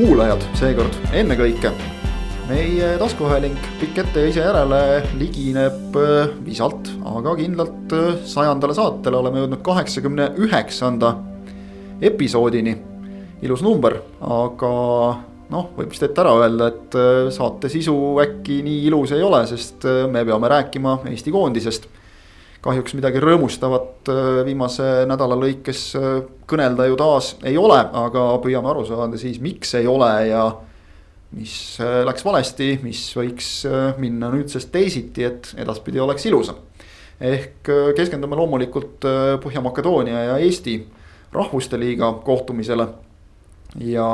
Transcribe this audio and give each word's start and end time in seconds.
kuulajad, 0.00 0.44
seekord 0.56 0.94
ennekõike. 1.12 1.70
meie 2.48 2.86
taskuhääling 2.98 3.56
Pikk 3.78 3.98
ette 4.00 4.22
ja 4.22 4.28
ise 4.30 4.40
järele 4.40 5.02
ligineb 5.20 5.96
äh, 6.00 6.30
visalt, 6.46 6.88
aga 7.04 7.34
kindlalt 7.36 7.92
äh, 7.92 8.14
sajandale 8.24 8.74
saatele 8.74 9.18
oleme 9.18 9.42
jõudnud 9.42 9.60
kaheksakümne 9.66 10.30
üheksanda 10.40 11.12
episoodini. 12.00 12.78
ilus 13.42 13.60
number, 13.62 13.98
aga 14.24 14.72
noh, 15.52 15.68
võib 15.76 15.92
vist 15.92 16.08
ette 16.08 16.24
ära 16.24 16.32
öelda, 16.38 16.70
et 16.72 16.96
äh, 16.96 17.28
saate 17.36 17.68
sisu 17.68 17.94
äkki 18.24 18.62
nii 18.64 18.86
ilus 18.88 19.12
ei 19.12 19.22
ole, 19.22 19.44
sest 19.52 19.84
me 20.08 20.24
peame 20.24 20.48
rääkima 20.48 21.02
Eesti 21.12 21.34
koondisest 21.34 21.90
kahjuks 22.64 22.94
midagi 22.96 23.20
rõõmustavat 23.22 24.10
äh, 24.12 24.30
viimase 24.44 24.86
nädala 25.08 25.36
lõikes 25.40 25.84
äh, 25.96 26.08
kõnelda 26.48 26.86
ju 26.90 26.98
taas 27.00 27.34
ei 27.46 27.56
ole, 27.60 27.78
aga 27.80 28.26
püüame 28.42 28.68
aru 28.72 28.84
saada 28.88 29.20
siis, 29.20 29.40
miks 29.40 29.72
ei 29.78 29.88
ole 29.88 30.10
ja. 30.28 30.44
mis 31.36 31.54
äh, 31.80 32.02
läks 32.04 32.24
valesti, 32.26 32.74
mis 32.84 33.04
võiks 33.16 33.50
minna 33.98 34.32
nüüdsest 34.32 34.72
teisiti, 34.72 35.24
et 35.24 35.54
edaspidi 35.56 36.00
oleks 36.00 36.26
ilusam. 36.28 36.66
ehk 37.20 37.68
keskendume 37.96 38.36
loomulikult 38.36 39.04
Põhja-Makedoonia 39.42 40.24
ja 40.24 40.36
Eesti 40.40 40.78
rahvuste 41.32 41.78
liiga 41.80 42.12
kohtumisele 42.24 42.86
ja, 43.84 44.06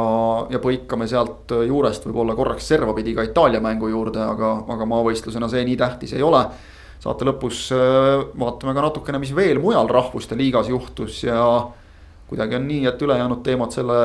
ja 0.50 0.58
põikame 0.62 1.06
sealt 1.08 1.55
juurest 1.66 2.06
võib-olla 2.06 2.34
korraks 2.34 2.69
servapidi 2.69 3.14
ka 3.14 3.27
Itaalia 3.27 3.60
mängu 3.60 3.88
juurde, 3.91 4.22
aga, 4.22 4.53
aga 4.69 4.86
maavõistlusena 4.86 5.48
see 5.50 5.64
nii 5.66 5.78
tähtis 5.83 6.14
ei 6.19 6.22
ole 6.22 6.44
saate 7.02 7.27
lõpus 7.28 7.66
äh, 7.75 8.25
vaatame 8.39 8.75
ka 8.77 8.84
natukene, 8.89 9.20
mis 9.22 9.34
veel 9.36 9.61
mujal 9.62 9.89
rahvuste 9.91 10.39
liigas 10.39 10.70
juhtus 10.72 11.22
ja 11.25 11.41
kuidagi 12.27 12.58
on 12.58 12.66
nii, 12.66 12.86
et 12.91 13.03
ülejäänud 13.03 13.42
teemad 13.47 13.75
selle 13.75 13.98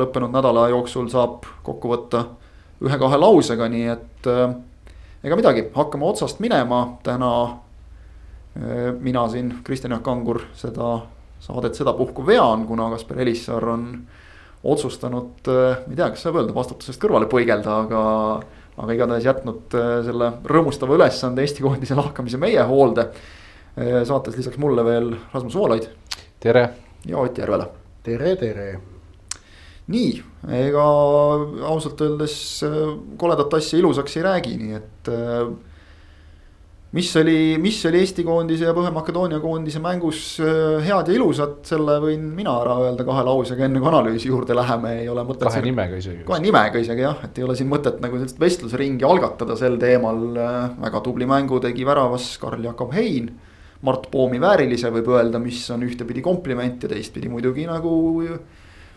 lõppenud 0.00 0.34
nädala 0.34 0.66
jooksul 0.72 1.10
saab 1.12 1.46
kokku 1.66 1.92
võtta 1.92 2.24
ühe-kahe 2.82 3.20
lausega, 3.20 3.68
nii 3.72 3.86
et 3.92 4.30
äh, 4.32 4.48
ega 5.24 5.38
midagi, 5.38 5.68
hakkame 5.74 6.08
otsast 6.08 6.42
minema, 6.44 6.82
täna 7.06 7.32
äh, 7.46 8.90
mina 9.00 9.26
siin, 9.32 9.58
Kristjan 9.64 9.96
Jaak 9.96 10.04
Kangur, 10.06 10.42
seda 10.58 10.98
saadet 11.40 11.76
sedapuhku 11.78 12.24
vean, 12.26 12.64
kuna 12.66 12.88
Kaspar 12.94 13.20
Elissaar 13.22 13.68
on 13.76 13.90
otsustanud, 14.66 15.46
ma 15.46 15.92
ei 15.92 15.94
tea, 15.94 16.08
kas 16.10 16.24
saab 16.24 16.40
öelda 16.40 16.54
vastutusest 16.56 16.98
kõrvale 16.98 17.28
põigelda, 17.30 17.74
aga 17.84 18.00
aga 18.76 18.96
igatahes 18.96 19.26
jätnud 19.26 19.76
äh, 19.76 19.92
selle 20.06 20.30
rõõmustava 20.44 20.96
ülesande 20.98 21.44
Eesti 21.44 21.64
koondise 21.64 21.96
lahkamise 21.98 22.40
meie 22.40 22.64
hoolde. 22.68 23.08
Äh, 23.76 24.02
saates 24.08 24.36
lisaks 24.36 24.60
mulle 24.60 24.84
veel 24.86 25.14
Rasmus 25.32 25.56
Voolaid. 25.56 25.88
tere. 26.40 26.68
ja 27.06 27.18
Ott 27.18 27.38
Järvela. 27.38 27.68
tere, 28.02 28.36
tere. 28.36 28.80
nii, 29.86 30.22
ega 30.50 30.84
ausalt 31.70 32.00
öeldes 32.00 32.36
äh, 32.66 32.76
koledat 33.16 33.54
asja 33.54 33.78
ilusaks 33.78 34.16
ei 34.16 34.22
räägi, 34.26 34.56
nii 34.60 34.74
et 34.80 35.10
mis 36.96 37.10
oli, 37.20 37.36
mis 37.60 37.78
oli 37.88 38.00
Eesti 38.00 38.24
koondise 38.26 38.66
ja 38.68 38.74
Põhja-Makedoonia 38.76 39.40
koondise 39.42 39.80
mängus 39.84 40.20
äh, 40.42 40.78
head 40.86 41.10
ja 41.10 41.16
ilusat, 41.16 41.58
selle 41.68 41.98
võin 42.02 42.24
mina 42.36 42.54
ära 42.62 42.78
öelda 42.86 43.04
kahe 43.06 43.24
lausega, 43.26 43.66
enne 43.66 43.82
kui 43.82 43.90
analüüsi 43.90 44.30
juurde 44.30 44.56
läheme, 44.56 44.94
ei 45.02 45.10
ole 45.12 45.24
mõtet. 45.28 45.46
kahe 45.50 45.64
nimega 45.66 46.00
isegi. 46.00 46.24
kahe 46.28 46.40
nimega 46.44 46.82
isegi 46.82 47.04
jah, 47.04 47.20
et 47.26 47.40
ei 47.40 47.46
ole 47.46 47.56
siin 47.58 47.70
mõtet 47.72 48.00
nagu 48.04 48.20
sellist 48.20 48.40
vestlusringi 48.40 49.06
algatada 49.08 49.58
sel 49.60 49.76
teemal. 49.82 50.22
Äh, 50.36 50.60
väga 50.86 51.02
tubli 51.04 51.28
mängu 51.28 51.60
tegi 51.62 51.86
väravas 51.88 52.32
Karl-Jakob 52.42 52.94
Hein. 52.96 53.34
Mart 53.86 54.08
Poomi 54.10 54.40
väärilise 54.40 54.88
võib 54.90 55.10
öelda, 55.12 55.38
mis 55.42 55.60
on 55.70 55.84
ühtepidi 55.84 56.22
kompliment 56.24 56.86
ja 56.86 56.88
teistpidi 56.90 57.28
muidugi 57.28 57.66
nagu 57.68 57.92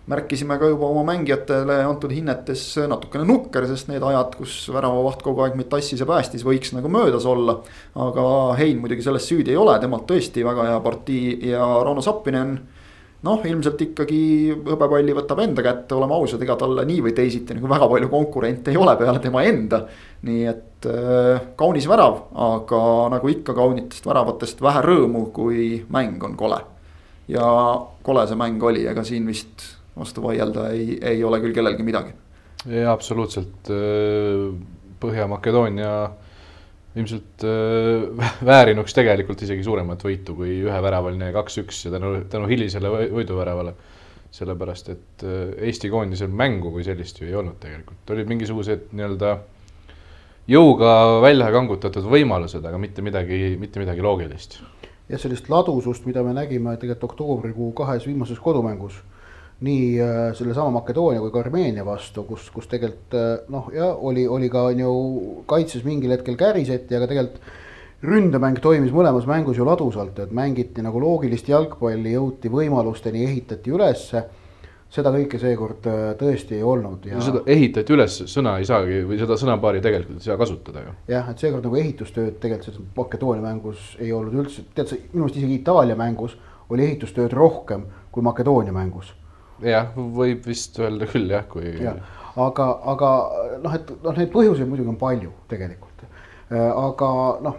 märkisime 0.10 0.58
ka 0.60 0.70
juba 0.72 0.90
oma 0.90 1.04
mängijatele 1.12 1.84
antud 1.86 2.12
hinnetes 2.14 2.64
natukene 2.90 3.28
nukker, 3.30 3.68
sest 3.70 3.92
need 3.92 4.04
ajad, 4.06 4.34
kus 4.40 4.56
väravavaht 4.74 5.22
kogu 5.26 5.46
aeg 5.46 5.58
meid 5.60 5.70
tassis 5.70 6.02
ja 6.02 6.08
päästis, 6.10 6.46
võiks 6.46 6.74
nagu 6.74 6.90
möödas 6.92 7.28
olla. 7.30 7.60
aga 7.96 8.26
Hein 8.58 8.82
muidugi 8.82 9.06
selles 9.06 9.30
süüdi 9.30 9.54
ei 9.54 9.60
ole, 9.60 9.78
temalt 9.80 10.08
tõesti 10.10 10.46
väga 10.46 10.66
hea 10.72 10.82
partii 10.86 11.52
ja 11.52 11.62
Rauno 11.86 12.02
Sappinen. 12.02 12.58
noh, 13.20 13.42
ilmselt 13.44 13.82
ikkagi 13.84 14.20
hõbepalli 14.64 15.14
võtab 15.14 15.42
enda 15.44 15.62
kätte, 15.62 15.96
oleme 15.96 16.16
ausad, 16.16 16.42
ega 16.42 16.56
talle 16.56 16.86
nii 16.88 17.02
või 17.04 17.14
teisiti 17.14 17.58
nagu 17.58 17.68
väga 17.68 17.90
palju 17.92 18.08
konkurente 18.10 18.72
ei 18.72 18.78
ole 18.80 18.96
peale 18.98 19.20
tema 19.20 19.44
enda. 19.44 19.86
nii 20.24 20.46
et 20.48 20.88
äh, 20.90 21.50
kaunis 21.56 21.88
värav, 21.88 22.24
aga 22.34 22.84
nagu 23.14 23.30
ikka 23.30 23.54
kaunitest 23.54 24.08
väravatest 24.08 24.62
vähe 24.62 24.82
rõõmu, 24.82 25.30
kui 25.36 25.84
mäng 25.90 26.24
on 26.24 26.38
kole. 26.40 26.64
ja 27.28 27.46
kole 28.02 28.26
see 28.28 28.40
mäng 28.40 28.64
oli, 28.64 28.88
ega 28.90 29.04
siin 29.04 29.28
vist 29.28 29.79
vastu 30.00 30.24
vaielda 30.24 30.70
ei, 30.76 30.98
ei 31.02 31.24
ole 31.24 31.42
küll 31.44 31.56
kellelgi 31.56 31.86
midagi. 31.86 32.16
jaa, 32.66 32.94
absoluutselt. 32.94 33.72
Äh, 33.74 34.50
Põhja-Makedoonia 35.00 35.92
ilmselt 37.00 37.46
äh, 37.48 38.32
väärinuks 38.50 38.96
tegelikult 38.98 39.44
isegi 39.46 39.64
suuremat 39.64 40.04
võitu 40.04 40.36
kui 40.40 40.58
üheväravaline 40.66 41.32
kaks-üks 41.36 41.86
ja 41.88 41.94
tänu, 41.96 42.16
tänu 42.32 42.50
hilisele 42.52 42.92
võiduväravale. 43.14 43.78
sellepärast, 44.30 44.90
et 44.94 45.24
äh, 45.26 45.56
Eesti 45.66 45.90
koondisel 45.90 46.30
mängu 46.30 46.70
kui 46.72 46.84
sellist 46.86 47.18
ju 47.18 47.26
ei 47.26 47.36
olnud 47.36 47.56
tegelikult, 47.60 48.04
olid 48.14 48.28
mingisugused 48.30 48.92
nii-öelda 48.94 49.32
jõuga 50.50 50.92
välja 51.24 51.48
kangutatud 51.54 52.06
võimalused, 52.06 52.62
aga 52.66 52.78
mitte 52.78 53.02
midagi, 53.02 53.56
mitte 53.58 53.82
midagi 53.82 54.06
loogilist. 54.06 54.60
jah, 55.10 55.18
sellist 55.18 55.50
ladusust, 55.50 56.06
mida 56.06 56.22
me 56.24 56.36
nägime 56.38 56.76
tegelikult 56.78 57.10
oktoobrikuu 57.10 57.72
kahes 57.78 58.06
viimases 58.06 58.38
kodumängus 58.40 59.02
nii 59.62 60.02
äh, 60.02 60.18
sellesama 60.38 60.72
Makedoonia 60.80 61.20
kui 61.20 61.32
ka 61.34 61.42
Armeenia 61.44 61.84
vastu, 61.86 62.24
kus, 62.28 62.48
kus 62.54 62.70
tegelikult 62.72 63.16
äh, 63.20 63.32
noh, 63.52 63.68
ja 63.76 63.92
oli, 63.94 64.24
oli 64.28 64.48
ka 64.52 64.70
on 64.72 64.80
ju 64.80 64.94
kaitses 65.50 65.84
mingil 65.84 66.16
hetkel 66.16 66.40
käriseti, 66.40 66.96
aga 66.96 67.10
tegelikult 67.12 67.58
ründemäng 68.08 68.62
toimis 68.64 68.94
mõlemas 68.96 69.28
mängus 69.28 69.60
ju 69.60 69.68
ladusalt, 69.68 70.22
et 70.24 70.32
mängiti 70.32 70.84
nagu 70.86 71.02
loogilist 71.04 71.50
jalgpalli, 71.52 72.14
jõuti 72.16 72.52
võimalusteni, 72.52 73.26
ehitati 73.28 73.76
ülesse. 73.76 74.28
seda 74.90 75.12
kõike 75.14 75.38
seekord 75.38 75.86
äh, 75.86 76.00
tõesti 76.18 76.56
ei 76.56 76.64
olnud 76.64 77.04
ja. 77.06 77.20
seda 77.22 77.44
ehitati 77.46 77.94
üles 77.94 78.16
sõna 78.32 78.56
ei 78.58 78.66
saagi 78.66 79.04
või 79.06 79.20
seda 79.20 79.36
sõnapaari 79.38 79.84
tegelikult 79.86 80.18
ei 80.18 80.32
saa 80.32 80.38
kasutada 80.38 80.82
ju. 80.82 80.94
jah, 81.12 81.30
et 81.30 81.38
seekord 81.38 81.68
nagu 81.68 81.76
ehitustööd 81.76 82.40
tegelikult 82.40 82.72
selles 82.72 82.96
Makedoonia 82.96 83.44
mängus 83.44 83.96
ei 84.00 84.14
olnud 84.14 84.40
üldse, 84.40 84.64
tead 84.74 84.88
sa 84.88 84.96
minu 84.96 85.28
meelest 85.28 85.44
isegi 85.44 85.60
Itaalia 85.60 86.00
mängus 86.00 86.40
oli 86.70 86.88
ehitustööd 86.88 87.36
rohkem 87.38 87.86
kui 88.10 88.24
Makedoonia 88.24 88.74
mängus 88.74 89.14
jah, 89.66 89.92
võib 89.96 90.46
vist 90.48 90.78
öelda 90.80 91.08
küll 91.10 91.32
jah, 91.32 91.46
kui 91.50 91.72
ja,. 91.84 91.96
aga, 92.40 92.68
aga 92.94 93.14
noh, 93.64 93.76
et 93.76 93.90
noh, 94.04 94.16
neid 94.16 94.32
põhjuseid 94.34 94.70
muidugi 94.70 94.94
on 94.94 95.00
palju 95.00 95.34
tegelikult. 95.52 96.06
Äh, 96.50 96.70
aga 96.70 97.10
noh, 97.46 97.58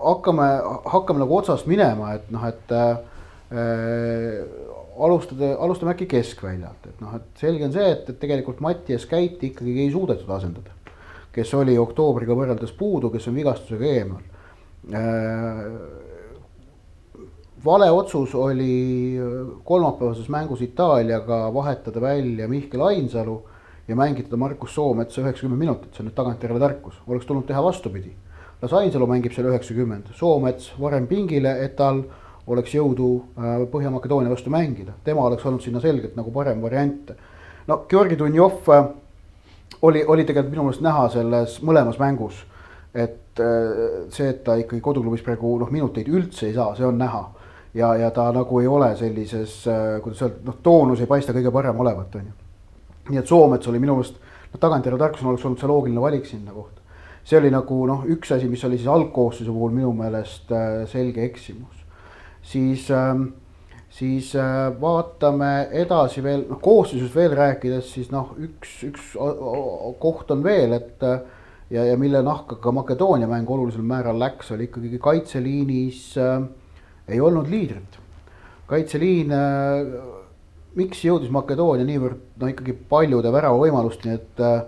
hakkame, 0.00 0.48
hakkame 0.90 1.24
nagu 1.24 1.38
otsast 1.38 1.68
minema, 1.70 2.14
et 2.18 2.28
noh, 2.34 2.44
et 2.48 2.74
äh, 2.76 2.98
alustada, 5.00 5.54
alustame 5.64 5.94
äkki 5.94 6.08
keskväljalt, 6.10 6.90
et 6.90 7.00
noh, 7.02 7.16
et 7.18 7.40
selge 7.40 7.66
on 7.66 7.74
see, 7.74 7.88
et, 7.94 8.12
et 8.12 8.20
tegelikult 8.20 8.60
Mattias 8.64 9.06
Käiti 9.10 9.50
ikkagi 9.50 9.78
ei 9.86 9.90
suudetud 9.94 10.30
asendada. 10.36 10.76
kes 11.30 11.52
oli 11.54 11.76
oktoobriga 11.78 12.34
võrreldes 12.34 12.72
puudu, 12.74 13.10
kes 13.10 13.28
on 13.30 13.36
vigastusega 13.38 13.86
eemal 13.86 14.22
äh, 14.90 16.08
vale 17.64 17.90
otsus 17.90 18.34
oli 18.34 19.18
kolmapäevases 19.64 20.28
mängus 20.28 20.62
Itaaliaga 20.62 21.54
vahetada 21.54 22.00
välja 22.00 22.48
Mihkel 22.48 22.80
Ainsalu 22.80 23.42
ja 23.88 23.96
mängitada 23.96 24.36
Markus 24.36 24.74
Soometsa 24.74 25.20
üheksakümmend 25.20 25.58
minutit, 25.58 25.94
see 25.94 26.04
on 26.04 26.08
nüüd 26.08 26.16
tagantjärele 26.16 26.60
tarkus, 26.62 27.00
oleks 27.08 27.26
tulnud 27.26 27.46
teha 27.46 27.62
vastupidi. 27.62 28.12
las 28.62 28.72
Ainsalu 28.72 29.06
mängib 29.06 29.32
seal 29.32 29.48
üheksakümmend, 29.50 30.12
Soomets 30.14 30.72
varem 30.80 31.06
pingile, 31.06 31.56
et 31.64 31.76
tal 31.76 32.02
oleks 32.46 32.74
jõudu 32.74 33.08
äh, 33.36 33.64
Põhja-Makedoonia 33.72 34.30
vastu 34.30 34.50
mängida, 34.50 34.92
tema 35.04 35.24
oleks 35.26 35.46
olnud 35.46 35.62
sinna 35.62 35.80
selgelt 35.80 36.16
nagu 36.16 36.30
parem 36.30 36.62
variant. 36.62 37.10
no 37.66 37.84
Georgi 37.88 38.18
Dunjov 38.18 38.70
äh, 38.70 38.86
oli, 39.82 40.04
oli 40.04 40.24
tegelikult 40.24 40.54
minu 40.54 40.68
meelest 40.68 40.84
näha 40.86 41.08
selles 41.08 41.58
mõlemas 41.62 41.98
mängus, 41.98 42.44
et 42.94 43.40
äh, 43.40 44.06
see, 44.08 44.28
et 44.28 44.44
ta 44.44 44.56
ikkagi 44.56 44.80
koduklubis 44.80 45.24
praegu 45.26 45.58
noh, 45.58 45.70
minuteid 45.70 46.08
üldse 46.08 46.46
ei 46.46 46.54
saa, 46.54 46.74
see 46.76 46.86
on 46.86 46.98
näha 46.98 47.26
ja, 47.74 47.94
ja 47.96 48.10
ta 48.10 48.30
nagu 48.34 48.60
ei 48.60 48.66
ole 48.66 48.90
sellises, 48.96 49.54
äh, 49.68 50.00
kuidas 50.02 50.22
öelda, 50.22 50.42
noh, 50.46 50.58
toonus 50.62 51.00
ei 51.00 51.10
paista 51.10 51.34
kõige 51.36 51.52
parem 51.54 51.80
olevat, 51.80 52.14
on 52.20 52.28
ju. 52.30 52.36
nii 53.10 53.18
et 53.18 53.26
Soomets 53.26 53.68
oli 53.70 53.80
minu 53.82 53.96
meelest, 53.98 54.20
noh, 54.52 54.60
tagantjärele 54.60 55.00
tarkusena 55.00 55.32
oleks 55.32 55.46
olnud 55.46 55.62
see 55.62 55.70
loogiline 55.70 56.02
valik 56.02 56.26
sinna 56.26 56.54
kohta. 56.54 56.80
see 57.24 57.38
oli 57.38 57.50
nagu 57.52 57.82
noh, 57.86 58.06
üks 58.10 58.32
asi, 58.34 58.48
mis 58.48 58.64
oli 58.64 58.78
siis 58.78 58.88
algkoosseisu 58.90 59.52
puhul 59.52 59.76
minu 59.76 59.92
meelest 59.96 60.52
äh, 60.52 60.86
selge 60.90 61.24
eksimus. 61.24 61.84
siis 62.42 62.90
äh,, 62.90 63.14
siis 63.90 64.34
äh, 64.36 64.70
vaatame 64.80 65.68
edasi 65.72 66.22
veel, 66.22 66.46
noh 66.48 66.60
koosseisust 66.62 67.14
veel 67.14 67.34
rääkides, 67.36 67.92
siis 67.92 68.10
noh, 68.10 68.34
üks, 68.38 68.80
üks 68.86 69.14
koht 69.98 70.30
on 70.30 70.42
veel, 70.44 70.72
et 70.78 71.02
ja, 71.70 71.84
ja 71.84 71.96
mille 71.98 72.22
nahka 72.22 72.56
ka 72.62 72.72
Makedoonia 72.72 73.28
mäng 73.30 73.50
olulisel 73.50 73.82
määral 73.86 74.18
läks, 74.18 74.50
oli 74.54 74.66
ikkagi 74.66 74.98
kaitseliinis 75.02 76.02
äh, 76.18 76.42
ei 77.10 77.20
olnud 77.20 77.48
liidrit. 77.50 77.98
kaitseliin 78.70 79.32
äh, 79.34 79.92
miks 80.78 81.04
jõudis 81.04 81.30
Makedoonia 81.34 81.86
niivõrd 81.86 82.20
no 82.38 82.50
ikkagi 82.50 82.74
paljude 82.88 83.32
väravavõimalusteni, 83.32 84.14
et 84.14 84.42
äh, 84.44 84.60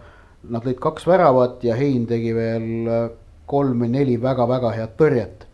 nad 0.50 0.64
lõid 0.66 0.80
kaks 0.82 1.06
väravat 1.06 1.62
ja 1.64 1.76
Hein 1.78 2.06
tegi 2.10 2.34
veel 2.34 2.88
äh, 2.88 3.04
kolm 3.46 3.84
või 3.84 3.92
neli 3.94 4.16
väga-väga 4.20 4.72
head 4.78 4.96
tõrjet 4.98 5.48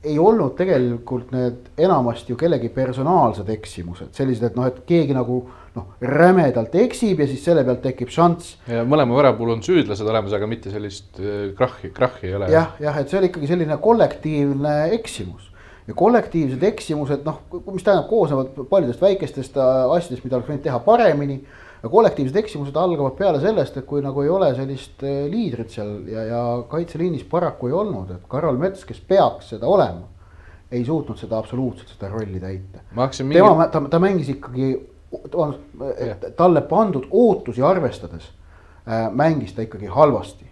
ei 0.00 0.18
olnud 0.18 0.54
tegelikult 0.56 1.32
need 1.34 1.66
enamasti 1.78 2.32
ju 2.32 2.38
kellegi 2.40 2.70
personaalsed 2.72 3.48
eksimused, 3.52 4.14
sellised, 4.16 4.46
et 4.48 4.56
noh, 4.56 4.68
et 4.70 4.78
keegi 4.88 5.12
nagu 5.12 5.42
noh, 5.76 5.92
rämedalt 6.02 6.74
eksib 6.82 7.22
ja 7.22 7.28
siis 7.30 7.44
selle 7.46 7.62
pealt 7.66 7.82
tekib 7.84 8.10
šanss. 8.14 8.56
ja 8.70 8.82
mõlema 8.88 9.18
värava 9.18 9.38
puhul 9.38 9.54
on 9.54 9.62
süüdlased 9.66 10.08
olemas, 10.08 10.34
aga 10.36 10.48
mitte 10.50 10.72
sellist 10.72 11.20
äh, 11.22 11.52
krahhi, 11.58 11.92
krahhi 11.94 12.30
ei 12.30 12.34
ole. 12.38 12.50
jah, 12.54 12.74
jah, 12.82 12.98
et 12.98 13.12
see 13.12 13.20
oli 13.20 13.30
ikkagi 13.30 13.52
selline 13.52 13.78
kollektiivne 13.84 14.76
eksimus 14.98 15.50
ja 15.90 15.96
kollektiivsed 15.96 16.62
eksimused, 16.62 17.24
noh, 17.26 17.40
mis 17.72 17.86
tähendab, 17.86 18.06
koosnevad 18.10 18.54
paljudest 18.70 19.02
väikestest 19.02 19.58
äh, 19.58 19.82
asjadest, 19.96 20.24
mida 20.26 20.38
oleks 20.38 20.52
võinud 20.52 20.64
teha 20.66 20.78
paremini. 20.86 21.40
ja 21.80 21.88
kollektiivsed 21.88 22.36
eksimused 22.36 22.76
algavad 22.76 23.14
peale 23.16 23.40
sellest, 23.40 23.78
et 23.80 23.86
kui 23.88 24.02
nagu 24.04 24.22
ei 24.22 24.28
ole 24.28 24.52
sellist 24.54 25.02
äh, 25.06 25.24
liidrit 25.32 25.72
seal 25.72 25.94
ja, 26.10 26.24
ja 26.28 26.40
kaitseliinis 26.70 27.24
paraku 27.30 27.70
ei 27.70 27.76
olnud, 27.82 28.10
et 28.14 28.26
Karol 28.28 28.58
Mets, 28.60 28.84
kes 28.84 29.00
peaks 29.00 29.54
seda 29.54 29.70
olema, 29.70 30.06
ei 30.70 30.84
suutnud 30.86 31.18
seda 31.18 31.38
absoluutselt, 31.40 31.94
seda 31.96 32.10
rolli 32.12 32.42
täita. 32.42 32.84
Mingi... 32.94 33.40
tema, 33.40 33.66
ta, 33.72 33.82
ta 33.90 34.02
mängis 34.02 34.28
ikkagi, 34.36 34.74
talle 36.36 36.60
pandud 36.60 37.08
ootusi 37.10 37.62
arvestades 37.62 38.30
äh, 38.86 39.08
mängis 39.12 39.52
ta 39.54 39.62
ikkagi 39.62 39.86
halvasti 39.86 40.50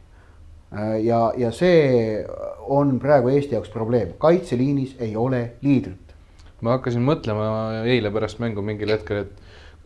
Äh, 0.68 0.98
ja, 1.06 1.32
ja 1.36 1.48
see 1.54 2.24
on 2.68 2.98
praegu 3.00 3.30
Eesti 3.32 3.56
jaoks 3.56 3.70
probleem, 3.72 4.12
kaitseliinis 4.20 4.98
ei 5.00 5.14
ole 5.16 5.54
liidrit. 5.64 6.04
ma 6.60 6.74
hakkasin 6.74 7.04
mõtlema 7.06 7.84
eile 7.86 8.10
pärast 8.10 8.40
mängu 8.42 8.64
mingil 8.66 8.90
hetkel, 8.90 9.22
et 9.22 9.36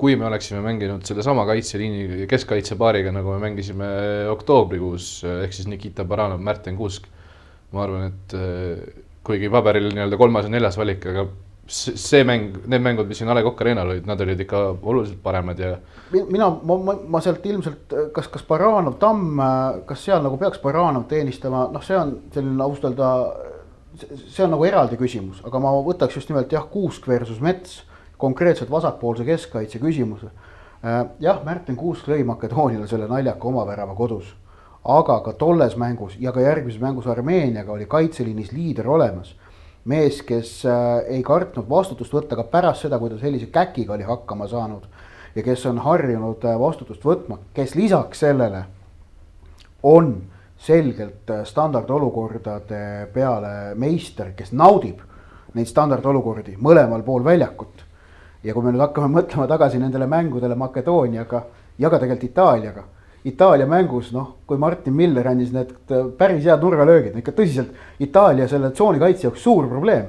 kui 0.01 0.17
me 0.17 0.25
oleksime 0.27 0.63
mänginud 0.65 1.05
sellesama 1.07 1.45
kaitseliini 1.47 2.27
keskkaitsepaariga, 2.27 3.13
nagu 3.15 3.35
me 3.35 3.43
mängisime 3.45 3.91
oktoobrikuus, 4.33 5.11
ehk 5.45 5.53
siis 5.55 5.69
Nikita 5.69 6.07
Baranov, 6.09 6.41
Märten 6.43 6.81
Kuusk. 6.81 7.07
ma 7.73 7.85
arvan, 7.85 8.11
et 8.11 8.35
äh, 8.37 9.05
kuigi 9.25 9.49
paberil 9.53 9.93
nii-öelda 9.93 10.19
kolmas 10.21 10.49
ja 10.49 10.53
neljas 10.53 10.81
valik, 10.81 11.07
aga 11.13 11.29
see 11.67 12.25
mäng, 12.27 12.57
need 12.67 12.83
mängud, 12.83 13.07
mis 13.07 13.21
siin 13.21 13.31
A 13.31 13.35
Le 13.35 13.43
Coq 13.43 13.61
Arena'l 13.63 13.93
olid, 13.95 14.07
nad 14.07 14.21
olid 14.21 14.41
ikka 14.43 14.61
oluliselt 14.83 15.21
paremad 15.23 15.59
ja. 15.59 15.77
mina, 16.11 16.49
ma, 16.51 16.77
ma, 16.77 16.95
ma 17.15 17.21
sealt 17.23 17.47
ilmselt, 17.47 17.95
kas, 18.15 18.29
kas 18.33 18.43
Baranov, 18.49 18.99
Tamm, 19.01 19.39
kas 19.87 20.03
seal 20.09 20.25
nagu 20.25 20.39
peaks 20.41 20.61
Baranov 20.63 21.07
teenistama, 21.11 21.69
noh, 21.73 21.85
see 21.87 21.97
on 21.99 22.17
selline 22.35 22.67
ausalt 22.67 22.91
öelda. 22.91 23.13
see 24.27 24.43
on 24.45 24.55
nagu 24.57 24.65
eraldi 24.65 24.99
küsimus, 24.99 25.43
aga 25.47 25.61
ma 25.63 25.73
võtaks 25.87 26.17
just 26.17 26.31
nimelt 26.33 26.53
jah, 26.53 26.67
Kuusk 26.71 27.07
versus 27.09 27.41
Mets, 27.41 27.83
konkreetselt 28.19 28.71
vasakpoolse 28.71 29.25
keskkaitse 29.25 29.79
küsimuse. 29.79 30.33
jah, 31.21 31.45
Märten 31.45 31.77
Kuusk 31.77 32.09
lõi 32.11 32.25
Makedooniale 32.27 32.89
selle 32.91 33.07
naljaka 33.07 33.49
omavärava 33.49 33.95
kodus, 33.95 34.35
aga 34.83 35.21
ka 35.23 35.33
tolles 35.39 35.77
mängus 35.79 36.19
ja 36.19 36.33
ka 36.33 36.43
järgmises 36.43 36.81
mängus 36.83 37.07
Armeeniaga 37.07 37.73
oli 37.73 37.87
kaitseliinis 37.87 38.51
liider 38.53 38.89
olemas 38.89 39.37
mees, 39.85 40.23
kes 40.23 40.63
äh, 40.67 41.03
ei 41.17 41.23
kartnud 41.27 41.69
vastutust 41.71 42.13
võtta 42.15 42.39
ka 42.39 42.45
pärast 42.51 42.87
seda, 42.87 42.99
kui 42.99 43.11
ta 43.11 43.19
sellise 43.19 43.49
käkiga 43.53 43.97
oli 43.97 44.07
hakkama 44.07 44.47
saanud. 44.49 44.87
ja 45.35 45.43
kes 45.43 45.67
on 45.67 45.79
harjunud 45.79 46.45
äh, 46.45 46.59
vastutust 46.61 47.05
võtma, 47.05 47.39
kes 47.55 47.75
lisaks 47.75 48.21
sellele 48.21 48.65
on 49.83 50.15
selgelt 50.59 51.31
äh, 51.31 51.45
standardolukordade 51.45 53.09
peale 53.15 53.75
meister, 53.75 54.33
kes 54.37 54.53
naudib 54.53 55.01
neid 55.55 55.67
standardolukordi 55.67 56.57
mõlemal 56.61 57.03
pool 57.03 57.25
väljakut. 57.25 57.85
ja 58.45 58.55
kui 58.55 58.63
me 58.63 58.73
nüüd 58.73 58.87
hakkame 58.87 59.11
mõtlema 59.19 59.49
tagasi 59.49 59.79
nendele 59.79 60.07
mängudele 60.07 60.55
Makedooniaga 60.55 61.45
ja 61.79 61.91
ka 61.91 61.99
tegelikult 61.99 62.31
Itaaliaga 62.31 62.85
Itaalia 63.23 63.69
mängus, 63.71 64.11
noh, 64.11 64.39
kui 64.47 64.59
Martin 64.59 64.97
Miller 64.99 65.29
andis 65.31 65.53
need 65.55 65.71
äh, 65.95 66.09
päris 66.19 66.43
head 66.43 66.65
nurgalöögid, 66.65 67.15
ikka 67.21 67.35
tõsiselt 67.37 68.03
Itaalia 68.03 68.49
selle 68.51 68.73
tsooni 68.75 68.99
kaitse 68.99 69.29
jaoks 69.29 69.45
suur 69.45 69.69
probleem. 69.71 70.09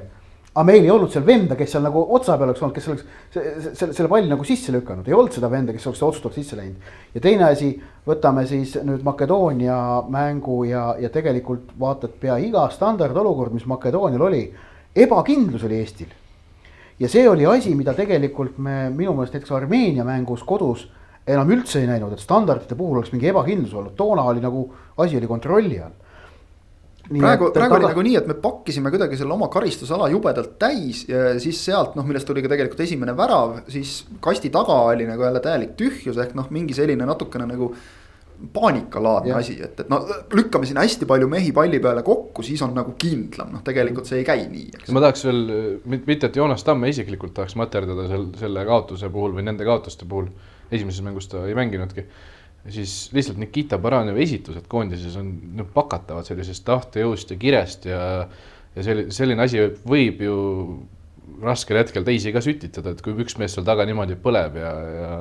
aga 0.54 0.62
meil 0.66 0.84
ei 0.84 0.90
olnud 0.90 1.10
seal 1.10 1.24
venda, 1.26 1.56
kes 1.58 1.72
seal 1.74 1.82
nagu 1.82 2.02
otsa 2.14 2.36
peal 2.38 2.52
oleks 2.52 2.62
olnud, 2.62 2.74
kes 2.74 2.84
oleks 2.88 3.04
selle, 3.34 3.94
selle 3.94 4.08
palli 4.10 4.28
nagu 4.30 4.44
sisse 4.46 4.70
lükanud, 4.74 5.06
ei 5.08 5.14
olnud 5.14 5.34
seda 5.34 5.50
venda, 5.50 5.72
kes 5.74 5.86
oleks 5.90 6.02
otsustavalt 6.02 6.38
sisse 6.38 6.58
läinud. 6.58 6.90
ja 7.14 7.22
teine 7.22 7.46
asi, 7.48 7.70
võtame 8.06 8.46
siis 8.50 8.74
nüüd 8.82 9.06
Makedoonia 9.06 9.78
mängu 10.10 10.64
ja, 10.66 10.96
ja 10.98 11.10
tegelikult 11.10 11.70
vaatad 11.78 12.18
pea 12.18 12.38
iga 12.42 12.66
standardolukord, 12.70 13.54
mis 13.54 13.66
Makedoonial 13.66 14.26
oli, 14.26 14.42
ebakindlus 14.94 15.66
oli 15.70 15.78
Eestil. 15.78 16.10
ja 16.98 17.08
see 17.08 17.28
oli 17.30 17.46
asi, 17.46 17.74
mida 17.78 17.94
tegelikult 17.94 18.58
me 18.58 18.90
minu 18.90 19.14
meelest 19.14 19.38
näiteks 19.38 19.54
Armeenia 19.54 20.06
mängus 20.06 20.42
kodus 20.42 20.88
enam 21.26 21.52
üldse 21.56 21.80
ei 21.80 21.88
näinud, 21.88 22.12
et 22.14 22.22
standardite 22.22 22.76
puhul 22.78 23.00
oleks 23.00 23.12
mingi 23.14 23.30
ebakindlus 23.30 23.74
olnud, 23.74 23.94
toona 23.96 24.26
oli 24.28 24.42
nagu 24.44 24.66
asi 25.00 25.16
oli 25.18 25.28
kontrolli 25.30 25.80
all. 25.80 26.00
Nii 27.04 27.20
praegu, 27.20 27.50
praegu 27.52 27.76
oli 27.76 27.88
nagu 27.90 28.02
nii, 28.06 28.14
et 28.16 28.28
me 28.30 28.34
pakkisime 28.40 28.88
kuidagi 28.92 29.18
selle 29.20 29.34
oma 29.34 29.50
karistusala 29.52 30.06
jubedalt 30.08 30.54
täis 30.60 31.02
ja 31.08 31.34
siis 31.40 31.58
sealt 31.66 31.98
noh, 31.98 32.06
millest 32.08 32.24
tuli 32.28 32.40
ka 32.44 32.48
tegelikult 32.48 32.80
esimene 32.80 33.12
värav, 33.16 33.58
siis 33.68 33.98
kasti 34.24 34.48
taga 34.52 34.78
oli 34.92 35.04
nagu 35.08 35.26
jälle 35.26 35.42
täielik 35.44 35.74
tühjus 35.80 36.16
ehk 36.24 36.32
noh, 36.38 36.48
mingi 36.54 36.76
selline 36.76 37.04
natukene 37.08 37.48
nagu 37.50 37.68
paanikalaadne 38.54 39.34
asi, 39.36 39.58
et, 39.62 39.78
et 39.84 39.90
no 39.92 40.00
lükkame 40.34 40.66
siin 40.68 40.80
hästi 40.80 41.06
palju 41.08 41.28
mehi 41.30 41.52
palli 41.54 41.78
peale 41.80 42.02
kokku, 42.06 42.42
siis 42.44 42.62
on 42.64 42.72
nagu 42.76 42.96
kindlam, 43.00 43.52
noh, 43.52 43.62
tegelikult 43.64 44.08
see 44.08 44.22
ei 44.22 44.26
käi 44.26 44.48
nii. 44.48 44.88
ma 44.96 45.04
tahaks 45.04 45.26
veel, 45.28 45.44
mitte 45.94 46.32
et 46.32 46.40
Joonas 46.40 46.64
Tamme 46.64 46.88
isiklikult 46.92 47.36
tahaks 47.36 47.56
materdada 47.60 48.08
sel, 48.10 48.26
selle 48.40 48.64
kaotuse 48.68 49.12
puhul 49.12 49.36
või 49.36 49.46
nende 49.46 49.68
kaotuste 49.68 50.08
puhul 50.08 50.32
esimeses 50.70 51.04
mängus 51.04 51.28
ta 51.28 51.44
ei 51.48 51.54
mänginudki. 51.56 52.06
siis 52.68 53.10
lihtsalt 53.12 53.38
Nikita 53.38 53.78
Baranjevi 53.78 54.22
esitused 54.22 54.64
koondises 54.68 55.16
on 55.20 55.34
no, 55.56 55.66
pakatavad 55.74 56.24
sellisest 56.24 56.64
tahtejõust 56.64 57.34
ja 57.34 57.36
kirest 57.36 57.84
ja, 57.84 58.04
ja 58.76 58.84
selline, 58.86 59.12
selline 59.12 59.44
asi 59.44 59.66
võib 59.84 60.22
ju 60.24 60.36
raskel 61.44 61.80
hetkel 61.80 62.04
teisi 62.04 62.32
ka 62.32 62.40
sütitada, 62.44 62.94
et 62.94 63.02
kui 63.04 63.16
üks 63.20 63.36
mees 63.40 63.52
seal 63.56 63.66
taga 63.66 63.84
niimoodi 63.88 64.16
põleb 64.20 64.56
ja, 64.60 64.72
ja 64.96 65.12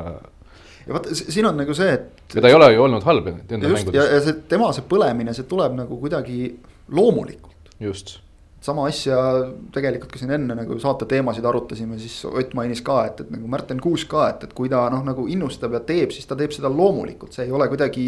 ja 0.88 0.96
vot 0.96 1.08
siin 1.16 1.48
on 1.48 1.60
nagu 1.60 1.76
see, 1.76 1.94
et. 1.96 2.36
ja 2.36 2.44
ta 2.44 2.52
ei 2.52 2.58
ole 2.58 2.74
ju 2.74 2.84
olnud 2.84 3.06
halb 3.08 3.30
enda 3.32 3.60
mängudes. 3.60 3.96
ja, 3.96 4.08
ja 4.16 4.24
see 4.24 4.40
tema 4.52 4.72
see 4.76 4.88
põlemine, 4.88 5.36
see 5.36 5.48
tuleb 5.50 5.76
nagu 5.80 6.00
kuidagi 6.00 6.54
loomulikult. 6.92 7.76
just 7.84 8.20
sama 8.64 8.88
asja 8.88 9.18
tegelikult 9.76 10.14
ka 10.14 10.22
siin 10.22 10.32
enne 10.38 10.56
nagu 10.56 10.78
saate 10.80 11.08
teemasid 11.10 11.46
arutasime, 11.46 12.00
siis 12.00 12.22
Ott 12.30 12.56
mainis 12.58 12.82
ka, 12.86 13.02
et, 13.10 13.24
et 13.26 13.32
nagu 13.34 13.50
Märten 13.52 13.82
Kuusk 13.84 14.12
ka, 14.14 14.30
et, 14.32 14.48
et 14.48 14.56
kui 14.56 14.72
ta 14.72 14.86
noh, 14.94 15.04
nagu 15.06 15.28
innustab 15.32 15.76
ja 15.76 15.84
teeb, 15.84 16.14
siis 16.16 16.30
ta 16.30 16.38
teeb 16.40 16.54
seda 16.56 16.72
loomulikult, 16.72 17.36
see 17.36 17.48
ei 17.48 17.56
ole 17.56 17.68
kuidagi 17.72 18.06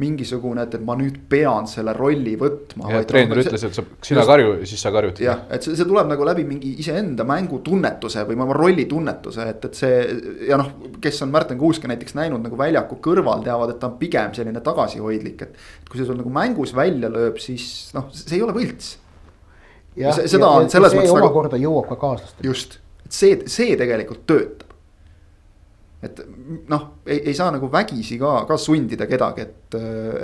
mingisugune, 0.00 0.62
et, 0.64 0.76
et 0.78 0.84
ma 0.86 0.94
nüüd 0.96 1.18
pean 1.28 1.66
selle 1.68 1.92
rolli 1.96 2.36
võtma. 2.40 2.86
ja 2.94 3.02
treener 3.08 3.42
ütles, 3.42 3.66
et 3.66 3.76
sa, 3.76 3.84
sina 4.06 4.24
karju, 4.28 4.54
siis 4.70 4.80
sa 4.86 4.94
karjud. 4.94 5.20
jah, 5.24 5.42
et 5.52 5.66
see, 5.66 5.74
see 5.76 5.88
tuleb 5.88 6.08
nagu 6.12 6.28
läbi 6.28 6.46
mingi 6.48 6.76
iseenda 6.80 7.26
mängitunnetuse 7.28 8.24
või 8.30 8.38
oma 8.38 8.56
rollitunnetuse, 8.56 9.48
et, 9.52 9.68
et 9.68 9.82
see 9.82 10.00
ja 10.48 10.60
noh, 10.60 10.72
kes 11.02 11.20
on 11.26 11.34
Märten 11.34 11.60
Kuuske 11.60 11.90
näiteks 11.90 12.16
näinud 12.16 12.46
nagu 12.46 12.58
väljaku 12.60 13.02
kõrval, 13.04 13.44
teavad, 13.44 13.74
et 13.74 13.82
ta 13.82 13.90
on 13.90 13.98
pigem 14.00 14.32
selline 14.38 14.62
tagasihoidlik, 14.64 15.46
et. 15.48 15.62
et 15.82 15.90
kui 15.90 16.00
see 16.00 16.08
sul 16.08 16.18
nagu 16.22 16.32
mängus 16.32 16.72
välja 16.78 17.10
lööb, 17.12 17.42
siis 17.42 17.90
noh, 17.96 18.08
see 18.14 18.38
ei 18.38 18.46
ole 18.46 18.54
võlts 18.56 18.94
ja, 20.00 20.12
ja 20.12 20.28
seda 20.30 20.50
on 20.58 20.70
selles 20.72 20.96
mõttes. 20.96 21.14
omakorda 21.14 21.56
väga... 21.56 21.66
jõuab 21.66 21.90
ka 21.90 21.98
kaaslastele. 22.00 22.48
just, 22.48 22.78
et 23.04 23.16
see, 23.16 23.40
see 23.50 23.76
tegelikult 23.80 24.24
töötab. 24.30 24.74
et 26.06 26.22
noh, 26.70 26.86
ei, 27.06 27.20
ei 27.30 27.36
saa 27.36 27.50
nagu 27.54 27.68
vägisi 27.72 28.18
ka, 28.20 28.40
ka 28.48 28.56
sundida 28.60 29.08
kedagi, 29.10 29.46
et, 29.48 29.76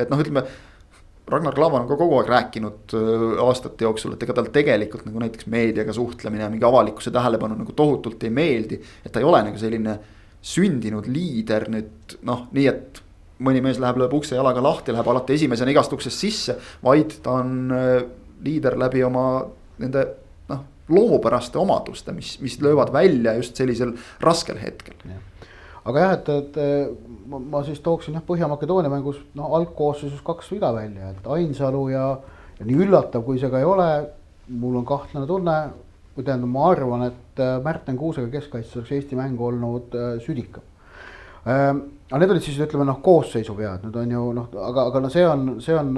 et 0.03 0.13
noh, 0.13 0.25
ütleme. 0.25 0.47
Ragnar 1.27 1.57
Klavan 1.57 1.83
on 1.83 1.89
ka 1.91 1.97
kogu 1.99 2.21
aeg 2.21 2.29
rääkinud 2.31 2.93
äh, 2.95 3.23
aastate 3.43 3.83
jooksul, 3.83 4.13
et 4.15 4.21
ega 4.23 4.37
tal 4.37 4.47
tegelikult 4.55 5.09
nagu 5.09 5.19
näiteks 5.19 5.49
meediaga 5.51 5.91
suhtlemine 5.91 6.45
ja 6.45 6.51
mingi 6.53 6.63
avalikkuse 6.69 7.11
tähelepanu 7.11 7.57
nagu 7.59 7.75
tohutult 7.75 8.23
ei 8.23 8.31
meeldi. 8.31 8.79
et 9.03 9.11
ta 9.11 9.19
ei 9.19 9.27
ole 9.27 9.41
nagu 9.49 9.59
selline 9.59 9.97
sündinud 10.47 11.09
liider 11.11 11.67
nüüd 11.73 12.15
noh, 12.31 12.45
nii 12.55 12.69
et 12.71 13.03
mõni 13.43 13.61
mees 13.65 13.81
läheb, 13.83 13.99
lööb 14.01 14.15
ukse 14.17 14.37
jalaga 14.39 14.63
lahti, 14.63 14.95
läheb 14.95 15.09
alati 15.11 15.35
esimesena 15.37 15.73
igast 15.75 15.93
uksest 15.93 16.23
sisse, 16.23 16.57
vaid 16.87 17.19
ta 17.25 17.41
on 17.43 17.75
äh, 17.75 18.07
liider 18.47 18.79
läbi 18.79 19.03
oma 19.07 19.27
nende 19.83 20.05
noh, 20.51 20.65
loomupäraste 20.89 21.59
omaduste, 21.59 22.15
mis, 22.17 22.37
mis 22.41 22.59
löövad 22.63 22.93
välja 22.95 23.37
just 23.41 23.57
sellisel 23.57 23.95
raskel 24.23 24.59
hetkel. 24.63 24.95
aga 25.87 26.05
jah, 26.05 26.15
et, 26.19 26.29
et 26.29 26.61
ma, 27.31 27.39
ma 27.39 27.65
siis 27.67 27.81
tooksin 27.85 28.19
jah, 28.19 28.25
Põhja-Makedoonia 28.27 28.91
mängus 28.93 29.21
noh, 29.39 29.53
algkoosseisus 29.59 30.23
kaks 30.27 30.53
viga 30.55 30.73
välja, 30.75 31.13
et 31.15 31.27
Ainsalu 31.37 31.89
ja, 31.95 32.07
ja 32.59 32.69
nii 32.69 32.79
üllatav, 32.87 33.25
kui 33.27 33.41
see 33.43 33.51
ka 33.53 33.63
ei 33.63 33.69
ole, 33.69 33.91
mul 34.49 34.81
on 34.81 34.87
kahtlane 34.87 35.29
tunne, 35.31 35.57
või 36.17 36.25
tähendab, 36.25 36.51
ma 36.51 36.71
arvan, 36.71 37.05
et 37.11 37.43
äh, 37.43 37.59
Märten 37.63 37.99
Kuusega 38.01 38.31
keskkaitses 38.33 38.81
oleks 38.81 38.95
Eesti 38.97 39.19
mäng 39.19 39.41
olnud 39.41 39.95
äh, 39.95 40.17
südikam 40.25 40.65
ähm,. 41.47 41.85
aga 42.07 42.21
need 42.23 42.33
olid 42.33 42.45
siis 42.47 42.59
ütleme 42.63 42.87
noh, 42.87 43.01
koosseisu 43.03 43.57
vead, 43.59 43.85
need 43.85 43.97
on 44.01 44.15
ju 44.15 44.25
noh, 44.39 44.49
aga, 44.63 44.87
aga 44.91 45.03
no 45.03 45.11
see 45.13 45.27
on, 45.27 45.57
see 45.61 45.75
on 45.77 45.93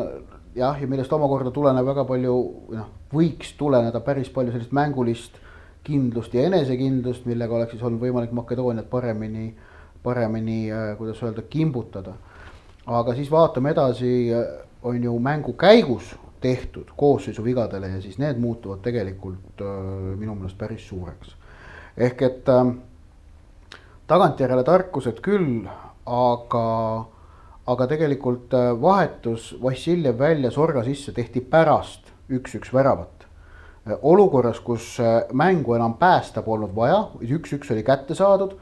jah, 0.57 0.81
ja 0.81 0.89
millest 0.89 1.13
omakorda 1.13 1.51
tuleneb 1.55 1.87
väga 1.87 2.05
palju, 2.09 2.35
noh, 2.75 2.89
võiks 3.13 3.55
tuleneda 3.59 4.01
päris 4.05 4.31
palju 4.33 4.55
sellist 4.55 4.73
mängulist 4.77 5.39
kindlust 5.85 6.35
ja 6.35 6.45
enesekindlust, 6.49 7.27
millega 7.29 7.55
oleks 7.57 7.75
siis 7.75 7.83
olnud 7.83 8.03
võimalik 8.03 8.33
Makedooniat 8.37 8.91
paremini, 8.91 9.51
paremini, 10.03 10.61
kuidas 10.99 11.23
öelda, 11.23 11.45
kimbutada. 11.49 12.15
aga 12.87 13.15
siis 13.15 13.31
vaatame 13.31 13.71
edasi, 13.71 14.31
on 14.83 15.03
ju 15.05 15.19
mängu 15.19 15.53
käigus 15.53 16.15
tehtud 16.41 16.91
koosseisu 16.97 17.45
vigadele 17.45 17.89
ja 17.89 18.01
siis 18.01 18.19
need 18.19 18.39
muutuvad 18.39 18.81
tegelikult 18.83 19.63
minu 20.17 20.35
meelest 20.35 20.59
päris 20.59 20.89
suureks. 20.89 21.35
ehk 21.97 22.23
et 22.23 22.49
äh, 22.49 22.75
tagantjärele 24.09 24.65
tarkused 24.65 25.21
küll, 25.21 25.67
aga, 26.07 26.69
aga 27.69 27.87
tegelikult 27.91 28.55
äh, 28.57 28.73
vahetus 28.81 29.53
Vassiljev 29.63 30.19
välja 30.19 30.51
Sorga 30.51 30.83
sisse 30.87 31.13
tehti 31.13 31.43
pärast 31.45 32.09
üks-üks 32.33 32.73
väravat. 32.73 33.27
Äh, 33.87 33.99
olukorras, 34.03 34.61
kus 34.65 34.97
äh, 35.01 35.21
mängu 35.33 35.77
enam 35.77 35.99
päästa 36.01 36.43
polnud 36.43 36.75
vaja, 36.77 37.05
üks-üks 37.21 37.73
oli 37.75 37.85
kätte 37.85 38.17
saadud, 38.17 38.57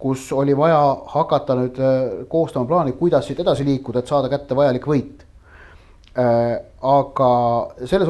kus 0.00 0.30
oli 0.32 0.56
vaja 0.56 0.80
hakata 1.12 1.56
nüüd 1.58 1.80
koostama 2.28 2.68
plaani, 2.68 2.94
kuidas 2.96 3.26
siit 3.28 3.40
edasi 3.44 3.66
liikuda, 3.68 4.00
et 4.00 4.08
saada 4.08 4.30
kätte 4.32 4.56
vajalik 4.56 4.86
võit 4.88 5.26
aga 6.10 7.26
selles, 7.86 8.08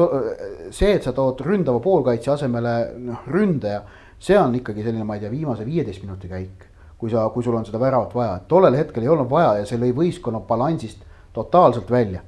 see, 0.73 0.95
et 0.95 1.05
sa 1.05 1.11
tood 1.13 1.43
ründava 1.45 1.77
poolkaitse 1.83 2.31
asemele 2.33 2.71
noh, 2.97 3.27
ründaja, 3.29 3.83
see 4.17 4.39
on 4.39 4.55
ikkagi 4.57 4.81
selline, 4.81 5.05
ma 5.05 5.19
ei 5.19 5.21
tea, 5.21 5.29
viimase 5.29 5.67
viieteist 5.67 6.01
minuti 6.01 6.31
käik 6.31 6.70
kui 7.01 7.09
sa, 7.09 7.25
kui 7.33 7.41
sul 7.41 7.57
on 7.57 7.65
seda 7.65 7.79
väravat 7.81 8.13
vaja, 8.13 8.35
et 8.37 8.49
tollel 8.49 8.77
hetkel 8.77 9.01
ei 9.01 9.09
olnud 9.09 9.29
vaja 9.29 9.55
ja 9.57 9.65
see 9.65 9.79
lõi 9.81 9.89
võistkonna 9.97 10.43
balansist 10.45 11.01
totaalselt 11.33 11.89
välja. 11.89 12.21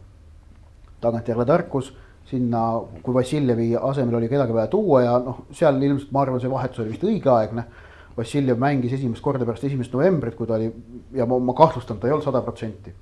tagantjärele 1.03 1.45
tarkus 1.45 1.91
sinna, 2.25 2.81
kui 3.03 3.13
Vassiljevi 3.13 3.73
asemel 3.75 4.15
oli 4.15 4.29
kedagi 4.31 4.53
vaja 4.55 4.67
tuua 4.71 5.01
ja 5.03 5.17
noh, 5.19 5.43
seal 5.51 5.81
ilmselt 5.81 6.11
ma 6.15 6.23
arvan, 6.23 6.41
see 6.41 6.49
vahetus 6.49 6.79
oli 6.79 6.93
vist 6.93 7.03
õigeaegne. 7.03 7.65
Vassiljev 8.17 8.57
mängis 8.61 8.93
esimest 8.93 9.21
korda 9.25 9.45
pärast 9.45 9.65
esimest 9.67 9.93
novembrit, 9.93 10.35
kui 10.37 10.47
ta 10.49 10.55
oli 10.55 10.69
ja 11.17 11.25
ma, 11.29 11.39
ma 11.41 11.53
kahtlustan, 11.57 11.99
ta 11.99 12.07
ei 12.07 12.13
olnud 12.13 12.25
sada 12.25 12.41
protsenti 12.45 12.93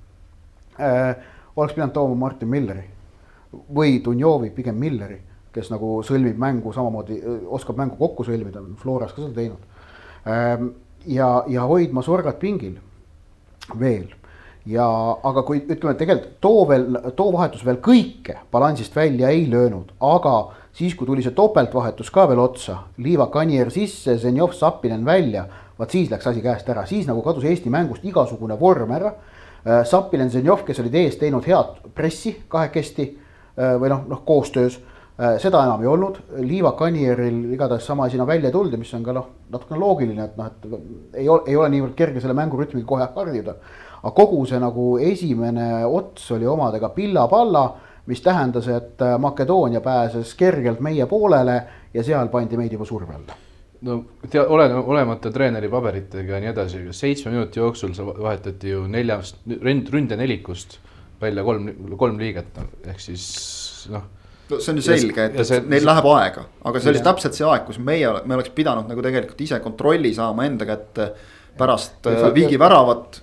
äh,. 0.80 1.16
oleks 1.56 1.74
pidanud 1.76 1.92
tooma 1.92 2.16
Martin 2.16 2.48
Milleri 2.48 2.86
või 3.76 3.98
Dunjovi, 4.04 4.48
pigem 4.56 4.78
Milleri, 4.80 5.18
kes 5.52 5.68
nagu 5.68 5.98
sõlmib 6.04 6.40
mängu 6.40 6.72
samamoodi, 6.72 7.18
oskab 7.52 7.76
mängu 7.76 8.00
kokku 8.00 8.24
sõlmida, 8.24 8.64
Floras 8.80 9.12
ka 9.12 9.20
seda 9.20 9.36
teinud 9.36 9.68
äh, 10.24 10.64
ja, 11.06 11.44
ja 11.48 11.68
hoidma 11.68 12.02
sorgat 12.02 12.38
pingil 12.40 12.76
veel 13.78 14.10
ja, 14.68 14.86
aga 15.24 15.42
kui 15.46 15.62
ütleme, 15.62 15.94
tegelikult 15.98 16.36
too 16.42 16.66
veel, 16.68 16.86
too 17.18 17.30
vahetus 17.34 17.64
veel 17.66 17.80
kõike 17.82 18.38
balansist 18.52 18.94
välja 18.96 19.32
ei 19.34 19.46
löönud, 19.50 19.90
aga 20.02 20.36
siis, 20.76 20.94
kui 20.94 21.08
tuli 21.08 21.24
see 21.24 21.34
topeltvahetus 21.36 22.10
ka 22.14 22.28
veel 22.30 22.42
otsa, 22.42 22.78
Liivak 23.02 23.36
Anier 23.42 23.72
sisse, 23.74 24.16
Zenjov 24.22 24.54
Sapinen 24.56 25.04
välja, 25.06 25.46
vaat 25.78 25.94
siis 25.94 26.10
läks 26.12 26.30
asi 26.30 26.44
käest 26.44 26.68
ära, 26.70 26.86
siis 26.86 27.08
nagu 27.08 27.24
kadus 27.24 27.46
Eesti 27.48 27.72
mängust 27.72 28.04
igasugune 28.06 28.58
vorm 28.60 28.94
ära. 28.94 29.14
Äh, 29.62 29.82
Sapinen, 29.88 30.30
Zenjov, 30.30 30.64
kes 30.66 30.80
olid 30.82 30.94
ees 31.00 31.18
teinud 31.18 31.46
head 31.46 31.82
pressi 31.94 32.36
kahekesti 32.50 33.08
äh, 33.10 33.76
või 33.82 33.90
noh, 33.92 34.06
noh 34.10 34.22
koostöös 34.26 34.78
seda 35.42 35.60
enam 35.66 35.82
ei 35.84 35.90
olnud, 35.90 36.18
Liiva 36.42 36.72
Kanieril 36.78 37.52
igatahes 37.54 37.86
sama 37.86 38.08
asina 38.08 38.26
välja 38.26 38.48
ei 38.48 38.54
tulnud 38.54 38.72
ja 38.74 38.80
mis 38.80 38.92
on 38.96 39.04
ka 39.06 39.14
noh, 39.14 39.28
natukene 39.52 39.80
loogiline, 39.80 40.24
et 40.24 40.36
noh, 40.38 40.48
et 40.48 41.20
ei 41.22 41.28
ole, 41.28 41.44
ei 41.46 41.56
ole 41.56 41.68
niivõrd 41.74 41.94
kerge 41.98 42.22
selle 42.22 42.34
mängurütmiga 42.38 42.86
kohe 42.88 43.08
harjuda. 43.14 43.54
aga 44.02 44.10
kogu 44.16 44.40
see 44.50 44.58
nagu 44.58 44.86
esimene 44.98 45.84
ots 45.86 46.30
oli 46.34 46.46
omadega 46.46 46.88
pilla-palla, 46.90 47.62
mis 48.06 48.20
tähendas, 48.20 48.66
et 48.68 49.02
äh, 49.02 49.18
Makedoonia 49.18 49.80
pääses 49.80 50.34
kergelt 50.34 50.80
meie 50.80 51.06
poolele 51.06 51.62
ja 51.94 52.02
seal 52.02 52.28
pandi 52.28 52.56
meid 52.58 52.72
juba 52.72 52.84
surve 52.84 53.14
alla. 53.14 53.36
No 53.82 53.98
tea, 54.30 54.42
ole, 54.46 54.66
olemata 54.74 55.30
treeneri 55.30 55.68
paberitega 55.70 56.34
ja 56.34 56.40
nii 56.42 56.50
edasi, 56.50 56.82
seitsme 56.94 57.30
minuti 57.34 57.60
jooksul 57.60 57.94
sa 57.94 58.06
vahetati 58.06 58.74
ju 58.74 58.88
neljast 58.90 59.38
ründ, 59.46 59.90
ründenelikust 59.90 60.78
välja 61.22 61.44
kolm, 61.46 61.70
kolm 61.98 62.18
liiget, 62.18 62.58
ehk 62.90 63.00
siis 63.02 63.30
noh 63.90 64.02
no 64.02 64.21
see 64.60 64.72
on 64.72 64.80
ju 64.80 64.84
selge, 64.86 65.26
et, 65.28 65.42
see, 65.48 65.60
neil 65.70 65.86
läheb 65.86 66.08
aega, 66.12 66.46
aga 66.68 66.82
see 66.82 66.92
oli 66.92 67.02
täpselt 67.04 67.36
see 67.38 67.46
aeg, 67.48 67.66
kus 67.68 67.78
meie, 67.82 68.10
me 68.26 68.38
oleks 68.38 68.52
pidanud 68.56 68.90
nagu 68.90 69.04
tegelikult 69.04 69.40
ise 69.44 69.60
kontrolli 69.64 70.12
saama 70.16 70.46
enda 70.48 70.68
kätte 70.68 71.12
pärast 71.58 72.08
äh, 72.10 72.26
Vigi 72.34 72.58
väravat. 72.58 73.22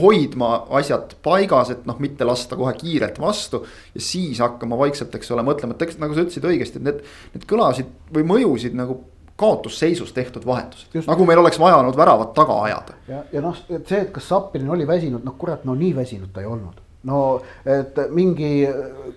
hoidma 0.00 0.66
asjad 0.76 1.14
paigas, 1.24 1.70
et 1.72 1.86
noh, 1.88 1.96
mitte 1.96 2.26
lasta 2.28 2.58
kohe 2.60 2.74
kiirelt 2.76 3.16
vastu 3.22 3.62
ja 3.94 4.02
siis 4.04 4.36
hakkama 4.44 4.76
vaikselt, 4.76 5.14
eks 5.16 5.30
ole, 5.32 5.40
mõtlema, 5.46 5.72
et 5.72 5.80
tegelikult 5.80 6.02
nagu 6.04 6.16
sa 6.16 6.24
ütlesid 6.26 6.48
õigesti, 6.50 6.80
et 6.82 6.84
need, 6.84 6.98
need 7.32 7.46
kõlasid 7.48 7.94
või 8.12 8.26
mõjusid 8.28 8.76
nagu 8.76 8.98
kaotusseisus 9.38 10.12
tehtud 10.12 10.44
vahetused, 10.44 10.98
nagu 11.06 11.24
meil 11.24 11.40
oleks 11.40 11.56
vaja 11.62 11.78
olnud 11.80 11.96
väravat 11.96 12.34
taga 12.36 12.58
ajada. 12.66 12.98
ja, 13.08 13.22
ja 13.32 13.40
noh, 13.40 13.56
et 13.70 13.88
see, 13.88 14.02
et 14.02 14.12
kas 14.12 14.28
Sapinin 14.28 14.68
oli 14.76 14.84
väsinud, 14.86 15.24
noh 15.24 15.38
kurat, 15.40 15.64
no 15.64 15.78
nii 15.78 15.94
väsinud 15.96 16.34
ta 16.34 16.44
ei 16.44 16.50
olnud 16.50 16.84
no 17.08 17.22
et 17.66 17.98
mingi, 18.14 18.50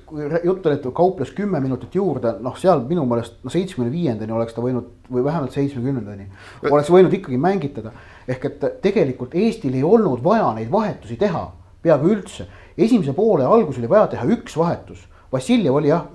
kui 0.08 0.28
jutt 0.46 0.66
oli, 0.66 0.78
et 0.78 0.88
kauples 0.96 1.32
kümme 1.36 1.60
minutit 1.64 1.96
juurde, 1.96 2.38
noh, 2.44 2.56
seal 2.60 2.84
minu 2.88 3.06
meelest 3.10 3.40
no 3.44 3.54
seitsmekümne 3.54 3.92
viiendani 3.94 4.36
oleks 4.36 4.56
ta 4.56 4.64
võinud 4.64 5.10
või 5.12 5.26
vähemalt 5.28 5.56
seitsmekümnendani 5.56 6.28
oleks 6.72 6.92
võinud 6.94 7.14
ikkagi 7.20 7.40
mängitada. 7.42 7.92
ehk 8.28 8.46
et 8.46 8.66
tegelikult 8.82 9.36
Eestil 9.36 9.76
ei 9.76 9.84
olnud 9.84 10.24
vaja 10.24 10.54
neid 10.56 10.72
vahetusi 10.72 11.18
teha 11.20 11.50
peaaegu 11.82 12.12
üldse. 12.16 12.48
esimese 12.78 13.14
poole 13.14 13.46
alguses 13.46 13.80
oli 13.82 13.90
vaja 13.90 14.08
teha 14.08 14.26
üks 14.26 14.58
vahetus. 14.58 15.08
Vassiljev 15.32 15.76
oli 15.76 15.88
jah, 15.88 16.08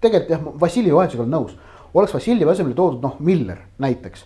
tegelikult 0.00 0.30
jah, 0.30 0.44
Vassiljevi 0.60 0.96
vahetusega 0.96 1.22
olen 1.22 1.34
nõus. 1.34 1.56
oleks 1.94 2.14
Vassiljevi 2.14 2.50
asemele 2.50 2.74
toodud 2.74 3.02
noh, 3.02 3.16
Miller 3.20 3.58
näiteks. 3.78 4.24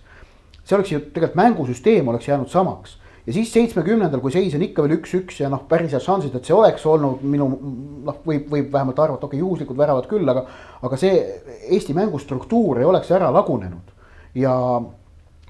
see 0.64 0.76
oleks 0.76 0.92
ju 0.92 1.00
tegelikult 1.00 1.36
mängusüsteem 1.36 2.08
oleks 2.08 2.28
jäänud 2.28 2.48
samaks 2.48 2.98
ja 3.26 3.32
siis 3.32 3.52
seitsmekümnendal, 3.52 4.20
kui 4.20 4.32
seis 4.34 4.54
on 4.56 4.64
ikka 4.66 4.84
veel 4.84 4.98
üks-üks 4.98 5.40
ja 5.40 5.50
noh, 5.52 5.64
päris 5.68 5.94
head 5.94 6.04
šansid, 6.04 6.34
et 6.36 6.48
see 6.48 6.56
oleks 6.56 6.84
olnud 6.88 7.22
minu 7.24 7.48
noh, 8.04 8.18
võib, 8.26 8.50
võib 8.52 8.68
vähemalt 8.72 9.00
arvata, 9.00 9.28
okei 9.28 9.38
okay,, 9.38 9.44
juhuslikud 9.44 9.78
väravad 9.78 10.10
küll, 10.10 10.28
aga, 10.28 10.44
aga 10.84 10.98
see 11.00 11.22
Eesti 11.72 11.96
mängustruktuur 11.96 12.82
ei 12.82 12.88
oleks 12.88 13.10
ära 13.16 13.30
lagunenud. 13.32 13.94
ja, 14.36 14.52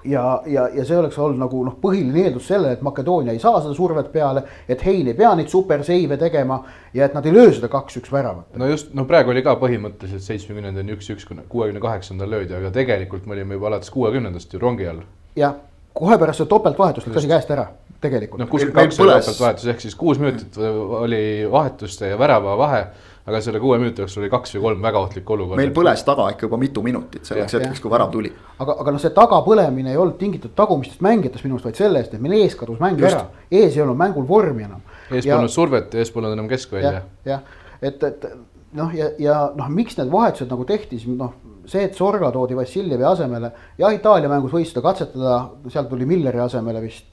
ja, 0.05 0.23
ja, 0.47 0.69
ja 0.77 0.87
see 0.87 1.01
oleks 1.01 1.19
olnud 1.19 1.43
nagu 1.43 1.65
noh, 1.67 1.75
põhiline 1.83 2.29
eeldus 2.29 2.47
sellele, 2.53 2.77
et 2.79 2.87
Makedoonia 2.87 3.35
ei 3.35 3.43
saa 3.43 3.59
seda 3.59 3.75
survet 3.75 4.13
peale, 4.13 4.45
et 4.69 4.87
Hein 4.87 5.11
ei 5.11 5.19
pea 5.19 5.35
neid 5.35 5.51
super 5.51 5.83
seive 5.83 6.21
tegema 6.21 6.63
ja 6.95 7.09
et 7.09 7.19
nad 7.19 7.27
ei 7.27 7.35
löö 7.35 7.51
seda 7.51 7.73
kaks-üks 7.73 8.15
väravat. 8.15 8.55
no 8.55 8.71
just, 8.71 8.95
no 8.95 9.09
praegu 9.11 9.35
oli 9.35 9.43
ka 9.43 9.59
põhimõtteliselt 9.59 10.23
seitsmekümnendani 10.31 10.95
üks-üks, 10.95 11.27
kuuekümne 11.27 11.83
kaheksandal 11.83 12.31
löödi, 12.39 12.55
aga 12.55 12.71
tegelikult 12.71 13.27
me 13.27 13.35
olime 13.35 13.59
juba 13.59 13.73
alates 13.73 13.91
kuuekümnendast 13.91 14.55
ju 14.55 14.63
rongi 14.63 14.93
all. 14.95 15.07
jah 15.35 15.59
kohe 15.95 16.19
pärast 16.19 16.43
seda 16.43 16.51
topeltvahetust 16.53 17.09
läks 17.09 17.23
asi 17.23 17.31
käest 17.31 17.51
ära, 17.55 17.67
tegelikult. 18.03 18.43
noh, 18.43 18.51
kuuskümmend 18.51 18.91
kaks 18.91 19.01
oli 19.01 19.17
topeltvahetus 19.17 19.73
ehk 19.73 19.83
siis 19.87 19.99
kuus 19.99 20.21
minutit 20.23 20.59
oli 20.61 21.25
vahetuste 21.51 22.13
ja 22.13 22.19
värava 22.19 22.57
vahe 22.59 22.87
aga 23.25 23.41
selle 23.41 23.61
kuue 23.61 23.79
minuti 23.81 24.03
jooksul 24.03 24.23
oli 24.23 24.31
kaks 24.33 24.55
või 24.57 24.63
kolm 24.67 24.83
väga 24.85 25.01
ohtlikku 25.01 25.33
olukorda. 25.33 25.61
meil 25.63 25.73
põles 25.77 26.03
taga 26.05 26.27
ikka 26.35 26.45
juba 26.45 26.59
mitu 26.61 26.83
minutit 26.85 27.25
selleks 27.25 27.57
hetkeks, 27.57 27.81
kui 27.81 27.93
värav 27.93 28.11
tuli. 28.13 28.33
aga, 28.59 28.77
aga 28.83 28.95
noh, 28.95 29.01
see 29.01 29.15
tagapõlemine 29.17 29.95
ei 29.95 30.01
olnud 30.01 30.19
tingitud 30.21 30.53
tagumistest 30.57 31.01
mängijatest 31.05 31.47
minu 31.47 31.57
arust, 31.57 31.71
vaid 31.71 31.81
sellest, 31.81 32.15
et 32.15 32.25
meil 32.25 32.37
ees 32.43 32.57
kadus 32.61 32.83
mäng 32.83 33.01
Just. 33.01 33.15
ära. 33.15 33.47
ees 33.51 33.79
ei 33.79 33.85
olnud 33.87 33.97
mängul 34.01 34.29
vormi 34.29 34.67
enam. 34.69 34.85
ees 35.11 35.25
polnud 35.31 35.55
survet 35.55 35.95
ja 35.95 36.05
ees 36.05 36.13
polnud 36.13 36.37
enam 36.37 36.51
keskvälja 36.53 36.93
ja,. 36.99 37.03
jah, 37.25 37.57
et, 37.81 38.05
et 38.11 38.29
noh, 38.77 38.93
ja, 38.93 39.09
ja 39.19 39.41
noh, 39.57 39.73
miks 39.73 39.97
need 39.97 40.13
vahetused 40.13 40.53
nagu 40.53 40.69
tehti, 40.69 41.01
siis 41.01 41.17
noh 41.17 41.33
see, 41.71 41.87
et 41.89 41.97
Sorga 41.97 42.31
toodi 42.35 42.57
Vassiljevi 42.59 43.07
asemele, 43.09 43.51
jah, 43.79 43.95
Itaalia 43.95 44.31
mängus 44.33 44.55
võis 44.55 44.71
seda 44.73 44.85
katsetada, 44.85 45.39
seal 45.73 45.89
tuli 45.91 46.07
Milleri 46.09 46.43
asemele 46.45 46.83
vist. 46.85 47.11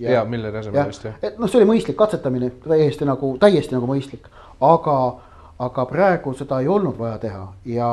ja, 0.00 0.18
ja 0.18 0.24
Milleri 0.24 0.62
asemele 0.62 0.86
vist 0.90 1.08
jah. 1.08 1.18
et 1.22 1.40
noh, 1.40 1.50
see 1.50 1.60
oli 1.60 1.70
mõistlik 1.72 1.98
katsetamine, 1.98 2.52
täiesti 2.66 3.08
nagu, 3.08 3.34
täiesti 3.42 3.76
nagu 3.76 3.88
mõistlik, 3.90 4.28
aga, 4.64 4.96
aga 5.66 5.86
praegu 5.90 6.34
seda 6.38 6.60
ei 6.62 6.68
olnud 6.70 6.98
vaja 6.98 7.18
teha 7.22 7.44
ja 7.72 7.88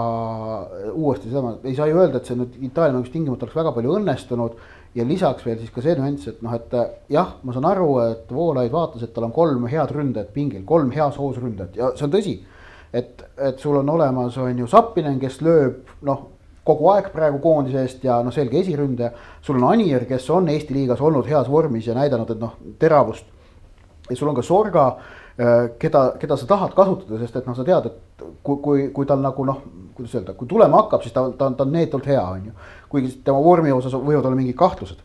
uuesti 0.94 1.32
seda, 1.32 1.56
ei 1.64 1.78
saa 1.78 1.90
ju 1.90 2.02
öelda, 2.02 2.22
et 2.22 2.30
see 2.30 2.40
nüüd 2.40 2.60
Itaalia 2.70 2.98
mängus 2.98 3.14
tingimata 3.14 3.48
oleks 3.48 3.58
väga 3.58 3.74
palju 3.78 3.96
õnnestunud 4.02 4.60
ja 4.98 5.06
lisaks 5.06 5.46
veel 5.46 5.58
siis 5.62 5.72
ka 5.74 5.84
see 5.86 5.96
nüanss, 5.98 6.30
et 6.32 6.44
noh, 6.46 6.54
et 6.58 6.78
jah, 7.14 7.36
ma 7.46 7.56
saan 7.56 7.68
aru, 7.70 7.90
et 8.06 8.30
Voolaid 8.34 8.72
vaatas, 8.74 9.04
et 9.06 9.14
tal 9.16 9.28
on 9.28 9.34
kolm 9.36 9.68
head 9.72 9.92
ründajat 9.94 10.32
pingil, 10.36 10.64
kolm 10.68 10.94
heas 10.96 11.20
hoos 11.22 11.38
ründajat 11.42 11.78
ja 11.78 11.92
see 11.96 12.08
on 12.08 12.14
tõsi 12.14 12.38
et, 12.94 13.24
et 13.38 13.60
sul 13.60 13.78
on 13.78 13.90
olemas, 13.90 14.38
on 14.38 14.60
ju 14.60 14.68
Zappinen, 14.68 15.20
kes 15.20 15.42
lööb 15.46 15.90
noh, 16.08 16.26
kogu 16.68 16.90
aeg 16.92 17.12
praegu 17.14 17.40
koondise 17.44 17.84
eest 17.86 18.04
ja 18.04 18.20
noh, 18.24 18.34
selge 18.36 18.60
esiründaja. 18.62 19.12
sul 19.42 19.60
on 19.60 19.70
Anier, 19.72 20.06
kes 20.08 20.30
on 20.36 20.50
Eesti 20.52 20.76
liigas 20.76 21.02
olnud 21.02 21.28
heas 21.28 21.50
vormis 21.52 21.88
ja 21.88 21.96
näidanud, 21.96 22.32
et 22.32 22.42
noh, 22.42 22.58
teravust. 22.80 23.26
ja 24.10 24.16
sul 24.16 24.30
on 24.32 24.36
ka 24.36 24.42
Sorga, 24.42 24.88
äh, 25.40 25.56
keda, 25.80 26.14
keda 26.20 26.38
sa 26.38 26.48
tahad 26.48 26.76
kasutada, 26.76 27.20
sest 27.20 27.36
et 27.36 27.48
noh, 27.48 27.56
sa 27.56 27.64
tead, 27.68 27.92
et 27.92 28.26
kui, 28.44 28.58
kui, 28.64 28.88
kui 28.96 29.06
tal 29.06 29.24
nagu 29.24 29.46
noh, 29.46 29.62
kuidas 29.96 30.16
öelda, 30.16 30.36
kui 30.38 30.48
tulema 30.48 30.84
hakkab, 30.84 31.04
siis 31.04 31.16
ta, 31.16 31.28
ta, 31.38 31.52
ta 31.52 31.68
on 31.68 31.76
neetult 31.76 32.08
hea, 32.08 32.24
on 32.24 32.50
ju. 32.50 32.58
kuigi 32.90 33.14
tema 33.24 33.44
vormi 33.44 33.72
osas 33.72 33.96
võivad 33.96 34.26
olla 34.26 34.40
mingid 34.40 34.56
kahtlused. 34.56 35.04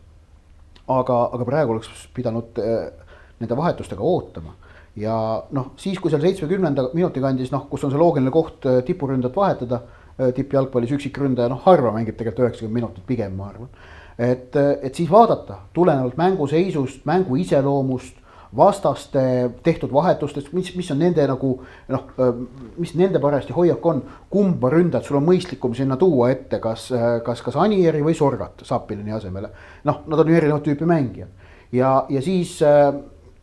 aga, 0.87 1.17
aga 1.31 1.45
praegu 1.47 1.71
oleks 1.71 2.07
pidanud 2.13 2.59
äh, 2.59 2.91
nende 3.39 3.55
vahetustega 3.57 4.03
ootama 4.03 4.55
ja 4.99 5.17
noh, 5.51 5.73
siis 5.81 5.99
kui 5.99 6.13
seal 6.13 6.21
seitsmekümnenda 6.21 6.89
minuti 6.93 7.21
kandis, 7.23 7.51
noh, 7.53 7.67
kus 7.69 7.83
on 7.85 7.93
see 7.93 8.01
loogiline 8.01 8.33
koht 8.33 8.67
äh, 8.69 8.81
tipuründajat 8.85 9.35
vahetada, 9.35 9.83
tippjalgpallis 10.13 10.91
üksikründaja, 10.93 11.49
noh 11.49 11.63
harva 11.65 11.89
mängib 11.95 12.13
tegelikult 12.19 12.43
üheksakümmend 12.43 12.77
minutit 12.77 13.05
pigem, 13.07 13.31
ma 13.33 13.47
arvan. 13.49 13.71
et, 14.21 14.53
et 14.55 14.93
siis 14.93 15.09
vaadata 15.09 15.55
tulenevalt 15.73 16.19
mängu 16.21 16.45
seisust, 16.47 16.99
mängu 17.09 17.39
iseloomust 17.41 18.19
vastaste 18.57 19.49
tehtud 19.63 19.93
vahetustest, 19.93 20.51
mis, 20.53 20.75
mis 20.75 20.91
on 20.93 20.99
nende 21.01 21.25
nagu 21.27 21.53
noh, 21.89 22.03
mis 22.77 22.93
nende 22.99 23.21
parajasti 23.21 23.55
hoiak 23.55 23.85
on, 23.89 24.03
kumba 24.29 24.69
ründajat 24.73 25.09
sul 25.09 25.17
on 25.17 25.25
mõistlikum 25.25 25.73
sinna 25.77 25.97
tuua 25.97 26.29
ette, 26.33 26.59
kas, 26.61 26.91
kas, 27.25 27.41
kas 27.45 27.57
Anieri 27.59 28.03
või 28.05 28.13
Sorgat 28.17 28.61
Sapilini 28.67 29.15
asemele. 29.15 29.49
noh, 29.89 30.03
nad 30.07 30.19
on 30.19 30.29
ju 30.29 30.37
erinevat 30.37 30.67
tüüpi 30.67 30.85
mängijad 30.89 31.49
ja, 31.73 31.95
ja 32.09 32.21
siis 32.21 32.59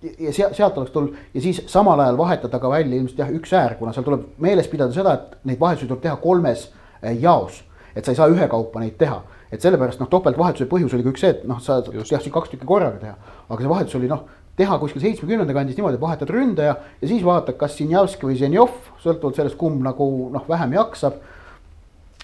ja 0.03 0.33
sealt, 0.33 0.57
sealt 0.57 0.79
oleks 0.79 0.93
tulnud 0.95 1.35
ja 1.35 1.41
siis 1.45 1.63
samal 1.69 2.01
ajal 2.01 2.19
vahetada 2.19 2.59
ka 2.59 2.71
välja 2.71 2.97
ilmselt 2.97 3.19
jah, 3.21 3.33
üks 3.37 3.53
äär, 3.57 3.77
kuna 3.79 3.93
seal 3.93 4.07
tuleb 4.07 4.29
meeles 4.41 4.69
pidada 4.69 4.95
seda, 4.97 5.15
et 5.19 5.37
neid 5.49 5.61
vahetusi 5.61 5.89
tuleb 5.89 6.03
teha 6.07 6.17
kolmes 6.23 6.71
eh, 7.03 7.17
jaos. 7.21 7.65
et 7.95 8.05
sa 8.05 8.13
ei 8.13 8.17
saa 8.17 8.31
ühekaupa 8.31 8.81
neid 8.81 8.95
teha, 8.99 9.19
et 9.51 9.61
sellepärast 9.61 10.01
noh, 10.01 10.09
topeltvahetuse 10.09 10.69
põhjus 10.71 10.95
oli 10.95 11.05
ka 11.05 11.11
üks 11.11 11.25
see, 11.25 11.33
et 11.35 11.47
noh, 11.49 11.59
sa 11.61 11.81
tahtsid 11.83 12.33
kaks 12.33 12.53
tükki 12.53 12.67
korraga 12.67 13.01
teha. 13.03 13.17
aga 13.49 13.63
see 13.63 13.73
vahetus 13.73 13.99
oli 13.99 14.11
noh 14.11 14.29
teha 14.61 14.77
kuskil 14.81 15.03
seitsmekümnenda 15.03 15.55
kandis 15.57 15.79
niimoodi, 15.79 15.97
et 15.97 16.03
vahetad 16.03 16.31
ründaja 16.33 16.75
ja 16.77 17.09
siis 17.09 17.25
vaatad, 17.25 17.57
kas 17.61 17.77
Sinjavski 17.79 18.29
või 18.29 18.37
Zenjov, 18.39 18.75
sõltuvalt 19.03 19.39
sellest, 19.39 19.57
kumb 19.61 19.81
nagu 19.85 20.07
noh, 20.35 20.45
vähem 20.49 20.75
jaksab. 20.77 21.21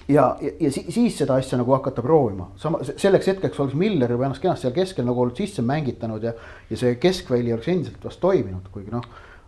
Ja, 0.09 0.25
ja, 0.41 0.53
ja 0.61 0.73
siis, 0.73 1.19
seda 1.19 1.39
asja 1.41 1.59
nagu 1.61 1.75
hakata 1.75 2.03
proovima, 2.05 2.51
sama 2.61 2.83
selleks 2.87 3.31
hetkeks 3.33 3.61
oleks 3.61 3.79
Miller 3.79 4.13
juba 4.15 4.29
ennast 4.29 4.43
kenasti 4.43 4.69
seal 4.69 4.77
keskel 4.77 5.09
nagu 5.09 5.23
olnud 5.23 5.39
sisse 5.39 5.65
mängitanud 5.67 6.25
ja, 6.25 6.35
ja 6.71 6.81
see 6.81 6.99
keskväli 7.03 7.55
oleks 7.55 7.71
endiselt 7.73 8.05
vast 8.05 8.23
toiminud, 8.23 8.69
kuigi 8.75 8.95
noh 8.95 9.07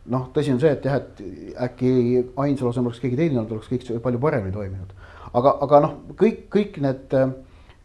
noh, 0.09 0.31
tõsi 0.35 0.53
on 0.55 0.61
see, 0.63 0.71
et 0.73 0.87
jah, 0.89 0.97
et 1.01 1.21
äkki 1.69 1.91
Ainsalu 2.41 2.71
asemel 2.71 2.91
oleks 2.91 3.03
keegi 3.03 3.19
teine 3.19 3.43
olnud, 3.43 3.59
oleks 3.59 3.69
kõik 3.69 4.03
palju 4.05 4.21
paremini 4.23 4.55
toiminud. 4.55 4.95
aga, 5.37 5.53
aga 5.67 5.81
noh, 5.85 5.95
kõik, 6.17 6.47
kõik 6.53 6.79
need 6.85 7.13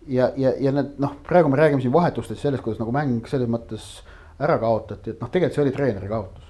ja, 0.08 0.32
ja, 0.38 0.54
ja 0.60 0.72
need 0.76 0.96
noh, 1.04 1.18
praegu 1.28 1.52
me 1.52 1.60
räägime 1.60 1.84
siin 1.84 1.94
vahetustest, 1.94 2.42
sellest, 2.42 2.64
kuidas 2.64 2.82
nagu 2.82 2.94
mäng 2.96 3.28
selles 3.30 3.52
mõttes 3.52 3.90
ära 4.44 4.58
kaotati, 4.62 5.14
et 5.14 5.22
noh, 5.22 5.32
tegelikult 5.32 5.58
see 5.58 5.66
oli 5.66 5.76
treeneri 5.76 6.12
kaotus. 6.12 6.50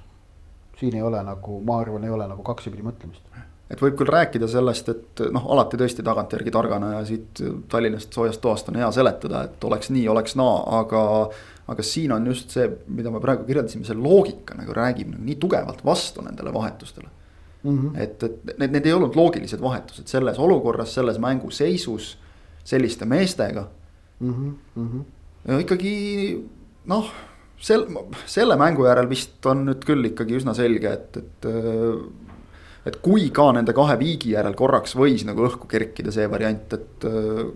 siin 0.79 0.95
ei 0.97 1.01
ole 1.05 1.21
nagu, 1.23 1.59
ma 1.65 1.79
arvan, 1.79 2.03
ei 2.03 2.13
ole 2.13 2.27
nagu 2.27 2.43
kaksipidi 2.43 2.85
mõtlemist. 2.85 3.25
Et 3.71 3.81
võib 3.81 3.95
küll 3.99 4.11
rääkida 4.11 4.47
sellest, 4.51 4.89
et 4.91 5.23
noh, 5.33 5.47
alati 5.55 5.79
tõesti 5.79 6.03
tagantjärgi 6.05 6.51
targana 6.53 6.91
ja 6.97 7.01
siit 7.07 7.41
Tallinnast 7.71 8.13
soojast 8.13 8.41
toast 8.43 8.69
on 8.69 8.77
hea 8.81 8.91
seletada, 8.95 9.45
et 9.47 9.63
oleks 9.63 9.91
nii, 9.93 10.07
oleks 10.13 10.37
naa, 10.39 10.61
aga. 10.81 11.03
aga 11.63 11.83
siin 11.87 12.11
on 12.11 12.25
just 12.27 12.51
see, 12.51 12.65
mida 12.91 13.07
me 13.07 13.21
praegu 13.23 13.45
kirjeldasime, 13.47 13.85
see 13.87 13.95
loogika 13.95 14.57
nagu 14.59 14.73
räägib 14.75 15.13
nagu 15.13 15.23
nii 15.23 15.37
tugevalt 15.39 15.79
vastu 15.87 16.19
nendele 16.21 16.51
vahetustele 16.51 17.07
mm. 17.63 17.77
-hmm. 17.77 18.01
et, 18.03 18.23
et 18.23 18.57
need, 18.59 18.71
need 18.71 18.85
ei 18.85 18.93
olnud 18.93 19.15
loogilised 19.15 19.61
vahetused 19.61 20.11
selles 20.11 20.39
olukorras, 20.39 20.93
selles 20.93 21.19
mänguseisus, 21.23 22.17
selliste 22.63 23.05
meestega 23.05 23.67
mm. 24.19 24.55
-hmm. 24.75 25.05
ja 25.47 25.59
ikkagi 25.59 25.93
noh 26.85 27.13
sel-, 27.63 27.87
selle 28.25 28.57
mängu 28.59 28.87
järel 28.87 29.09
vist 29.09 29.45
on 29.45 29.65
nüüd 29.69 29.85
küll 29.87 30.11
ikkagi 30.11 30.39
üsna 30.41 30.55
selge, 30.57 30.93
et, 30.93 31.17
et. 31.17 31.49
Et 32.85 32.97
kui 33.03 33.29
ka 33.35 33.49
nende 33.55 33.75
kahe 33.75 33.97
viigi 33.99 34.33
järel 34.33 34.55
korraks 34.59 34.95
võis 34.99 35.25
nagu 35.27 35.45
õhku 35.47 35.69
kerkida 35.71 36.11
see 36.11 36.25
variant, 36.31 36.73
et 36.75 37.05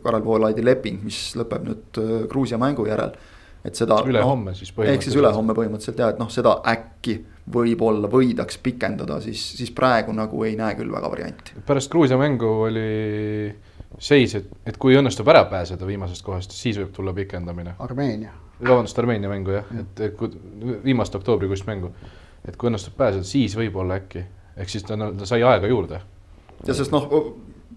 Karel 0.04 0.24
Voolaidi 0.24 0.64
leping, 0.66 1.02
mis 1.04 1.20
lõpeb 1.40 1.66
nüüd 1.68 2.00
Gruusia 2.32 2.60
mängu 2.62 2.88
järel. 2.88 3.18
et 3.66 3.76
seda. 3.76 3.98
ülehomme 4.08 4.54
no, 4.54 4.56
siis 4.56 4.72
põhimõtteliselt. 4.72 4.94
ehk 4.96 5.04
siis 5.04 5.16
ülehomme 5.20 5.54
põhimõtteliselt 5.58 6.00
jah, 6.00 6.14
et 6.14 6.20
noh, 6.22 6.30
seda 6.32 6.54
äkki 6.72 7.18
võib-olla 7.52 8.08
võidaks 8.12 8.60
pikendada, 8.64 9.20
siis, 9.22 9.42
siis 9.58 9.72
praegu 9.76 10.14
nagu 10.16 10.44
ei 10.48 10.56
näe 10.56 10.76
küll 10.80 10.92
väga 10.92 11.12
varianti. 11.12 11.60
pärast 11.68 11.92
Gruusia 11.92 12.18
mängu 12.18 12.54
oli 12.70 13.52
seis, 14.00 14.36
et, 14.40 14.52
et 14.66 14.78
kui 14.78 14.96
õnnestub 14.96 15.28
ära 15.28 15.44
pääseda 15.52 15.88
viimasest 15.88 16.24
kohast, 16.24 16.56
siis 16.56 16.80
võib 16.80 16.94
tulla 16.96 17.16
pikendamine. 17.18 17.76
Armeenia 17.84 18.36
vabandust, 18.62 19.00
Armeenia 19.00 19.30
mängu 19.30 19.54
jah, 19.54 19.68
et, 19.80 20.00
et 20.08 20.16
kui 20.18 20.32
viimast 20.84 21.16
oktoobrikuist 21.16 21.68
mängu. 21.68 21.92
et 22.48 22.56
kui 22.56 22.70
õnnestub 22.70 22.96
pääseda, 22.98 23.28
siis 23.28 23.58
võib-olla 23.60 23.98
äkki, 24.00 24.22
ehk 24.58 24.72
siis 24.72 24.86
ta, 24.88 24.98
ta 24.98 25.30
sai 25.30 25.44
aega 25.46 25.70
juurde. 25.70 26.02
ja 26.68 26.76
sest 26.78 26.94
noh, 26.94 27.08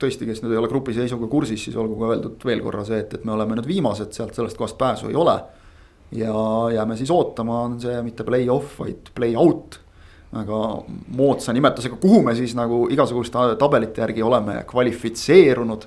tõesti, 0.01 0.27
kes 0.29 0.43
nüüd 0.43 0.55
ei 0.55 0.61
ole 0.61 0.71
grupi 0.71 0.95
seisuga 0.97 1.29
kursis, 1.31 1.63
siis 1.67 1.77
olgu 1.77 1.99
ka 2.01 2.15
öeldud 2.15 2.47
veel 2.47 2.63
korra 2.65 2.85
see, 2.89 3.03
et, 3.05 3.19
et 3.19 3.27
me 3.29 3.35
oleme 3.37 3.59
nüüd 3.59 3.69
viimased, 3.69 4.15
sealt 4.17 4.37
sellest 4.37 4.59
kohast 4.59 4.79
pääsu 4.81 5.11
ei 5.11 5.19
ole. 5.19 5.37
ja 6.17 6.35
jääme 6.75 6.97
siis 6.99 7.11
ootama, 7.15 7.61
on 7.69 7.79
see 7.81 8.01
mitte 8.03 8.25
play-off, 8.27 8.81
vaid 8.81 9.13
play-out 9.15 9.79
väga 10.31 10.59
moodsa 11.19 11.53
nimetusega, 11.53 11.97
kuhu 12.03 12.23
me 12.23 12.35
siis 12.39 12.55
nagu 12.59 12.85
igasuguste 12.91 13.55
tabelite 13.59 14.03
järgi 14.05 14.23
oleme 14.23 14.61
kvalifitseerunud 14.67 15.87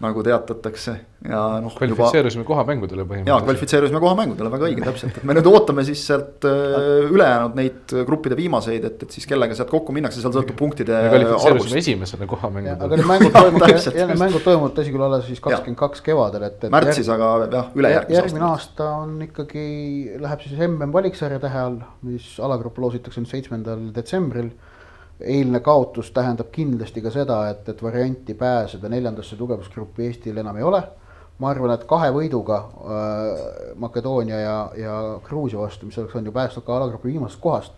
nagu 0.00 0.22
teatatakse 0.24 0.94
ja 1.28 1.40
noh. 1.60 1.72
kvalifitseerusime 1.76 2.40
juba... 2.40 2.54
kohamängudele 2.54 3.04
põhimõtteliselt. 3.04 3.28
jaa, 3.28 3.44
kvalifitseerusime 3.44 4.00
kohamängudele, 4.00 4.52
väga 4.54 4.68
õige, 4.70 4.84
täpselt, 4.86 5.18
et 5.20 5.26
me 5.28 5.36
nüüd 5.36 5.48
ootame 5.50 5.84
siis 5.84 6.04
sealt 6.08 6.46
äh, 6.48 7.10
ülejäänud 7.12 7.58
neid 7.58 7.94
gruppide 8.08 8.38
viimaseid, 8.38 8.86
et, 8.88 9.04
et 9.04 9.16
siis 9.16 9.28
kellega 9.28 9.56
sealt 9.58 9.68
kokku 9.72 9.92
minnakse, 9.92 10.22
seal 10.22 10.32
sõltub 10.32 10.56
punktide. 10.56 10.96
me 11.04 11.12
kvalifitseerusime 11.12 11.82
esimesena 11.82 12.30
kohamängudele. 12.30 12.88
aga 12.88 13.00
need 13.00 13.10
mängud 13.12 13.36
toimuvad, 13.40 13.76
need 13.98 14.24
mängud 14.24 14.46
toimuvad 14.46 14.74
tõsi 14.80 14.96
küll 14.96 15.06
alles 15.10 15.28
siis 15.28 15.44
kakskümmend 15.44 15.80
kaks 15.84 16.04
kevadel, 16.08 16.48
et, 16.48 16.58
et. 16.64 16.72
märtsis, 16.72 17.12
aga 17.12 17.30
jah, 17.44 17.70
ülejärgmise 17.76 18.20
järgmine 18.20 18.48
aasta 18.48 18.88
on 19.02 19.14
ikkagi, 19.28 19.68
läheb 20.24 20.46
siis 20.46 20.56
mm 20.56 20.96
valiksarja 20.96 21.42
tähe 21.44 21.64
all, 21.66 21.80
mis 22.08 22.32
alagrupp 22.40 22.80
loositakse 22.80 23.20
nüüd 23.20 23.34
seitsmendal 23.34 23.90
detsembril 23.94 24.54
eilne 25.20 25.60
kaotus 25.60 26.10
tähendab 26.10 26.50
kindlasti 26.52 27.02
ka 27.02 27.10
seda, 27.10 27.42
et, 27.50 27.68
et 27.68 27.82
varianti 27.82 28.34
pääseda 28.34 28.88
neljandasse 28.88 29.36
tugevusgruppi 29.36 30.06
Eestil 30.06 30.36
enam 30.40 30.56
ei 30.56 30.62
ole. 30.62 30.82
ma 31.40 31.48
arvan, 31.48 31.70
et 31.72 31.86
kahe 31.88 32.10
võiduga 32.12 32.56
äh, 32.60 33.76
Makedoonia 33.80 34.40
ja, 34.40 34.56
ja 34.76 34.96
Gruusia 35.24 35.58
vastu, 35.58 35.86
mis 35.88 35.96
oleks 35.98 36.14
olnud 36.14 36.28
ju 36.28 36.32
päästnud 36.36 36.66
ka 36.66 36.76
alagrupi 36.76 37.08
viimasest 37.08 37.40
kohast. 37.40 37.72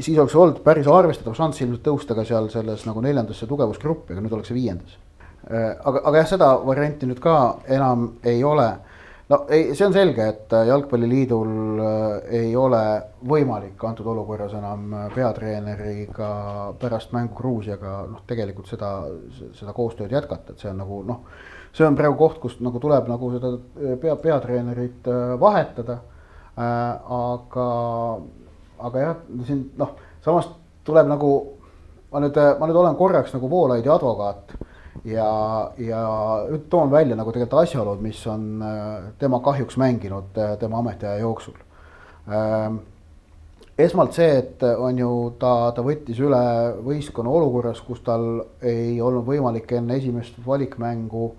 siis 0.00 0.18
oleks 0.18 0.34
olnud 0.34 0.60
päris 0.62 0.86
arvestatav 0.86 1.34
šanss 1.34 1.60
ilmselt 1.60 1.82
tõusta 1.86 2.14
ka 2.14 2.24
seal 2.24 2.48
selles 2.50 2.86
nagu 2.86 3.00
neljandasse 3.00 3.46
tugevusgruppi, 3.46 4.12
aga 4.12 4.22
nüüd 4.22 4.32
ollakse 4.32 4.54
viiendas 4.54 4.98
äh,. 5.50 5.74
aga, 5.84 6.00
aga 6.04 6.16
jah, 6.22 6.28
seda 6.36 6.50
varianti 6.66 7.06
nüüd 7.06 7.22
ka 7.22 7.36
enam 7.66 8.12
ei 8.22 8.44
ole 8.44 8.70
no 9.28 9.38
ei, 9.48 9.72
see 9.74 9.86
on 9.86 9.94
selge, 9.94 10.26
et 10.28 10.52
äh, 10.52 10.66
jalgpalliliidul 10.68 11.80
äh, 11.80 12.38
ei 12.40 12.52
ole 12.56 12.82
võimalik 13.28 13.80
antud 13.88 14.08
olukorras 14.12 14.52
enam 14.56 14.92
äh, 14.92 15.06
peatreeneriga 15.14 16.30
pärast 16.80 17.14
mängu 17.16 17.36
Gruusiaga 17.38 17.96
noh, 18.10 18.24
tegelikult 18.28 18.68
seda, 18.68 18.92
seda 19.56 19.74
koostööd 19.76 20.12
jätkata, 20.12 20.52
et 20.52 20.64
see 20.64 20.72
on 20.72 20.82
nagu 20.82 21.00
noh. 21.08 21.22
see 21.74 21.86
on 21.86 21.96
praegu 21.98 22.18
koht, 22.20 22.38
kus 22.42 22.58
nagu 22.62 22.80
tuleb 22.80 23.08
nagu 23.10 23.30
seda 23.32 23.54
pea, 24.02 24.16
peatreenerit 24.16 25.08
vahetada 25.40 25.98
äh,. 26.58 27.16
aga, 27.16 27.68
aga 28.78 29.06
jah, 29.08 29.24
siin 29.48 29.66
noh, 29.80 29.96
samas 30.24 30.52
tuleb 30.84 31.08
nagu 31.08 31.32
ma 32.12 32.20
nüüd, 32.22 32.36
ma 32.60 32.68
nüüd 32.68 32.78
olen 32.78 33.00
korraks 33.00 33.32
nagu 33.34 33.50
Voolaidi 33.50 33.90
advokaat 33.90 34.52
ja, 35.04 35.70
ja 35.78 36.00
toon 36.70 36.90
välja 36.90 37.16
nagu 37.16 37.32
tegelikult 37.32 37.62
asjaolud, 37.62 38.00
mis 38.02 38.26
on 38.26 38.62
äh, 38.62 39.12
tema 39.18 39.40
kahjuks 39.44 39.76
mänginud 39.76 40.38
äh, 40.38 40.56
tema 40.58 40.78
ametiaja 40.78 41.20
jooksul. 41.20 41.56
Ähm, 42.28 42.78
esmalt 43.78 44.16
see, 44.16 44.30
et 44.38 44.62
on 44.62 44.98
ju 44.98 45.10
ta, 45.38 45.72
ta 45.76 45.84
võttis 45.84 46.20
üle 46.24 46.40
võistkonna 46.86 47.30
olukorras, 47.30 47.82
kus 47.84 48.00
tal 48.06 48.44
ei 48.62 49.00
olnud 49.02 49.26
võimalik 49.28 49.76
enne 49.76 49.98
esimest 50.00 50.38
valikmängu 50.46 51.34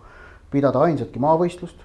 pidada 0.53 0.85
ainsatki 0.85 1.19
maavõistlust. 1.19 1.81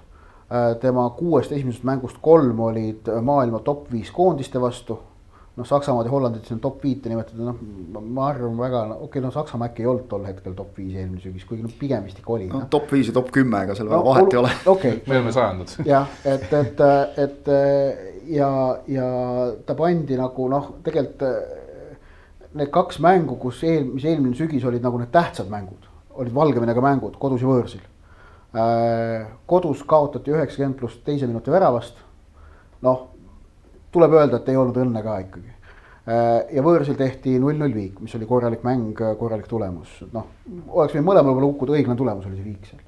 Äh, 0.51 0.75
tema 0.83 1.09
kuuest 1.17 1.51
esimesest 1.55 1.87
mängust 1.87 2.21
kolm 2.21 2.59
olid 2.59 3.09
maailma 3.23 3.63
top 3.65 3.89
viis 3.91 4.11
koondiste 4.13 4.61
vastu 4.61 4.99
noh, 5.57 5.67
Saksamaad 5.67 6.07
ja 6.07 6.11
Hollandit 6.11 6.47
siin 6.47 6.59
top 6.63 6.83
viite 6.83 7.11
nimetada, 7.11 7.49
noh, 7.49 7.57
ma 8.01 8.27
arvan 8.29 8.55
väga, 8.59 8.83
okei 8.95 9.05
okay,, 9.07 9.23
no 9.25 9.31
Saksamaa 9.35 9.67
äkki 9.71 9.83
ei 9.83 9.89
olnud 9.91 10.07
tol 10.11 10.23
hetkel 10.27 10.55
top 10.57 10.77
viis 10.79 10.95
eelmine 10.95 11.19
sügis, 11.23 11.45
kuigi 11.47 11.65
noh, 11.65 11.73
pigem 11.79 12.05
vist 12.07 12.21
ikka 12.21 12.35
oli. 12.37 12.47
no 12.51 12.63
top 12.71 12.87
viis 12.93 13.11
ja 13.11 13.15
top 13.17 13.31
kümme, 13.35 13.65
ega 13.65 13.75
seal 13.77 13.91
no, 13.91 13.99
vahet 14.07 14.31
ei 14.31 14.39
ole. 14.39 14.53
okei 14.65 14.95
okay.. 14.95 15.01
me 15.07 15.17
oleme 15.17 15.35
sajandad. 15.35 15.75
jah, 15.93 16.15
et, 16.23 16.47
et, 16.61 16.85
et 17.25 17.51
ja, 18.37 18.51
ja 18.87 19.09
ta 19.67 19.75
pandi 19.79 20.19
nagu 20.19 20.47
noh, 20.51 20.71
tegelikult 20.85 21.27
need 22.57 22.71
kaks 22.71 22.99
mängu, 23.03 23.37
kus 23.39 23.61
eel, 23.67 23.85
mis 23.87 24.07
eelmine 24.07 24.35
sügis 24.35 24.65
olid 24.67 24.83
nagu 24.83 24.99
need 24.99 25.11
tähtsad 25.13 25.51
mängud, 25.51 25.87
olid 26.19 26.35
Valgevenega 26.35 26.83
mängud 26.83 27.15
kodus 27.19 27.43
ja 27.43 27.51
võõrsil. 27.51 27.83
kodus 29.47 29.83
kaotati 29.87 30.33
üheksakümmend 30.33 30.79
pluss 30.79 30.99
teise 31.05 31.27
minuti 31.27 31.51
väravast. 31.51 31.95
noh 32.81 33.10
tuleb 33.91 34.13
öelda, 34.17 34.39
et 34.39 34.49
ei 34.49 34.59
olnud 34.59 34.77
õnne 34.83 35.03
ka 35.03 35.17
ikkagi. 35.25 35.57
Äh, 36.01 36.29
ja 36.55 36.63
võõrsil 36.65 36.97
tehti 36.97 37.35
null-null 37.39 37.73
viik, 37.75 37.99
mis 38.01 38.13
oli 38.17 38.25
korralik 38.29 38.63
mäng, 38.65 38.97
korralik 39.19 39.49
tulemus, 39.49 39.99
noh, 40.15 40.31
oleks 40.73 40.95
võinud 40.95 41.11
mõlemal 41.11 41.35
pool 41.37 41.45
hukkuda, 41.51 41.75
õiglane 41.77 41.99
tulemus 41.99 42.25
oli 42.25 42.39
see 42.39 42.47
viik 42.47 42.65
seal. 42.69 42.81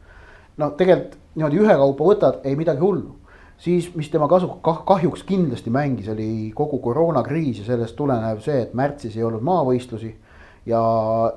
no 0.58 0.72
tegelikult 0.80 1.20
niimoodi 1.36 1.62
ühekaupa 1.62 2.08
võtad, 2.08 2.42
ei 2.44 2.58
midagi 2.58 2.82
hullu. 2.82 3.20
siis, 3.58 3.92
mis 3.96 4.10
tema 4.10 4.28
kasu 4.28 4.50
kah,, 4.66 4.82
kahjuks 4.86 5.24
kindlasti 5.24 5.70
mängis, 5.70 6.10
oli 6.10 6.52
kogu 6.56 6.80
koroonakriis 6.82 7.62
ja 7.62 7.66
sellest 7.66 7.96
tulenev 7.96 8.42
see, 8.42 8.62
et 8.66 8.74
märtsis 8.74 9.16
ei 9.18 9.24
olnud 9.24 9.46
maavõistlusi. 9.46 10.16
ja 10.66 10.82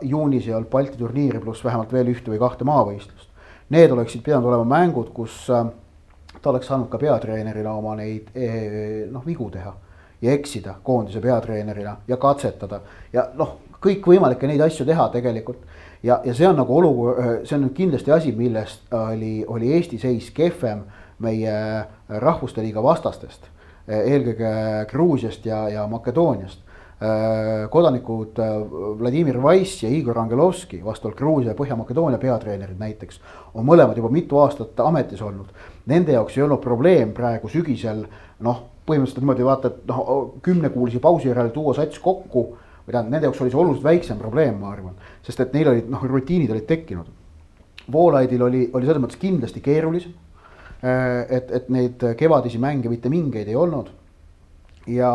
juunis 0.01 0.47
ei 0.47 0.55
olnud 0.55 0.71
Balti 0.71 0.99
turniiri 0.99 1.39
pluss 1.39 1.65
vähemalt 1.65 1.93
veel 1.93 2.09
ühte 2.09 2.31
või 2.31 2.39
kahte 2.39 2.65
maavõistlust. 2.65 3.29
Need 3.69 3.91
oleksid 3.91 4.23
pidanud 4.23 4.47
olema 4.47 4.65
mängud, 4.65 5.11
kus 5.13 5.51
äh, 5.51 5.67
ta 6.43 6.51
oleks 6.51 6.67
saanud 6.67 6.89
ka 6.89 6.99
peatreenerina 6.99 7.73
oma 7.75 7.95
neid 7.97 8.31
eh, 8.35 9.07
noh, 9.11 9.25
vigu 9.27 9.51
teha 9.51 9.75
ja 10.23 10.33
eksida 10.33 10.77
koondise 10.83 11.21
peatreenerina 11.21 11.97
ja 12.09 12.17
katsetada 12.17 12.81
ja 13.13 13.29
noh, 13.35 13.57
kõikvõimalikke 13.83 14.49
neid 14.49 14.61
asju 14.65 14.87
teha 14.87 15.09
tegelikult. 15.13 15.65
ja, 16.03 16.21
ja 16.25 16.35
see 16.35 16.49
on 16.49 16.57
nagu 16.57 16.77
olukord, 16.77 17.47
see 17.47 17.57
on 17.57 17.67
nüüd 17.67 17.75
kindlasti 17.77 18.13
asi, 18.13 18.33
millest 18.33 18.93
oli, 18.95 19.45
oli 19.47 19.73
Eesti 19.75 19.99
seis 19.99 20.31
kehvem 20.31 20.85
meie 21.19 21.85
rahvuste 22.09 22.63
liiga 22.63 22.83
vastastest. 22.83 23.49
eelkõige 23.87 24.87
Gruusiast 24.91 25.47
ja, 25.47 25.69
ja 25.69 25.87
Makedooniast 25.87 26.66
kodanikud 27.71 28.39
Vladimir 28.99 29.37
Wise 29.37 29.85
ja 29.87 29.93
Igor 29.93 30.17
Angelovski, 30.19 30.79
vastavalt 30.85 31.19
Gruusia 31.19 31.51
ja 31.51 31.57
Põhja-Makedoonia 31.59 32.17
peatreenerid 32.17 32.79
näiteks, 32.81 33.19
on 33.55 33.67
mõlemad 33.69 33.99
juba 34.01 34.09
mitu 34.09 34.39
aastat 34.41 34.81
ametis 34.81 35.21
olnud. 35.23 35.51
Nende 35.93 36.15
jaoks 36.17 36.39
ei 36.39 36.47
olnud 36.47 36.63
probleem 36.65 37.13
praegu 37.13 37.51
sügisel 37.53 38.07
noh, 38.41 38.63
põhimõtteliselt 38.87 39.25
niimoodi 39.25 39.45
vaata, 39.45 39.73
et 39.73 39.91
noh, 39.91 40.39
kümnekuulise 40.47 41.03
pausi 41.05 41.29
järel 41.29 41.51
tuua 41.53 41.75
sats 41.77 41.99
kokku. 42.01 42.47
või 42.87 42.95
tähendab, 42.95 43.13
nende 43.13 43.27
jaoks 43.27 43.41
oli 43.43 43.51
see 43.51 43.59
oluliselt 43.61 43.85
väiksem 43.85 44.19
probleem, 44.19 44.61
ma 44.61 44.71
arvan, 44.71 44.95
sest 45.27 45.41
et 45.43 45.53
neil 45.53 45.69
olid 45.69 45.89
noh, 45.91 46.05
rutiinid 46.07 46.51
olid 46.55 46.67
tekkinud. 46.67 47.07
Voolaidil 47.93 48.43
oli, 48.43 48.71
oli 48.73 48.87
selles 48.87 49.03
mõttes 49.03 49.19
kindlasti 49.21 49.61
keerulisem. 49.61 50.15
et, 51.29 51.51
et 51.51 51.69
neid 51.69 52.03
kevadisi 52.17 52.59
mänge 52.59 52.89
mitte 52.89 53.09
mingeid 53.09 53.49
ei 53.49 53.57
olnud. 53.57 53.91
ja, 54.87 55.11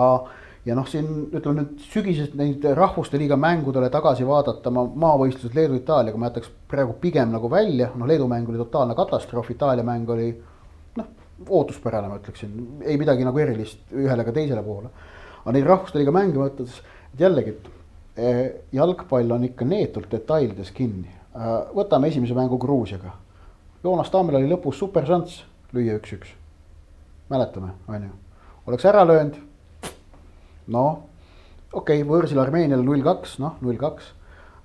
ja 0.66 0.76
noh, 0.78 0.86
siin 0.88 1.08
ütleme 1.34 1.64
nüüd 1.64 1.86
sügisest 1.90 2.36
neid 2.38 2.66
rahvuste 2.78 3.18
liiga 3.18 3.38
mängudele 3.40 3.90
tagasi 3.94 4.28
vaadata, 4.28 4.74
ma 4.74 4.86
maavõistlused 4.86 5.58
Leedu-Itaaliaga 5.58 6.22
ma 6.22 6.30
jätaks 6.30 6.52
praegu 6.70 6.94
pigem 7.02 7.34
nagu 7.34 7.50
välja, 7.50 7.90
noh, 7.96 8.10
Leedu 8.10 8.28
mäng 8.30 8.50
oli 8.50 8.62
totaalne 8.62 8.96
katastroof, 8.98 9.50
Itaalia 9.56 9.86
mäng 9.88 10.10
oli 10.10 10.30
ootuspärane, 11.50 12.08
ma 12.08 12.20
ütleksin, 12.20 12.54
ei 12.86 12.98
midagi 13.02 13.26
nagu 13.26 13.40
erilist 13.42 13.94
ühele 13.96 14.26
ega 14.26 14.34
teisele 14.36 14.64
poole. 14.64 14.90
aga 15.42 15.54
neid 15.56 15.66
rahvuste 15.66 15.98
liiga 15.98 16.14
mänge 16.14 16.38
mõttes, 16.38 16.82
et 17.14 17.24
jällegi, 17.24 17.56
et 17.56 17.70
eh, 18.22 18.42
jalgpall 18.78 19.32
on 19.34 19.48
ikka 19.48 19.66
neetult 19.66 20.12
detailides 20.12 20.70
kinni. 20.76 21.10
Eh, 21.10 21.48
võtame 21.74 22.12
esimese 22.12 22.38
mängu 22.38 22.60
Gruusiaga. 22.62 23.16
Joonas 23.84 24.12
Tammel 24.14 24.38
oli 24.38 24.52
lõpus 24.52 24.78
super 24.78 25.08
šanss 25.08 25.42
lüüa 25.74 25.98
üks-üks. 25.98 26.36
mäletame, 27.32 27.72
on 27.88 28.04
ju, 28.04 28.10
oleks 28.68 28.86
ära 28.86 29.06
löönud. 29.08 29.38
Noh, 30.68 31.00
okei 31.74 32.02
okay,, 32.02 32.10
võõrsil 32.10 32.40
Armeenial 32.42 32.84
null 32.86 33.04
kaks, 33.06 33.40
noh 33.40 33.58
null 33.62 33.80
kaks 33.82 34.14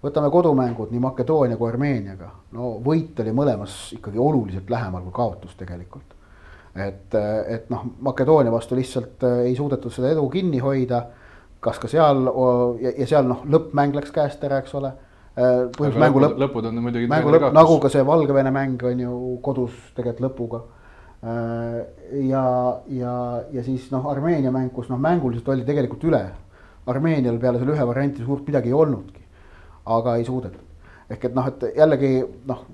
võtame 0.04 0.30
kodumängud 0.30 0.92
nii 0.92 1.00
Makedoonia 1.02 1.56
kui 1.56 1.70
Armeeniaga, 1.70 2.28
no 2.52 2.76
võit 2.84 3.18
oli 3.24 3.32
mõlemas 3.34 3.78
ikkagi 3.96 4.20
oluliselt 4.20 4.70
lähemal 4.70 5.02
kui 5.08 5.16
kaotus 5.16 5.56
tegelikult 5.58 6.16
et, 6.76 7.16
et 7.48 7.70
noh, 7.72 7.84
Makedoonia 8.04 8.52
vastu 8.52 8.76
lihtsalt 8.76 9.24
äh, 9.24 9.38
ei 9.50 9.56
suudetud 9.56 9.92
seda 9.92 10.12
edu 10.12 10.28
kinni 10.32 10.60
hoida. 10.62 11.06
kas 11.66 11.80
ka 11.82 11.88
seal 11.90 12.28
ja, 12.78 12.92
ja 13.00 13.06
seal 13.08 13.26
noh, 13.26 13.40
lõppmäng 13.50 13.96
läks 13.96 14.12
käest 14.14 14.44
ära, 14.44 14.60
eks 14.62 14.74
ole. 14.78 14.92
Äh, 15.34 15.66
põhimõtteliselt 15.74 16.02
mängu 16.04 16.20
lõpp. 16.22 16.36
lõpud 16.44 16.68
on 16.68 16.82
muidugi. 16.84 17.08
mängu 17.10 17.32
lõpp, 17.32 17.48
nagu 17.56 17.78
ka 17.82 17.90
see 17.92 18.04
Valgevene 18.06 18.52
mäng 18.54 18.84
on 18.86 19.00
ju 19.02 19.16
kodus 19.42 19.74
tegelikult 19.96 20.26
lõpuga. 20.28 20.62
Äh, 21.24 21.78
ja, 22.28 22.44
ja, 22.92 23.14
ja 23.52 23.62
siis 23.64 23.88
noh, 23.90 24.04
Armeenia 24.10 24.52
mäng, 24.52 24.68
kus 24.74 24.90
noh, 24.92 25.00
mänguliselt 25.00 25.48
oldi 25.48 25.64
tegelikult 25.66 26.04
üle. 26.10 26.22
Armeenial 26.86 27.38
peale 27.42 27.58
selle 27.58 27.74
ühe 27.74 27.86
varianti 27.88 28.24
suurt 28.24 28.46
midagi 28.46 28.70
ei 28.70 28.76
olnudki, 28.76 29.24
aga 29.96 30.16
ei 30.20 30.26
suudetud. 30.28 30.62
ehk 31.10 31.24
et 31.24 31.34
noh, 31.34 31.46
et 31.46 31.64
jällegi 31.76 32.10
noh 32.46 32.64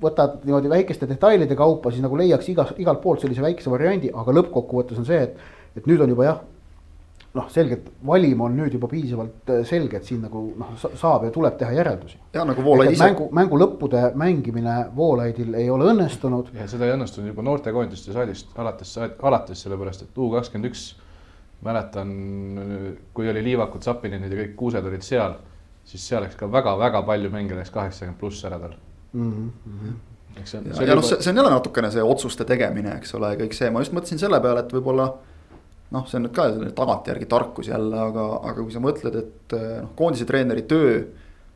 võtad 0.00 0.42
niimoodi 0.44 0.70
väikeste 0.72 1.08
detailide 1.08 1.56
kaupa, 1.56 1.90
siis 1.92 2.04
nagu 2.04 2.16
leiaks 2.18 2.48
igas, 2.52 2.72
igalt 2.80 3.00
poolt 3.02 3.22
sellise 3.24 3.44
väikese 3.44 3.72
variandi, 3.72 4.10
aga 4.12 4.34
lõppkokkuvõttes 4.38 5.00
on 5.00 5.08
see, 5.08 5.22
et, 5.22 5.38
et 5.76 5.88
nüüd 5.88 6.02
on 6.04 6.12
juba 6.12 6.28
jah. 6.28 6.42
Noh, 7.36 7.48
selgelt 7.52 7.88
valim 8.06 8.40
on 8.46 8.54
nüüd 8.56 8.74
juba 8.76 8.88
piisavalt 8.90 9.50
äh, 9.52 9.62
selge, 9.68 10.00
et 10.00 10.08
siin 10.08 10.22
nagu 10.24 10.42
noh, 10.58 10.74
saab 10.86 11.26
ja 11.28 11.32
tuleb 11.34 11.58
teha 11.60 11.72
järeldusi. 11.76 12.18
ja 12.34 12.44
nagu 12.48 12.64
Voolaid 12.64 12.94
ise. 12.94 13.04
mängu, 13.04 13.28
mängu 13.36 13.60
lõppude 13.60 14.02
mängimine 14.18 14.76
Voolaidil 14.96 15.54
ei 15.60 15.70
ole 15.70 15.90
õnnestunud. 15.92 16.52
ja 16.56 16.68
seda 16.70 16.88
ei 16.88 16.94
õnnestunud 16.96 17.32
juba 17.32 17.44
noortekoondiste 17.46 18.14
saalist 18.16 18.56
alates, 18.58 18.96
alates 19.00 19.66
sellepärast, 19.66 20.06
et 20.08 20.18
U 20.18 20.30
kakskümmend 20.34 20.70
üks 20.70 20.88
mäletan, 21.64 22.10
kui 23.14 23.28
oli 23.30 23.42
Liivakud, 23.44 23.84
Zapininid 23.84 24.32
ja 24.32 24.42
kõik 24.42 24.56
kuused 24.58 24.84
olid 24.86 25.04
seal, 25.04 25.38
siis 25.86 26.04
seal 26.08 26.24
läks 26.24 26.36
ka 26.38 26.48
väga-väga 26.52 27.02
palju 27.06 27.30
mänge 27.32 27.56
läks 27.56 27.72
kaheksakümmend 27.74 28.20
pluss 28.20 28.44
ära 28.44 28.58
tal 28.60 28.74
mm. 29.12 29.52
-hmm. 29.66 29.94
eks 30.40 30.50
see 30.50 30.60
on. 30.60 30.66
ja, 30.66 30.82
ja 30.90 30.98
noh, 30.98 31.04
see, 31.04 31.20
see 31.22 31.30
on 31.30 31.36
jälle 31.36 31.50
natukene 31.50 31.90
see 31.90 32.02
otsuste 32.02 32.44
tegemine, 32.44 32.96
eks 33.00 33.14
ole, 33.14 33.34
kõik 33.40 33.56
see, 33.56 33.70
ma 33.70 33.84
just 33.84 33.96
mõtlesin 33.96 34.20
selle 34.20 34.40
peale, 34.40 34.64
et 34.64 34.72
võib-olla. 34.72 35.14
Noh, 35.94 36.06
see 36.08 36.18
on 36.18 36.26
nüüd 36.26 36.34
ka 36.36 36.48
tagantjärgi 36.78 37.28
tarkus 37.30 37.70
jälle, 37.70 38.00
aga, 38.08 38.26
aga 38.50 38.62
kui 38.62 38.74
sa 38.74 38.82
mõtled, 38.82 39.20
et 39.22 39.56
noh, 39.84 39.92
koondise 39.98 40.26
treeneri 40.28 40.66
töö. 40.70 41.04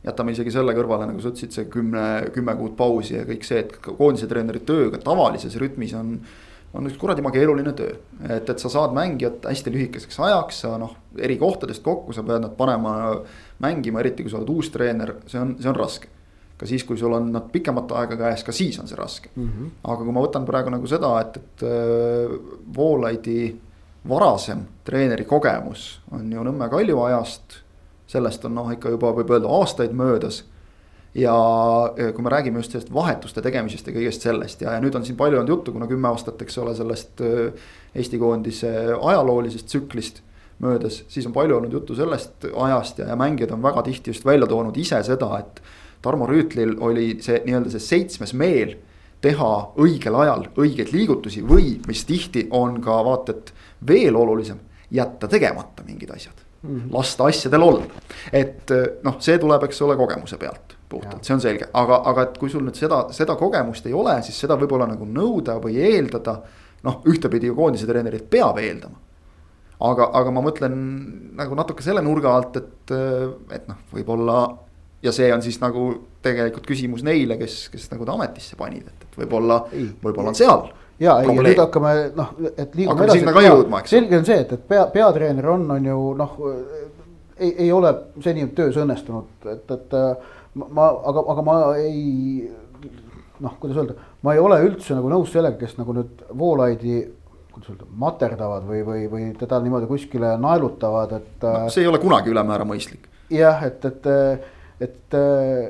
jätame 0.01 0.33
isegi 0.33 0.49
selle 0.49 0.73
kõrvale, 0.73 1.05
nagu 1.05 1.21
sa 1.21 1.29
ütlesid, 1.29 1.51
see 1.53 1.67
kümne, 1.69 2.31
kümme 2.33 2.55
kuud 2.57 2.71
pausi 2.77 3.19
ja 3.19 3.25
kõik 3.27 3.43
see, 3.45 3.59
et 3.61 3.75
koondise 3.85 4.25
treeneri 4.27 4.63
töö 4.65 4.87
ka 4.89 4.97
tavalises 5.03 5.59
rütmis 5.61 5.93
on 5.93 6.15
on 6.73 6.87
üks 6.87 6.95
kuradi 6.99 7.19
ema 7.19 7.33
keeruline 7.35 7.73
töö, 7.75 7.97
et, 8.29 8.47
et 8.47 8.61
sa 8.63 8.69
saad 8.71 8.93
mängijat 8.95 9.43
hästi 9.43 9.73
lühikeseks 9.73 10.19
ajaks, 10.23 10.61
sa 10.63 10.77
noh, 10.79 10.93
eri 11.19 11.35
kohtadest 11.39 11.83
kokku, 11.83 12.15
sa 12.15 12.23
pead 12.23 12.45
nad 12.45 12.55
panema 12.55 12.93
mängima, 13.63 13.99
eriti 13.99 14.23
kui 14.23 14.31
sa 14.31 14.39
oled 14.39 14.53
uus 14.53 14.71
treener, 14.71 15.17
see 15.31 15.41
on, 15.41 15.57
see 15.59 15.71
on 15.71 15.79
raske 15.79 16.07
ka 16.61 16.69
siis, 16.69 16.85
kui 16.85 16.99
sul 16.99 17.15
on 17.17 17.31
nad 17.33 17.47
pikemat 17.51 17.91
aega 17.97 18.19
käes, 18.19 18.45
ka 18.45 18.53
siis 18.53 18.77
on 18.79 18.89
see 18.89 18.99
raske 18.99 19.31
mm. 19.33 19.47
-hmm. 19.49 19.69
aga 19.83 20.03
kui 20.05 20.13
ma 20.13 20.23
võtan 20.23 20.45
praegu 20.45 20.73
nagu 20.73 20.87
seda, 20.87 21.09
et, 21.23 21.37
et 21.41 21.63
äh, 21.65 22.35
Voolaidi 22.75 23.39
varasem 24.09 24.65
treeneri 24.83 25.25
kogemus 25.25 25.99
on 26.11 26.31
ju 26.31 26.43
Nõmme 26.43 26.69
Kalju 26.69 27.01
ajast. 27.03 27.61
sellest 28.11 28.45
on 28.45 28.55
noh, 28.55 28.71
ikka 28.73 28.89
juba 28.91 29.13
võib 29.15 29.29
öelda 29.31 29.47
aastaid 29.47 29.93
möödas. 29.95 30.43
ja 31.15 31.33
kui 32.15 32.23
me 32.23 32.29
räägime 32.29 32.59
just 32.59 32.71
sellest 32.71 32.93
vahetuste 32.93 33.41
tegemisest 33.41 33.87
ja 33.87 33.93
kõigest 33.93 34.23
sellest 34.23 34.61
ja, 34.61 34.71
ja 34.71 34.79
nüüd 34.79 34.95
on 34.95 35.05
siin 35.05 35.17
palju 35.17 35.39
olnud 35.39 35.49
juttu, 35.49 35.71
kuna 35.71 35.87
kümme 35.87 36.07
aastat, 36.07 36.41
eks 36.41 36.57
ole, 36.57 36.75
sellest 36.75 37.21
Eesti 37.95 38.17
koondise 38.17 38.69
ajaloolisest 38.95 39.67
tsüklist 39.67 40.21
möödas, 40.63 41.03
siis 41.07 41.25
on 41.27 41.33
palju 41.33 41.57
olnud 41.57 41.73
juttu 41.73 41.95
sellest 41.95 42.45
ajast 42.55 42.99
ja, 42.99 43.09
ja 43.11 43.15
mängijad 43.15 43.51
on 43.51 43.63
väga 43.63 43.83
tihti 43.83 44.09
just 44.09 44.25
välja 44.25 44.47
toonud 44.47 44.77
ise 44.77 45.03
seda, 45.03 45.39
et 45.39 45.61
Tarmo 46.01 46.25
Rüütlil 46.25 46.77
oli 46.79 47.17
see 47.21 47.41
nii-öelda 47.45 47.73
see 47.73 47.83
seitsmes 47.83 48.33
meel 48.33 48.77
teha 49.21 49.51
õigel 49.81 50.15
ajal 50.23 50.47
õigeid 50.57 50.93
liigutusi 50.93 51.43
või 51.45 51.75
mis 51.87 52.05
tihti 52.09 52.47
on 52.57 52.79
ka 52.81 53.01
vaata, 53.05 53.35
et 53.35 53.51
veel 53.87 54.15
olulisem, 54.15 54.59
jätta 54.91 55.27
tegemata 55.27 55.83
mingid 55.87 56.11
asjad 56.11 56.43
mm. 56.61 56.69
-hmm. 56.69 56.93
lasta 56.93 57.25
asjadel 57.25 57.61
olla, 57.61 57.83
et 58.33 58.71
noh, 59.03 59.17
see 59.19 59.37
tuleb, 59.37 59.63
eks 59.63 59.81
ole, 59.81 59.97
kogemuse 59.97 60.37
pealt 60.37 60.77
puhtalt, 60.89 61.23
see 61.23 61.35
on 61.35 61.41
selge, 61.41 61.69
aga, 61.73 62.01
aga 62.11 62.25
et 62.27 62.37
kui 62.41 62.49
sul 62.51 62.65
nüüd 62.65 62.77
seda, 62.77 63.05
seda 63.15 63.35
kogemust 63.39 63.85
ei 63.87 63.93
ole, 63.93 64.17
siis 64.25 64.39
seda 64.43 64.57
võib-olla 64.59 64.89
nagu 64.89 65.07
nõuda 65.07 65.57
või 65.63 65.79
eeldada. 65.79 66.41
noh, 66.83 67.03
ühtepidi 67.05 67.45
ju 67.45 67.55
koondise 67.55 67.85
treenerit 67.85 68.29
peab 68.29 68.57
eeldama. 68.57 68.97
aga, 69.79 70.09
aga 70.13 70.31
ma 70.31 70.41
mõtlen 70.41 70.73
nagu 71.37 71.55
natuke 71.55 71.83
selle 71.83 72.01
nurga 72.01 72.35
alt, 72.35 72.57
et, 72.57 72.93
et 73.51 73.67
noh, 73.67 73.77
võib-olla 73.93 74.41
ja 75.01 75.11
see 75.11 75.31
on 75.33 75.41
siis 75.41 75.59
nagu 75.61 75.87
tegelikult 76.21 76.67
küsimus 76.69 77.03
neile, 77.05 77.37
kes, 77.39 77.69
kes 77.73 77.89
nagu 77.93 78.05
ta 78.05 78.13
ametisse 78.17 78.57
panid, 78.59 78.85
et, 78.87 79.05
et 79.07 79.19
võib-olla, 79.23 79.63
võib-olla 80.03 80.33
on 80.33 80.37
seal. 80.37 80.67
Ja 81.01 81.17
ei, 81.21 81.31
ja 81.35 81.45
nüüd 81.47 81.61
hakkame 81.61 81.93
noh, 82.17 82.33
et 82.51 82.75
liigume 82.77 83.07
edasi. 83.07 83.21
sinna 83.21 83.35
ka 83.35 83.45
jõudma, 83.45 83.81
eks. 83.81 83.93
selge 83.95 84.19
on 84.19 84.27
see, 84.27 84.39
et, 84.45 84.53
et 84.57 84.67
pea, 84.69 84.85
peatreener 84.93 85.49
on, 85.53 85.65
on 85.77 85.87
ju 85.91 86.01
noh, 86.19 86.35
ei, 87.37 87.53
ei 87.65 87.71
ole 87.73 87.93
seni 88.23 88.45
töös 88.57 88.77
õnnestunud, 88.81 89.49
et, 89.53 89.73
et 89.77 89.97
ma, 90.61 90.91
aga, 91.11 91.25
aga 91.35 91.47
ma 91.47 91.57
ei 91.81 92.45
noh, 93.41 93.57
kuidas 93.57 93.81
öelda, 93.81 93.97
ma 94.21 94.35
ei 94.37 94.43
ole 94.43 94.61
üldse 94.67 94.95
nagu 94.97 95.09
nõus 95.09 95.33
sellega, 95.33 95.57
kes 95.57 95.79
nagu 95.79 95.97
nüüd 95.97 96.21
Voolaidi 96.37 97.01
kuidas 97.51 97.73
öelda, 97.73 97.89
materdavad 98.05 98.63
või, 98.69 98.85
või, 98.87 99.05
või 99.11 99.29
teda 99.39 99.59
niimoodi 99.63 99.89
kuskile 99.89 100.35
naelutavad, 100.39 101.17
et 101.17 101.45
no,. 101.47 101.69
see 101.73 101.83
ei 101.83 101.91
ole 101.91 101.99
kunagi 102.03 102.31
ülemäära 102.31 102.67
mõistlik. 102.67 103.09
jah, 103.33 103.63
et, 103.67 103.85
et 103.89 104.11
et 104.81 105.13
äh, 105.13 105.69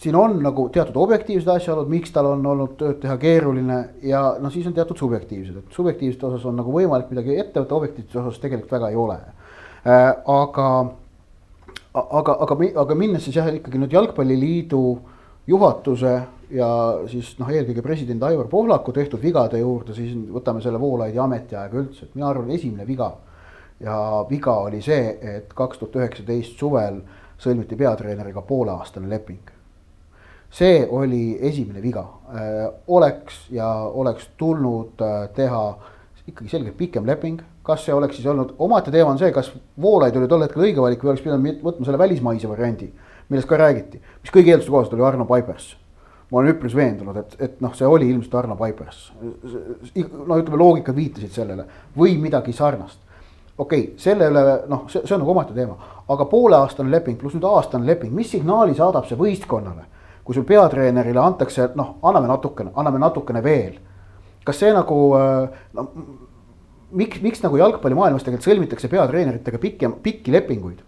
siin 0.00 0.16
on 0.18 0.36
nagu 0.42 0.66
teatud 0.74 0.96
objektiivsed 0.96 1.48
asjaolud, 1.54 1.88
miks 1.88 2.12
tal 2.12 2.32
on 2.32 2.46
olnud 2.46 2.74
tööd 2.80 2.98
teha 3.02 3.16
keeruline 3.20 3.78
ja 4.02 4.24
noh, 4.40 4.52
siis 4.52 4.66
on 4.66 4.74
teatud 4.76 4.98
subjektiivsed, 4.98 5.60
et 5.60 5.76
subjektiivsete 5.76 6.26
osas 6.26 6.44
on 6.50 6.58
nagu 6.58 6.74
võimalik 6.74 7.12
midagi 7.14 7.38
ette 7.38 7.62
võtta, 7.62 7.78
objektiivsete 7.78 8.20
osas 8.22 8.42
tegelikult 8.42 8.74
väga 8.74 8.90
ei 8.90 9.00
ole 9.00 9.18
äh,. 9.86 10.12
aga, 10.34 10.68
aga, 11.94 12.38
aga, 12.46 12.58
aga 12.84 12.98
minnes 12.98 13.26
siis 13.26 13.38
jah, 13.38 13.50
ikkagi 13.54 13.80
nüüd 13.80 13.94
jalgpalliliidu 13.94 14.84
juhatuse 15.46 16.14
ja 16.54 16.68
siis 17.10 17.34
noh, 17.40 17.50
eelkõige 17.50 17.82
president 17.84 18.22
Aivar 18.26 18.48
Pohlaku 18.50 18.92
tehtud 18.92 19.22
vigade 19.22 19.60
juurde, 19.60 19.94
siis 19.96 20.14
võtame 20.32 20.62
selle 20.64 20.80
Voolaidi 20.80 21.20
ametiaega 21.20 21.80
üldse, 21.80 22.06
et 22.06 22.18
mina 22.18 22.30
arvan, 22.30 22.50
esimene 22.54 22.86
viga. 22.86 23.12
ja 23.80 24.24
viga 24.30 24.54
oli 24.64 24.80
see, 24.82 25.18
et 25.20 25.52
kaks 25.54 25.80
tuhat 25.80 25.96
üheksateist 25.98 26.58
suvel 26.58 27.00
sõlmiti 27.42 27.76
peatreeneriga 27.76 28.42
pooleaastane 28.46 29.10
leping. 29.10 29.53
See 30.54 30.84
oli 30.86 31.34
esimene 31.42 31.82
viga, 31.82 32.04
oleks 32.86 33.48
ja 33.50 33.68
oleks 33.90 34.28
tulnud 34.38 35.02
teha 35.34 35.64
ikkagi 36.24 36.50
selgelt 36.52 36.76
pikem 36.78 37.06
leping, 37.06 37.42
kas 37.66 37.84
see 37.84 37.94
oleks 37.94 38.20
siis 38.20 38.28
olnud, 38.30 38.54
omaette 38.62 38.92
teema 38.94 39.10
on 39.10 39.18
see, 39.20 39.32
kas 39.34 39.50
Voolaid 39.80 40.16
oli 40.16 40.28
tol 40.30 40.44
hetkel 40.46 40.62
õige 40.62 40.84
valik 40.84 41.02
või 41.02 41.12
oleks 41.12 41.24
pidanud 41.24 41.64
võtma 41.64 41.88
selle 41.88 42.00
välismaise 42.00 42.48
variandi, 42.48 42.92
millest 43.28 43.50
ka 43.50 43.58
räägiti, 43.60 44.00
mis 44.22 44.32
kõigi 44.34 44.54
eelduste 44.54 44.72
kohaselt 44.72 44.94
oli 44.96 45.08
Arno 45.08 45.26
Paipers 45.28 45.74
ma 46.30 46.40
olen 46.40 46.54
üpris 46.54 46.74
veendunud, 46.74 47.16
et, 47.20 47.34
et 47.38 47.60
noh, 47.62 47.72
see 47.76 47.86
oli 47.86 48.08
ilmselt 48.10 48.34
Arno 48.40 48.56
Paipers. 48.58 49.12
no 49.22 50.38
ütleme, 50.40 50.58
loogikad 50.58 50.96
viitasid 50.96 51.34
sellele 51.34 51.66
või 51.96 52.16
midagi 52.18 52.52
sarnast. 52.52 52.98
okei 53.58 53.82
okay,, 53.84 53.98
selle 54.02 54.26
üle 54.32 54.42
noh, 54.70 54.86
see, 54.90 55.04
see 55.04 55.14
on 55.14 55.22
nagu 55.22 55.30
omaette 55.30 55.54
teema, 55.54 55.76
aga 56.10 56.26
pooleaastane 56.30 56.90
leping 56.90 57.20
pluss 57.20 57.36
nüüd 57.36 57.46
aastane 57.46 57.86
leping, 57.86 58.12
mis 58.12 58.32
signaali 58.34 58.74
saadab 58.74 59.06
see 59.06 59.18
võistkonnale? 59.20 59.86
Kui 60.24 60.34
sul 60.34 60.46
peatreenerile 60.48 61.20
antakse, 61.20 61.70
noh, 61.76 61.98
anname 62.02 62.30
natukene, 62.30 62.72
anname 62.74 62.98
natukene 63.02 63.42
veel. 63.44 63.74
kas 64.44 64.58
see 64.60 64.72
nagu 64.72 64.96
no 65.72 65.84
miks, 66.92 67.20
miks 67.24 67.42
nagu 67.44 67.58
jalgpallimaailmas 67.60 68.24
tegelikult 68.24 68.48
sõlmitakse 68.48 68.90
peatreeneritega 68.92 69.60
pikem, 69.62 69.96
pikki 70.04 70.34
lepinguid? 70.34 70.82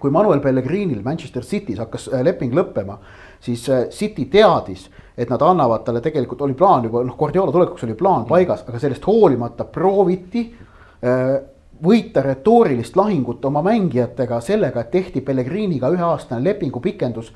kui 0.00 0.10
Manuel 0.10 0.40
Pellegrinil 0.40 1.02
Manchester 1.02 1.42
City's 1.42 1.78
hakkas 1.80 2.08
äh, 2.12 2.20
leping 2.24 2.52
lõppema, 2.52 2.98
siis 3.40 3.62
äh, 3.72 3.86
City 3.88 4.26
teadis, 4.28 4.90
et 5.16 5.30
nad 5.32 5.40
annavad 5.42 5.86
talle 5.86 6.02
tegelikult 6.04 6.42
oli 6.44 6.52
plaan 6.52 6.84
juba 6.84 7.00
noh, 7.00 7.16
Guardiola 7.16 7.52
tulekuks 7.52 7.86
oli 7.86 7.96
plaan 7.96 8.26
paigas, 8.28 8.66
aga 8.68 8.80
sellest 8.82 9.06
hoolimata 9.08 9.64
prooviti 9.64 10.42
äh, 10.52 11.38
võita 11.82 12.22
retoorilist 12.24 12.96
lahingut 12.96 13.44
oma 13.44 13.62
mängijatega 13.64 14.40
sellega, 14.44 14.84
et 14.84 14.92
tehti 14.92 15.24
Pellegriniga 15.24 15.88
üheaastane 15.92 16.44
lepingu 16.44 16.80
pikendus 16.84 17.32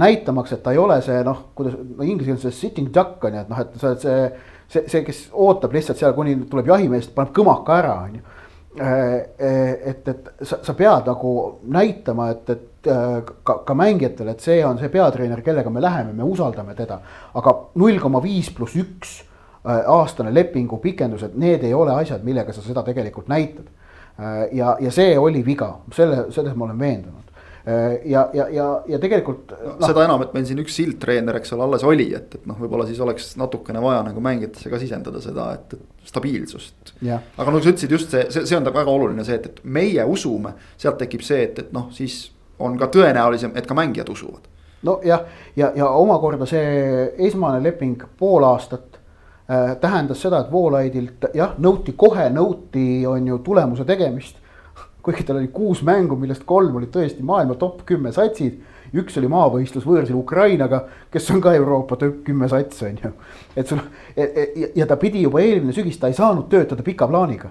näitamaks, 0.00 0.54
et 0.56 0.62
ta 0.64 0.72
ei 0.72 0.78
ole 0.80 1.00
see 1.04 1.18
noh, 1.26 1.50
kuidas 1.54 1.74
no 1.76 2.04
inglise 2.06 2.30
keeles 2.30 2.46
see 2.46 2.58
sitting 2.62 2.88
duck 2.94 3.24
on 3.24 3.34
ju, 3.36 3.42
et 3.44 3.50
noh, 3.52 3.60
et 3.60 3.74
sa 3.80 3.90
oled 3.90 4.04
see, 4.04 4.28
see, 4.72 4.84
see, 4.88 5.02
kes 5.04 5.24
ootab 5.32 5.74
lihtsalt 5.76 6.00
seal, 6.00 6.14
kuni 6.16 6.38
tuleb 6.48 6.70
jahimees, 6.72 7.10
paneb 7.12 7.34
kõmaka 7.36 7.80
ära, 7.82 7.96
on 8.06 8.20
ju 8.20 8.24
Äh, 8.78 9.14
äh, 9.40 9.88
et, 9.90 10.08
et 10.08 10.28
sa, 10.42 10.60
sa 10.62 10.74
pead 10.78 11.08
nagu 11.10 11.30
näitama, 11.74 12.28
et, 12.30 12.50
et 12.54 12.88
ka, 13.42 13.56
ka 13.66 13.74
mängijatele, 13.74 14.36
et 14.36 14.44
see 14.44 14.60
on 14.62 14.78
see 14.78 14.88
peatreener, 14.92 15.42
kellega 15.42 15.72
me 15.74 15.82
läheme, 15.82 16.12
me 16.14 16.22
usaldame 16.22 16.76
teda. 16.78 17.00
aga 17.34 17.54
null 17.82 17.98
koma 17.98 18.20
viis 18.22 18.52
pluss 18.54 18.78
üks 18.78 19.16
aastane 19.66 20.30
lepingu 20.32 20.78
pikendused, 20.80 21.34
need 21.34 21.66
ei 21.66 21.74
ole 21.74 21.96
asjad, 21.98 22.22
millega 22.24 22.54
sa 22.54 22.62
seda 22.62 22.84
tegelikult 22.86 23.28
näitad. 23.28 23.66
ja, 24.52 24.76
ja 24.80 24.90
see 24.94 25.18
oli 25.18 25.42
viga, 25.44 25.72
selle, 25.92 26.28
selles 26.30 26.54
ma 26.54 26.68
olen 26.68 26.78
veendunud 26.78 27.29
ja, 28.04 28.22
ja, 28.34 28.46
ja, 28.48 28.66
ja 28.88 28.98
tegelikult 29.02 29.52
no,. 29.52 29.74
seda 29.84 30.04
enam, 30.06 30.24
et 30.24 30.34
meil 30.36 30.46
siin 30.48 30.60
üks 30.62 30.74
sildtreener, 30.78 31.36
eks 31.40 31.52
ole, 31.56 31.66
alles 31.66 31.84
oli, 31.86 32.08
et, 32.16 32.34
et 32.38 32.48
noh, 32.48 32.58
võib-olla 32.60 32.86
siis 32.88 33.00
oleks 33.04 33.32
natukene 33.40 33.82
vaja 33.82 34.02
nagu 34.06 34.22
mängijatesse 34.24 34.72
ka 34.72 34.80
sisendada 34.80 35.22
seda, 35.24 35.50
et, 35.58 35.76
et 35.76 36.10
stabiilsust. 36.10 36.94
aga 37.04 37.46
nagu 37.46 37.62
sa 37.62 37.72
ütlesid, 37.72 37.94
just 37.96 38.14
see, 38.14 38.26
see, 38.32 38.46
see 38.48 38.58
on 38.58 38.66
väga 38.66 38.86
oluline 38.90 39.26
see, 39.26 39.36
et, 39.40 39.50
et 39.50 39.60
meie 39.64 40.04
usume, 40.08 40.54
sealt 40.80 41.00
tekib 41.02 41.24
see, 41.26 41.44
et, 41.48 41.60
et 41.64 41.74
noh, 41.76 41.90
siis 41.94 42.22
on 42.60 42.78
ka 42.80 42.90
tõenäolisem, 42.92 43.54
et 43.56 43.68
ka 43.68 43.76
mängijad 43.76 44.10
usuvad. 44.12 44.48
nojah, 44.82 45.04
ja, 45.04 45.20
ja, 45.56 45.72
ja 45.76 45.92
omakorda 46.00 46.48
see 46.48 47.06
esmane 47.28 47.60
leping 47.62 48.02
pool 48.18 48.46
aastat 48.48 48.96
äh, 48.96 49.76
tähendas 49.80 50.22
seda, 50.24 50.40
et 50.40 50.52
Voolaidilt 50.52 51.30
jah, 51.36 51.56
nõuti 51.58 51.92
kohe, 51.96 52.30
nõuti, 52.32 53.04
on 53.06 53.26
ju 53.28 53.42
tulemuse 53.44 53.84
tegemist 53.84 54.39
kuigi 55.10 55.26
tal 55.26 55.36
oli 55.36 55.48
kuus 55.48 55.82
mängu, 55.82 56.16
millest 56.16 56.44
kolm 56.46 56.76
olid 56.78 56.90
tõesti 56.94 57.24
maailma 57.26 57.56
top 57.58 57.82
kümme 57.86 58.12
satsid. 58.12 58.60
üks 58.90 59.14
oli 59.20 59.28
maavõistlus 59.30 59.84
võõrsil 59.86 60.16
Ukrainaga, 60.18 60.80
kes 61.14 61.28
on 61.30 61.40
ka 61.40 61.52
Euroopa 61.54 61.96
top 61.96 62.24
kümme 62.26 62.48
sats, 62.48 62.82
on 62.82 62.96
ju. 62.98 63.10
et 63.56 63.66
sul 63.66 63.78
e, 64.16 64.22
e, 64.22 64.70
ja 64.74 64.86
ta 64.86 64.96
pidi 64.96 65.22
juba 65.22 65.40
eelmine 65.40 65.72
sügis, 65.72 65.98
ta 65.98 66.08
ei 66.08 66.14
saanud 66.14 66.48
töötada 66.50 66.82
pika 66.82 67.06
plaaniga. 67.06 67.50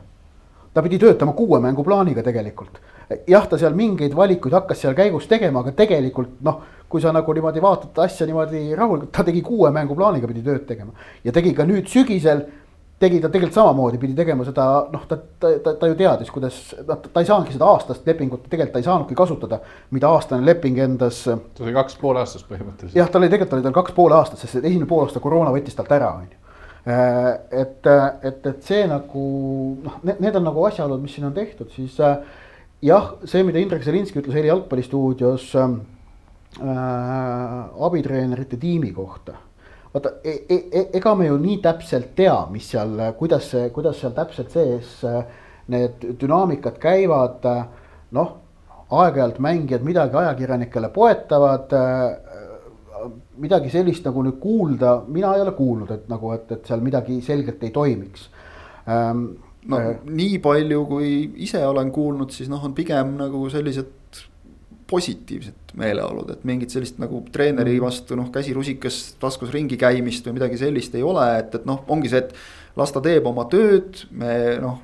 ta 0.74 0.82
pidi 0.82 1.00
töötama 1.00 1.34
kuue 1.34 1.60
mängu 1.60 1.84
plaaniga 1.84 2.24
tegelikult. 2.24 2.80
jah, 3.28 3.48
ta 3.48 3.58
seal 3.58 3.74
mingeid 3.74 4.15
valikuid 4.15 4.54
hakkas 4.54 4.82
seal 4.82 4.93
käigus 4.93 5.28
tegema, 5.28 5.60
aga 5.60 5.72
tegelikult 5.72 6.41
noh, 6.41 6.62
kui 6.89 7.02
sa 7.02 7.12
nagu 7.13 7.34
niimoodi 7.34 7.62
vaatad 7.62 8.04
asja 8.04 8.26
niimoodi 8.26 8.76
rahulikult, 8.76 9.12
ta 9.12 9.24
tegi 9.24 9.41
kuue 9.41 9.72
mängu 9.72 9.95
plaaniga 9.95 10.28
pidi 10.28 10.43
tööd 10.43 10.65
tegema 10.67 10.91
ja 11.24 11.32
tegi 11.32 11.54
ka 11.54 11.65
nüüd 11.65 11.88
sügisel 11.88 12.45
tegi 12.99 13.19
ta 13.23 13.29
tegelikult 13.31 13.55
samamoodi, 13.55 13.99
pidi 14.01 14.15
tegema 14.17 14.43
seda, 14.47 14.65
noh, 14.91 15.05
ta, 15.07 15.17
ta, 15.39 15.51
ta, 15.63 15.73
ta 15.79 15.88
ju 15.88 15.95
teadis, 15.99 16.31
kuidas, 16.35 16.57
noh, 16.88 16.99
ta 17.05 17.23
ei 17.23 17.29
saanudki 17.29 17.55
seda 17.55 17.69
aastast 17.71 18.07
lepingut, 18.07 18.43
tegelikult 18.51 18.75
ta 18.75 18.81
ei 18.81 18.88
saanudki 18.88 19.17
kasutada, 19.17 19.62
mida 19.95 20.12
aastane 20.12 20.45
leping 20.47 20.81
endas. 20.83 21.21
ta 21.23 21.63
sai 21.63 21.75
kaks 21.77 21.95
pool 22.01 22.19
aastast 22.19 22.49
põhimõtteliselt. 22.49 22.97
jah, 22.99 23.07
tal 23.12 23.23
oli 23.23 23.31
tegelikult 23.31 23.57
oli 23.59 23.67
tal 23.69 23.77
kaks 23.79 23.95
pool 23.95 24.15
aastat, 24.17 24.43
sest 24.43 24.59
esimene 24.59 24.89
pool 24.89 25.05
aasta 25.05 25.23
koroona 25.23 25.55
võttis 25.55 25.79
talt 25.79 25.95
ära, 25.95 26.12
on 26.19 26.27
ju. 26.27 26.43
Äh, 26.89 27.31
et, 27.63 27.88
et, 28.23 28.45
et 28.51 28.62
see 28.67 28.85
nagu 28.88 29.25
noh, 29.83 29.99
need 30.09 30.35
on 30.35 30.47
nagu 30.47 30.63
asjaolud, 30.67 30.99
mis 31.03 31.15
siin 31.15 31.27
on 31.29 31.35
tehtud, 31.35 31.71
siis 31.75 31.99
äh, 32.03 32.17
jah, 32.83 33.13
see, 33.23 33.43
mida 33.47 33.63
Indrek 33.63 33.83
Zelinski 33.85 34.19
ütles 34.19 34.35
eile 34.39 34.51
jalgpallistuudios 34.51 35.51
äh, 35.59 35.75
abitreenerite 37.88 38.59
tiimi 38.59 38.91
kohta 38.95 39.39
vaata 39.93 40.12
e, 40.23 40.36
e, 40.49 40.58
e, 40.71 40.84
ega 40.99 41.15
me 41.15 41.30
ju 41.30 41.38
nii 41.41 41.58
täpselt 41.63 42.13
tea, 42.17 42.36
mis 42.52 42.69
seal, 42.73 42.95
kuidas 43.17 43.49
see, 43.54 43.69
kuidas 43.75 43.99
seal 44.02 44.13
täpselt 44.17 44.54
sees 44.54 44.99
need 45.69 46.06
dünaamikad 46.21 46.80
käivad. 46.82 47.45
noh, 48.12 48.30
aeg-ajalt 48.89 49.38
mängijad 49.39 49.84
midagi 49.86 50.17
ajakirjanikele 50.17 50.89
poetavad. 50.89 51.75
midagi 53.38 53.69
sellist 53.69 54.04
nagu 54.06 54.23
nüüd 54.23 54.39
kuulda, 54.39 55.04
mina 55.08 55.36
ei 55.36 55.41
ole 55.41 55.52
kuulnud, 55.56 55.91
et 55.91 56.10
nagu, 56.12 56.34
et, 56.36 56.52
et 56.52 56.65
seal 56.67 56.82
midagi 56.84 57.21
selgelt 57.23 57.63
ei 57.63 57.71
toimiks 57.71 58.25
ähm, 58.91 59.21
no 59.67 59.80
äh, 59.80 59.95
nii 60.06 60.39
palju, 60.43 60.84
kui 60.89 61.12
ise 61.45 61.62
olen 61.67 61.91
kuulnud, 61.91 62.32
siis 62.34 62.49
noh, 62.52 62.63
on 62.65 62.75
pigem 62.78 63.15
nagu 63.19 63.41
sellised 63.52 63.91
positiivset 64.89 65.73
meeleolud, 65.78 66.32
et 66.34 66.45
mingit 66.49 66.73
sellist 66.73 66.97
nagu 67.02 67.21
treeneri 67.34 67.75
mhm. 67.78 67.86
vastu 67.86 68.17
noh, 68.17 68.32
käsi 68.34 68.56
rusikas 68.58 68.99
taskus 69.21 69.54
ringi 69.54 69.78
käimist 69.80 70.25
või 70.28 70.39
midagi 70.39 70.60
sellist 70.62 70.97
ei 70.97 71.06
ole, 71.06 71.25
et, 71.39 71.54
et 71.60 71.69
noh, 71.69 71.84
ongi 71.93 72.12
see, 72.12 72.23
et 72.25 72.80
las 72.80 72.93
ta 72.95 73.04
teeb 73.06 73.28
oma 73.30 73.45
tööd, 73.52 74.04
me 74.12 74.58
noh, 74.63 74.82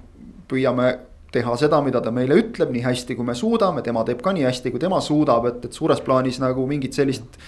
püüame 0.50 0.94
teha 1.36 1.56
seda, 1.60 1.82
mida 1.84 2.00
ta 2.04 2.14
meile 2.16 2.38
ütleb, 2.40 2.72
nii 2.72 2.86
hästi, 2.86 3.18
kui 3.18 3.28
me 3.28 3.36
suudame, 3.36 3.84
tema 3.84 4.06
teeb 4.08 4.22
ka 4.24 4.32
nii 4.36 4.46
hästi, 4.48 4.72
kui 4.72 4.82
tema 4.82 5.02
suudab, 5.04 5.50
et, 5.50 5.66
et 5.68 5.76
suures 5.76 6.00
plaanis 6.06 6.40
nagu 6.44 6.64
mingit 6.70 6.96
sellist 6.96 7.40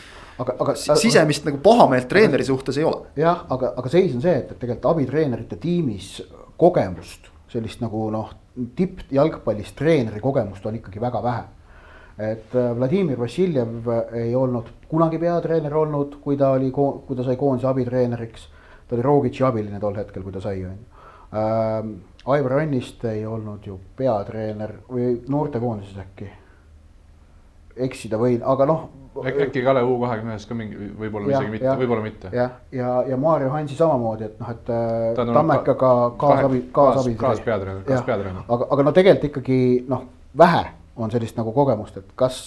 aga, 0.42 0.58
aga 0.58 0.76
sisemist 0.76 1.46
aga, 1.46 1.54
nagu 1.54 1.62
pahameelt 1.64 2.10
treeneri 2.12 2.44
aga, 2.44 2.50
suhtes 2.50 2.82
ei 2.82 2.88
ole. 2.88 3.14
jah, 3.20 3.46
aga, 3.54 3.72
aga 3.80 3.94
seis 3.94 4.16
on 4.18 4.24
see, 4.26 4.34
et, 4.42 4.52
et 4.52 4.60
tegelikult 4.60 4.90
abitreenerite 4.92 5.60
tiimis 5.62 6.18
kogemust, 6.60 7.30
sellist 7.54 7.84
nagu 7.86 8.10
noh, 8.14 8.34
tippjalgpallis 8.76 9.72
treeneri 9.78 10.20
kogemust 10.20 10.66
on 10.66 10.82
ikkagi 10.82 11.00
väga 11.02 11.22
vähe 11.24 11.46
et 12.18 12.56
äh, 12.56 12.76
Vladimir 12.78 13.20
Vassiljev 13.20 13.90
ei 14.18 14.36
olnud 14.36 14.70
kunagi 14.90 15.20
peatreener 15.22 15.74
olnud, 15.78 16.18
kui 16.22 16.38
ta 16.38 16.52
oli, 16.56 16.72
kui 16.72 17.16
ta 17.16 17.24
sai 17.24 17.38
koondise 17.38 17.68
abitreeneriks. 17.70 18.50
ta 18.88 18.96
oli 18.96 19.04
Rogitši 19.04 19.44
abiline 19.44 19.80
tol 19.80 19.96
hetkel, 19.96 20.24
kui 20.24 20.32
ta 20.32 20.42
sai, 20.42 20.64
on 20.66 20.72
ju. 20.72 21.04
Ähm, 21.38 21.96
Aivar 22.28 22.60
Anniste 22.62 23.12
ei 23.12 23.26
olnud 23.26 23.66
ju 23.68 23.80
peatreener 23.96 24.74
või 24.90 25.18
noortekoondises 25.30 25.98
äkki. 26.04 26.30
eksida 27.78 28.18
võin, 28.18 28.42
aga 28.42 28.66
noh. 28.66 28.88
äkki 29.22 29.62
Kalev 29.62 29.90
U 29.92 30.00
kahekümne 30.02 30.34
ühes 30.34 30.48
ka 30.50 30.56
mingi, 30.58 30.90
võib-olla 30.98 31.30
isegi 31.30 31.52
mitte, 31.52 31.76
võib-olla 31.78 32.02
mitte. 32.02 32.32
jah, 32.34 32.56
ja, 32.72 32.80
ja, 32.80 33.04
ja 33.12 33.18
Maarja 33.18 33.52
Hansi 33.54 33.76
samamoodi, 33.76 34.32
et 34.32 34.40
noh, 34.40 34.50
et 34.50 34.72
äh, 34.74 35.14
Tammekaga 35.34 35.92
kaasabi, 36.18 36.64
kaasabi. 36.72 37.16
kaaspeatreener, 37.22 37.84
kaaspeatreener. 37.86 38.42
aga, 38.48 38.68
aga 38.72 38.88
no 38.88 38.96
tegelikult 38.98 39.30
ikkagi 39.30 39.60
noh, 39.88 40.08
vähe 40.38 40.66
on 40.98 41.12
sellist 41.14 41.38
nagu 41.38 41.54
kogemust, 41.56 41.98
et 41.98 42.14
kas, 42.16 42.44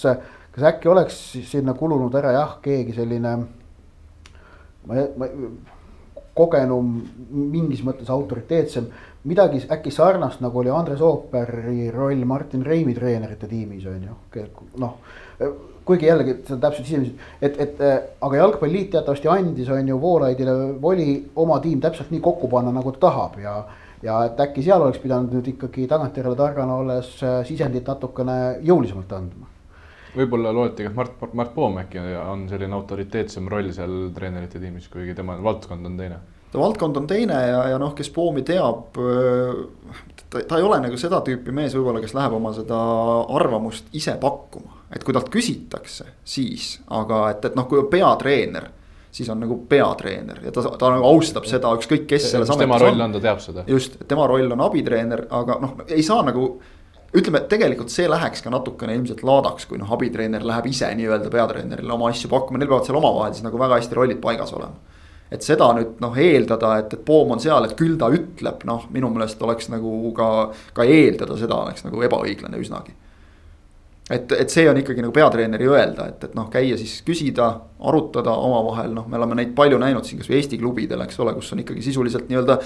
kas 0.51 0.69
äkki 0.73 0.89
oleks 0.91 1.19
sinna 1.49 1.73
kulunud 1.77 2.15
ära 2.19 2.33
jah, 2.35 2.57
keegi 2.63 2.95
selline. 2.97 3.35
ma, 4.87 5.05
ma 5.17 5.29
kogenum, 6.35 6.93
mingis 7.51 7.81
mõttes 7.83 8.09
autoriteetsem, 8.11 8.87
midagi 9.27 9.61
äkki 9.71 9.91
sarnast 9.93 10.41
nagu 10.41 10.61
oli 10.61 10.71
Andres 10.73 11.01
Ooperi 11.03 11.89
roll 11.93 12.23
Martin 12.25 12.63
Reimi 12.65 12.95
treenerite 12.95 13.49
tiimis 13.51 13.85
on 13.91 14.07
ju, 14.07 14.45
noh. 14.79 14.95
kuigi 15.85 16.07
jällegi 16.07 16.37
see 16.45 16.55
on 16.55 16.63
täpselt 16.63 16.87
sisemisi, 16.87 17.13
et, 17.41 17.59
et 17.59 17.83
aga 17.83 18.39
jalgpalliliit 18.39 18.93
teatavasti 18.95 19.29
andis, 19.31 19.69
on 19.69 19.87
ju 19.87 19.99
Voolaidile 20.01 20.55
voli 20.81 21.07
oma 21.35 21.59
tiim 21.59 21.81
täpselt 21.83 22.13
nii 22.13 22.23
kokku 22.23 22.49
panna, 22.51 22.71
nagu 22.73 22.95
ta 22.95 23.09
tahab 23.09 23.39
ja 23.41 23.55
ja 24.03 24.17
et 24.25 24.39
äkki 24.39 24.63
seal 24.65 24.81
oleks 24.81 25.01
pidanud 25.03 25.33
nüüd 25.35 25.51
ikkagi 25.53 25.87
tagantjärele 25.91 26.37
targana 26.39 26.77
olles 26.81 27.13
äh, 27.23 27.41
sisendit 27.47 27.87
natukene 27.87 28.37
jõulisemalt 28.65 29.15
andma. 29.17 29.49
võib-olla 30.15 30.51
loeti, 30.53 30.85
et 30.87 30.95
Mart, 30.95 31.21
Mart 31.33 31.53
Poom 31.55 31.79
äkki 31.83 32.01
on 32.25 32.47
selline 32.49 32.75
autoriteetsem 32.75 33.47
roll 33.51 33.71
seal 33.75 34.11
treenerite 34.15 34.59
tiimis, 34.59 34.89
kuigi 34.91 35.15
tema 35.15 35.37
valdkond 35.43 35.85
on 35.85 35.97
teine. 35.97 36.19
ta 36.51 36.59
valdkond 36.59 36.97
on 36.97 37.07
teine 37.07 37.39
ja, 37.47 37.63
ja 37.75 37.79
noh, 37.79 37.95
kes 37.95 38.09
Poomi 38.15 38.43
teab, 38.47 38.99
äh, 38.99 39.95
ta, 40.29 40.43
ta 40.43 40.59
ei 40.59 40.67
ole 40.67 40.81
nagu 40.83 40.99
seda 40.99 41.21
tüüpi 41.25 41.55
mees 41.55 41.77
võib-olla, 41.77 42.03
kes 42.03 42.17
läheb 42.17 42.37
oma 42.41 42.53
seda 42.57 42.81
arvamust 43.39 43.93
ise 43.95 44.17
pakkuma 44.21 44.81
et 44.91 45.03
kui 45.07 45.15
talt 45.15 45.31
küsitakse, 45.31 46.05
siis, 46.27 46.75
aga 46.91 47.23
et, 47.31 47.45
et 47.47 47.55
noh, 47.55 47.67
kui 47.69 47.83
peatreener 47.91 48.67
siis 49.11 49.29
on 49.29 49.39
nagu 49.43 49.57
peatreener 49.69 50.39
ja 50.45 50.51
ta, 50.55 50.63
ta 50.79 50.91
nagu 50.93 51.07
austab 51.07 51.47
seda, 51.49 51.73
ükskõik 51.77 52.05
kes 52.09 52.29
selles 52.31 52.49
ametis 52.49 52.55
on. 52.55 52.61
tema 52.63 52.77
roll 52.81 53.05
on, 53.07 53.15
ta 53.15 53.23
teab 53.23 53.41
seda. 53.43 53.65
just, 53.67 53.97
tema 54.07 54.27
roll 54.29 54.55
on 54.55 54.63
abitreener, 54.67 55.25
aga 55.41 55.57
noh, 55.61 55.75
ei 55.87 56.03
saa 56.05 56.23
nagu. 56.27 56.53
ütleme, 57.11 57.41
tegelikult 57.51 57.91
see 57.91 58.07
läheks 58.07 58.39
ka 58.39 58.53
natukene 58.53 58.93
ilmselt 58.95 59.25
laadaks, 59.27 59.65
kui 59.67 59.79
noh, 59.81 59.89
abitreener 59.91 60.45
läheb 60.47 60.69
ise 60.71 60.87
nii-öelda 60.95 61.27
peatreenerile 61.33 61.91
oma 61.91 62.07
asju 62.07 62.31
pakkuma, 62.31 62.61
neil 62.61 62.71
peavad 62.71 62.87
seal 62.87 63.01
omavahel 63.01 63.35
siis 63.35 63.43
nagu 63.43 63.59
väga 63.59 63.81
hästi 63.81 63.99
rollid 63.99 64.21
paigas 64.23 64.55
olema. 64.55 64.79
et 65.31 65.43
seda 65.43 65.67
nüüd 65.75 65.99
noh, 66.03 66.15
eeldada, 66.15 66.77
et, 66.79 66.93
et 66.95 67.03
Poom 67.07 67.35
on 67.35 67.39
seal, 67.39 67.67
et 67.67 67.75
küll 67.79 67.97
ta 67.99 68.07
ütleb, 68.11 68.63
noh, 68.67 68.87
minu 68.91 69.11
meelest 69.11 69.43
oleks 69.43 69.67
nagu 69.71 70.13
ka, 70.15 70.27
ka 70.75 70.87
eeldada 70.87 71.35
seda 71.39 71.59
oleks 71.65 71.83
nagu 71.87 72.03
ebaõiglane 72.07 72.59
üsnagi 72.63 72.95
et, 74.11 74.31
et 74.31 74.51
see 74.51 74.69
on 74.69 74.77
ikkagi 74.79 75.03
nagu 75.03 75.13
peatreeneri 75.15 75.67
öelda, 75.71 76.07
et, 76.11 76.23
et 76.27 76.33
noh, 76.37 76.49
käia 76.51 76.77
siis 76.79 76.99
küsida, 77.07 77.47
arutada 77.87 78.33
omavahel, 78.43 78.91
noh, 78.95 79.07
me 79.09 79.19
oleme 79.19 79.37
neid 79.39 79.53
palju 79.57 79.79
näinud 79.81 80.07
siin 80.07 80.19
kasvõi 80.21 80.39
Eesti 80.39 80.59
klubidel, 80.61 81.03
eks 81.05 81.19
ole, 81.23 81.33
kus 81.37 81.51
on 81.55 81.63
ikkagi 81.63 81.83
sisuliselt 81.85 82.27
nii-öelda. 82.31 82.57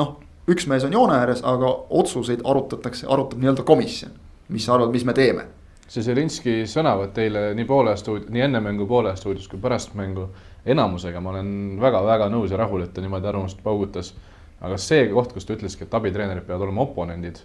noh, 0.00 0.16
üks 0.50 0.66
mees 0.70 0.86
on 0.88 0.96
joone 0.96 1.18
ääres, 1.18 1.44
aga 1.46 1.70
otsuseid 2.00 2.42
arutatakse, 2.44 3.06
arutab 3.06 3.42
nii-öelda 3.42 3.66
komisjon, 3.68 4.16
mis 4.54 4.66
sa 4.66 4.74
arvad, 4.76 4.92
mis 4.94 5.06
me 5.06 5.14
teeme. 5.14 5.46
see 5.88 6.04
Zelinski 6.04 6.54
sõnavõtt 6.68 7.16
eile 7.22 7.54
nii 7.56 7.64
poole 7.64 7.94
stuud-, 7.96 8.26
nii 8.28 8.42
enne 8.44 8.60
mängu 8.60 8.86
poole 8.86 9.14
stuudios 9.16 9.48
kui 9.48 9.60
pärast 9.60 9.94
mängu. 9.94 10.28
enamusega 10.66 11.20
ma 11.20 11.30
olen 11.30 11.78
väga-väga 11.80 12.28
nõus 12.28 12.50
ja 12.50 12.58
rahul, 12.60 12.82
et 12.82 12.92
ta 12.92 13.00
niimoodi 13.00 13.26
arvamust 13.26 13.62
paugutas. 13.62 14.14
aga 14.60 14.76
see 14.76 15.06
koht, 15.12 15.32
kus 15.32 15.44
ta 15.46 15.54
ütleski, 15.54 15.84
et 15.84 15.94
abitreenerid 15.94 16.44
peavad 16.44 16.66
olema 16.66 16.82
oponendid 16.82 17.38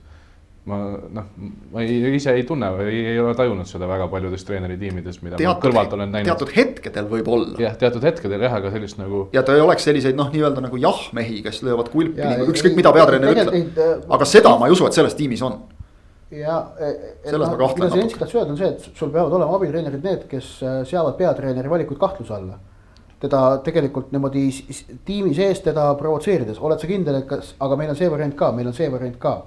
ma 0.64 0.78
noh, 1.12 1.26
ma 1.74 1.82
ei, 1.84 1.98
ise 2.16 2.32
ei 2.38 2.46
tunne 2.48 2.70
või 2.72 2.88
ei, 2.88 3.02
ei 3.14 3.20
ole 3.20 3.34
tajunud 3.36 3.68
seda 3.68 3.88
väga 3.90 4.08
paljudes 4.12 4.46
treeneritiimides, 4.48 5.20
mida 5.26 5.36
teatud, 5.36 5.50
ma 5.60 5.64
kõrvalt 5.66 5.96
olen 5.98 6.14
näinud. 6.14 6.30
teatud 6.30 6.54
hetkedel 6.56 7.10
võib-olla. 7.12 7.58
jah, 7.60 7.76
teatud 7.80 8.06
hetkedel 8.08 8.46
jah, 8.48 8.56
aga 8.62 8.72
sellist 8.72 9.00
nagu. 9.02 9.26
ja 9.36 9.44
ta 9.44 9.58
ei 9.58 9.64
oleks 9.64 9.84
selliseid 9.90 10.16
noh, 10.16 10.32
nii-öelda 10.32 10.64
nagu 10.64 10.80
jah-mehi, 10.80 11.42
kes 11.44 11.60
löövad 11.68 11.92
kulpi 11.92 12.24
nagu 12.24 12.48
ükskõik 12.54 12.78
mida 12.80 12.94
peatreener 12.96 13.36
ütleb. 13.36 14.08
aga 14.08 14.28
seda 14.30 14.56
ma 14.60 14.70
ei 14.70 14.76
usu, 14.78 14.88
et 14.88 14.96
selles 14.96 15.20
tiimis 15.20 15.44
on. 15.44 15.60
ja, 16.32 16.60
et 16.80 17.36
noh, 17.36 17.58
mida 17.60 17.90
Zelenskõi 17.92 18.24
tahtis 18.24 18.38
öelda, 18.40 18.56
on 18.56 18.62
see, 18.62 18.72
et 18.72 19.00
sul 19.02 19.12
peavad 19.12 19.36
olema 19.36 19.60
abitreenerid 19.60 20.08
need, 20.08 20.28
kes 20.32 20.54
äh, 20.64 20.78
seavad 20.88 21.20
peatreeneri 21.20 21.72
valikuid 21.76 22.00
kahtluse 22.00 22.40
alla 22.40 22.62
teda 23.24 23.58
tegelikult 23.64 24.10
niimoodi 24.12 24.50
tiimi 25.08 25.32
sees 25.36 25.62
teda 25.64 25.94
provotseerides, 25.96 26.58
oled 26.60 26.82
sa 26.82 26.88
kindel, 26.90 27.22
et 27.22 27.28
kas, 27.30 27.54
aga 27.64 27.78
meil 27.80 27.94
on 27.94 27.96
see 27.96 28.10
variant 28.12 28.36
ka, 28.36 28.50
meil 28.56 28.68
on 28.68 28.76
see 28.76 28.90
variant 28.92 29.16
ka 29.20 29.38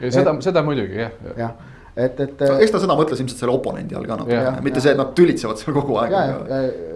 seda, 0.00 0.36
seda 0.44 0.62
muidugi 0.66 1.00
jah. 1.00 1.16
jah, 1.38 1.56
et, 1.96 2.20
et. 2.20 2.44
eks 2.60 2.74
ta 2.74 2.82
seda 2.82 2.96
mõtles 2.98 3.22
ilmselt 3.22 3.42
selle 3.42 3.56
oponendi 3.56 3.96
all 3.98 4.06
ka 4.08 4.20
natuke, 4.20 4.38
mitte 4.66 4.80
ja. 4.80 4.84
see, 4.84 4.94
et 4.94 5.00
nad 5.00 5.12
tülitsevad 5.16 5.60
seal 5.60 5.76
kogu 5.76 5.98
aeg, 6.02 6.16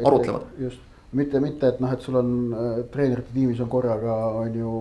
arutlevad. 0.07 0.49
just, 0.61 0.83
mitte, 1.17 1.43
mitte, 1.43 1.73
et 1.73 1.81
noh, 1.83 1.93
et 1.95 2.07
sul 2.07 2.19
on 2.21 2.33
äh, 2.55 2.83
treenerite 2.93 3.35
tiimis 3.35 3.63
on 3.65 3.71
korraga 3.73 4.17
on 4.43 4.59
ju 4.61 4.75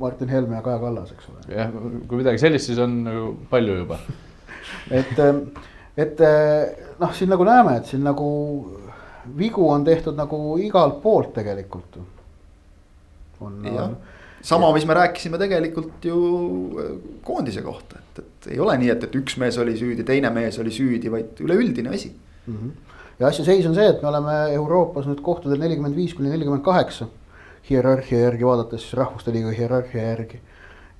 Martin 0.00 0.32
Helme 0.32 0.58
ja 0.58 0.64
Kaja 0.64 0.80
Kallas, 0.82 1.12
eks 1.14 1.30
ole. 1.32 1.44
jah, 1.54 1.70
kui 2.08 2.20
midagi 2.20 2.42
sellist, 2.42 2.70
siis 2.70 2.80
on 2.82 2.98
nagu 3.06 3.28
palju 3.52 3.78
juba 3.82 4.00
et, 5.00 5.14
ähm, 5.22 5.46
et 5.96 6.20
äh, 6.24 6.88
noh, 7.00 7.14
siin 7.16 7.32
nagu 7.32 7.46
näeme, 7.48 7.78
et 7.80 7.92
siin 7.92 8.04
nagu 8.04 8.28
vigu 9.38 9.68
on 9.70 9.86
tehtud 9.86 10.18
nagu 10.18 10.58
igalt 10.60 11.00
poolt 11.02 11.32
tegelikult. 11.38 11.96
on, 13.40 13.62
on 13.64 13.96
sama, 14.44 14.70
mis 14.76 14.84
me 14.86 14.94
rääkisime 14.94 15.38
tegelikult 15.40 16.04
ju 16.04 16.18
äh, 16.78 16.94
koondise 17.24 17.62
kohta, 17.64 18.00
et, 18.00 18.22
et 18.24 18.48
ei 18.54 18.60
ole 18.60 18.76
nii, 18.80 18.90
et, 18.92 19.06
et 19.06 19.18
üks 19.20 19.38
mees 19.40 19.58
oli 19.60 19.76
süüdi, 19.78 20.04
teine 20.06 20.30
mees 20.34 20.58
oli 20.60 20.72
süüdi, 20.74 21.12
vaid 21.12 21.40
üleüldine 21.44 21.94
asi 21.94 22.10
mm. 22.12 22.54
-hmm. 22.54 22.96
ja 23.20 23.28
asja 23.28 23.44
seis 23.44 23.66
on 23.66 23.74
see, 23.74 23.86
et 23.88 24.02
me 24.02 24.08
oleme 24.08 24.34
Euroopas 24.54 25.08
nüüd 25.08 25.22
kohtadel 25.24 25.60
nelikümmend 25.60 25.96
viis 25.96 26.14
kuni 26.14 26.32
nelikümmend 26.32 26.64
kaheksa. 26.64 27.08
hierarhia 27.70 28.18
järgi 28.18 28.44
vaadates 28.44 28.90
rahvuste 28.94 29.32
liiga 29.32 29.50
hierarhia 29.50 30.02
järgi. 30.02 30.40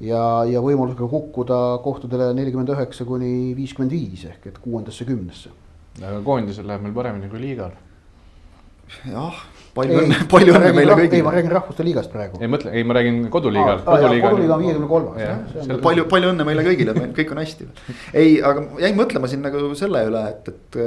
ja, 0.00 0.44
ja 0.48 0.60
võimalusega 0.60 1.08
kukkuda 1.08 1.78
kohtadele 1.84 2.32
nelikümmend 2.34 2.68
üheksa 2.68 3.04
kuni 3.04 3.56
viiskümmend 3.56 3.92
viis 3.92 4.24
ehk 4.24 4.46
et 4.46 4.58
kuuendasse, 4.58 5.04
kümnesse. 5.04 5.50
aga 6.02 6.20
koondisel 6.24 6.66
läheb 6.66 6.82
meil 6.82 6.94
paremini 6.94 7.28
kui 7.28 7.40
liigal. 7.40 7.76
jah 9.04 9.44
palju 9.74 9.98
õnne, 10.02 10.18
palju 10.30 10.54
õnne 10.54 10.70
meile 10.76 10.96
kõigile. 10.98 11.18
ei, 11.18 11.24
ma 11.26 11.32
räägin 11.34 11.54
Rahvuste 11.54 11.86
Liigast 11.86 12.12
praegu. 12.12 12.40
ei 12.42 12.50
mõtle, 12.50 12.72
ei, 12.74 12.84
ma 12.86 12.96
räägin 12.98 13.18
koduliigal. 13.32 13.82
koduliiga 13.86 14.30
on 14.30 14.62
viiekümne 14.62 14.90
kolmas. 14.90 15.80
palju, 15.86 16.06
palju 16.10 16.30
õnne 16.34 16.46
meile 16.48 16.66
kõigile, 16.66 16.94
meil 16.98 17.12
kõik 17.16 17.34
on 17.34 17.42
hästi. 17.42 17.68
ei, 18.12 18.38
aga 18.52 18.64
jäin 18.84 18.98
mõtlema 18.98 19.30
siin 19.30 19.44
nagu 19.44 19.66
selle 19.78 20.04
üle, 20.10 20.22
et, 20.30 20.52
et 20.54 20.80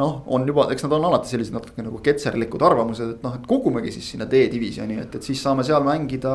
noh, 0.00 0.20
on 0.34 0.48
juba, 0.50 0.68
eks 0.74 0.86
nad 0.86 0.98
on 0.98 1.08
alati 1.10 1.34
sellised 1.34 1.56
natuke 1.56 1.86
nagu 1.86 2.02
ketserlikud 2.04 2.66
arvamused, 2.66 3.16
et 3.16 3.24
noh, 3.26 3.38
et 3.38 3.48
kogumegi 3.50 3.94
siis 3.94 4.12
sinna 4.14 4.28
D-divisjoni, 4.30 5.00
et, 5.06 5.18
et 5.18 5.32
siis 5.32 5.42
saame 5.44 5.66
seal 5.66 5.84
mängida 5.86 6.34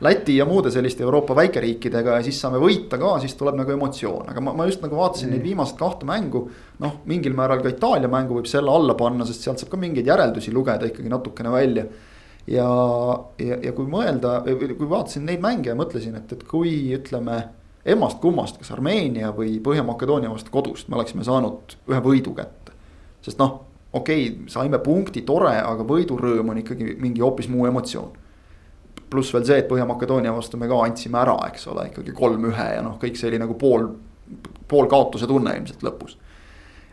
Läti 0.00 0.36
ja 0.36 0.46
muude 0.48 0.70
selliste 0.72 1.02
Euroopa 1.02 1.34
väikeriikidega 1.36 2.14
ja 2.16 2.24
siis 2.24 2.38
saame 2.40 2.56
võita 2.60 2.96
ka, 2.96 3.18
siis 3.20 3.34
tuleb 3.36 3.58
nagu 3.58 3.72
emotsioon, 3.74 4.30
aga 4.32 4.40
ma, 4.40 4.54
ma 4.56 4.64
just 4.64 4.80
nagu 4.80 4.96
vaatasin 4.96 5.28
mm. 5.28 5.34
neid 5.34 5.44
viimased 5.44 5.76
kahte 5.76 6.06
mängu. 6.08 6.46
noh, 6.80 6.94
mingil 7.04 7.34
määral 7.36 7.60
ka 7.60 7.68
Itaalia 7.68 8.08
mängu 8.08 8.38
võib 8.38 8.48
selle 8.48 8.72
alla 8.72 8.94
panna, 8.96 9.26
sest 9.28 9.44
sealt 9.44 9.60
saab 9.60 9.74
ka 9.74 9.80
mingeid 9.80 10.08
järeldusi 10.08 10.54
lugeda 10.56 10.88
ikkagi 10.88 11.12
natukene 11.12 11.52
välja. 11.52 11.84
ja, 12.48 12.68
ja, 13.44 13.58
ja 13.60 13.72
kui 13.76 13.90
mõelda, 13.92 14.38
kui 14.46 14.88
vaatasin 14.88 15.28
neid 15.28 15.44
mänge 15.44 15.68
ja 15.68 15.76
mõtlesin, 15.76 16.16
et, 16.16 16.32
et 16.32 16.48
kui 16.48 16.72
ütleme 16.96 17.42
emmast-kummast, 17.84 18.56
kas 18.62 18.72
Armeenia 18.72 19.34
või 19.36 19.58
Põhja-Makedoonia 19.60 20.32
vastu 20.32 20.52
kodust 20.54 20.88
me 20.88 20.96
oleksime 20.96 21.28
saanud 21.28 21.76
ühe 21.92 22.00
võidu 22.08 22.32
kätte. 22.40 22.72
sest 23.20 23.36
noh, 23.36 23.60
okei 23.92 24.30
okay,, 24.30 24.48
saime 24.48 24.80
punkti, 24.80 25.26
tore, 25.28 25.58
aga 25.60 25.84
võidurõõm 25.84 26.54
on 26.54 26.64
ikkagi 26.64 26.96
mingi 27.04 27.20
hoopis 27.20 27.52
muu 27.52 27.68
emotsioon 27.68 28.19
pluss 29.10 29.34
veel 29.34 29.46
see, 29.46 29.58
et 29.62 29.68
Põhja-Makedoonia 29.70 30.32
vastu 30.34 30.58
me 30.60 30.68
ka 30.70 30.78
andsime 30.84 31.20
ära, 31.20 31.36
eks 31.50 31.66
ole, 31.72 31.88
ikkagi 31.90 32.14
kolm-ühe 32.16 32.66
ja 32.76 32.82
noh, 32.86 32.96
kõik 33.02 33.18
see 33.18 33.30
oli 33.30 33.40
nagu 33.42 33.56
pool, 33.58 33.88
pool 34.70 34.90
kaotuse 34.90 35.28
tunne 35.30 35.54
ilmselt 35.58 35.84
lõpus. 35.86 36.16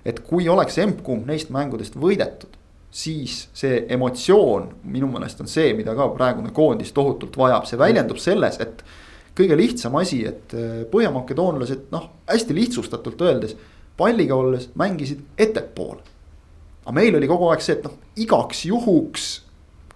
et 0.07 0.21
kui 0.23 0.47
oleks 0.49 0.77
emb-kumb 0.79 1.27
neist 1.27 1.49
mängudest 1.51 1.97
võidetud, 1.99 2.53
siis 2.91 3.49
see 3.53 3.81
emotsioon 3.91 4.69
minu 4.87 5.09
meelest 5.11 5.41
on 5.43 5.49
see, 5.51 5.73
mida 5.75 5.95
ka 5.97 6.07
praegune 6.15 6.53
koondis 6.55 6.93
tohutult 6.95 7.35
vajab, 7.37 7.67
see 7.67 7.79
väljendub 7.79 8.21
selles, 8.21 8.59
et 8.63 8.83
kõige 9.37 9.57
lihtsam 9.59 9.97
asi, 9.99 10.23
et 10.25 10.55
äh, 10.57 10.85
põhjamakedoonlased 10.91 11.91
noh, 11.93 12.07
hästi 12.29 12.55
lihtsustatult 12.57 13.21
öeldes, 13.21 13.57
palliga 13.97 14.37
olles 14.37 14.69
mängisid 14.77 15.25
ettepoole. 15.37 16.01
aga 16.85 16.95
meil 16.95 17.17
oli 17.19 17.27
kogu 17.27 17.49
aeg 17.51 17.61
see, 17.61 17.75
et 17.77 17.83
noh, 17.85 17.97
igaks 18.15 18.63
juhuks 18.69 19.27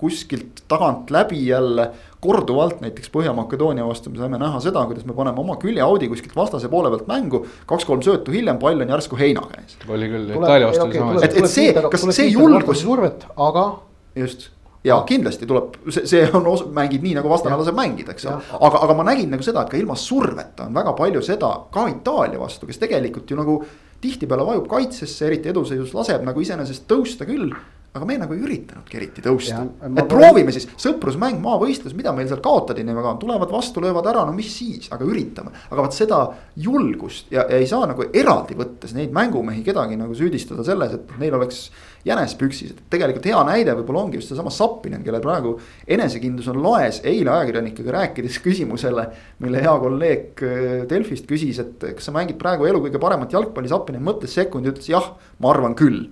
kuskilt 0.02 0.64
tagant 0.68 1.12
läbi 1.14 1.46
jälle 1.48 1.92
korduvalt 2.22 2.82
näiteks 2.82 3.10
Põhja-Makedoonia 3.14 3.86
vastu 3.88 4.12
me 4.14 4.22
saime 4.22 4.38
näha 4.42 4.60
seda, 4.62 4.86
kuidas 4.90 5.06
me 5.10 5.16
paneme 5.18 5.42
oma 5.42 5.58
küljeaudi 5.62 6.10
kuskilt 6.12 6.36
vastase 6.38 6.70
poole 6.70 6.92
pealt 6.94 7.08
mängu. 7.10 7.46
kaks-kolm 7.66 8.04
söötu 8.06 8.34
hiljem, 8.36 8.60
pall 8.62 8.82
on 8.82 8.96
järsku 8.96 9.18
heina 9.18 9.42
käes. 9.54 9.78
oli 9.90 10.10
küll, 10.12 10.34
Itaalia 10.38 10.70
vastu 10.70 10.86
oli 10.86 10.98
sama. 11.02 11.22
et, 11.26 11.38
et 11.38 11.50
see, 11.50 11.74
kas 11.74 12.08
see 12.16 12.30
julgus. 12.30 12.82
survet, 12.86 13.26
aga. 13.36 13.66
just 14.16 14.52
ja 14.84 15.02
kindlasti 15.08 15.46
tuleb, 15.50 15.76
see, 15.90 16.06
see 16.10 16.24
on, 16.34 16.48
mängid 16.74 17.04
nii 17.06 17.18
nagu 17.20 17.30
vastane 17.30 17.58
laseb 17.58 17.78
mängida, 17.78 18.16
eks 18.16 18.26
ole. 18.30 18.42
aga, 18.60 18.86
aga 18.86 18.98
ma 18.98 19.06
nägin 19.12 19.34
nagu 19.34 19.46
seda, 19.46 19.66
et 19.66 19.74
ka 19.74 19.82
ilma 19.82 19.98
surveta 19.98 20.70
on 20.70 20.78
väga 20.78 20.94
palju 20.98 21.22
seda 21.26 21.52
ka 21.74 21.88
Itaalia 21.92 22.42
vastu, 22.42 22.70
kes 22.70 22.82
tegelikult 22.82 23.30
ju 23.30 23.38
nagu 23.38 23.62
tihtipeale 24.02 24.46
vajub 24.46 24.70
kaitsesse, 24.70 25.26
eriti 25.28 25.50
eduseisus 25.50 25.94
laseb 25.98 26.26
nagu 26.26 26.42
iseenesest 26.42 26.86
tõusta 26.90 27.30
küll 27.30 27.54
aga 27.92 28.08
me 28.08 28.16
nagu 28.22 28.36
ei 28.36 28.40
üritanudki 28.46 28.96
eriti 28.96 29.24
tõusta. 29.26 29.66
et 29.84 30.08
proovime 30.08 30.54
siis, 30.56 30.68
sõprusmäng, 30.80 31.42
maavõistlus, 31.44 31.96
mida 31.98 32.14
meil 32.16 32.30
seal 32.30 32.40
kaotada 32.44 32.80
nii 32.80 32.96
väga 32.96 33.18
tulevad 33.20 33.52
vastu, 33.52 33.84
löövad 33.84 34.08
ära, 34.08 34.24
no 34.28 34.32
mis 34.36 34.48
siis, 34.62 34.88
aga 34.96 35.04
üritame. 35.04 35.52
aga 35.68 35.84
vot 35.84 35.96
seda 35.96 36.22
julgust 36.56 37.34
ja, 37.36 37.44
ja 37.52 37.60
ei 37.60 37.68
saa 37.68 37.90
nagu 37.92 38.06
eraldi 38.08 38.56
võttes 38.56 38.96
neid 38.96 39.12
mängumehi 39.16 39.64
kedagi 39.66 40.00
nagu 40.00 40.16
süüdistada 40.16 40.64
selles, 40.64 40.96
et 40.96 41.12
neil 41.20 41.36
oleks 41.36 41.66
jänes 42.08 42.38
püksis, 42.40 42.72
et 42.72 42.80
tegelikult 42.96 43.28
hea 43.28 43.44
näide 43.46 43.76
võib-olla 43.82 44.06
ongi 44.06 44.22
just 44.22 44.32
seesama 44.32 44.54
Sappinen, 44.56 45.04
kellel 45.04 45.22
praegu 45.22 45.58
enesekindlus 45.84 46.48
on 46.54 46.64
loes, 46.64 47.02
eile 47.04 47.36
ajakirjanikega 47.36 47.98
rääkides 47.98 48.40
küsimusele. 48.46 49.10
mille 49.44 49.66
hea 49.68 49.76
kolleeg 49.84 50.48
äh, 50.48 50.72
Delfist 50.88 51.28
küsis, 51.28 51.60
et 51.60 51.92
kas 51.92 52.08
sa 52.08 52.16
mängid 52.16 52.40
praegu 52.40 52.72
elu 52.72 52.86
kõige 52.88 53.04
paremat 53.04 53.36
jalgpalli, 53.36 53.68
Sappinen 53.68 54.08
mõtles 54.08 54.32
sekundi, 54.40 54.72
ütles 54.72 54.88
jah, 54.96 55.12
ma 55.44 55.52
arvan 55.52 55.76
küll 55.76 56.08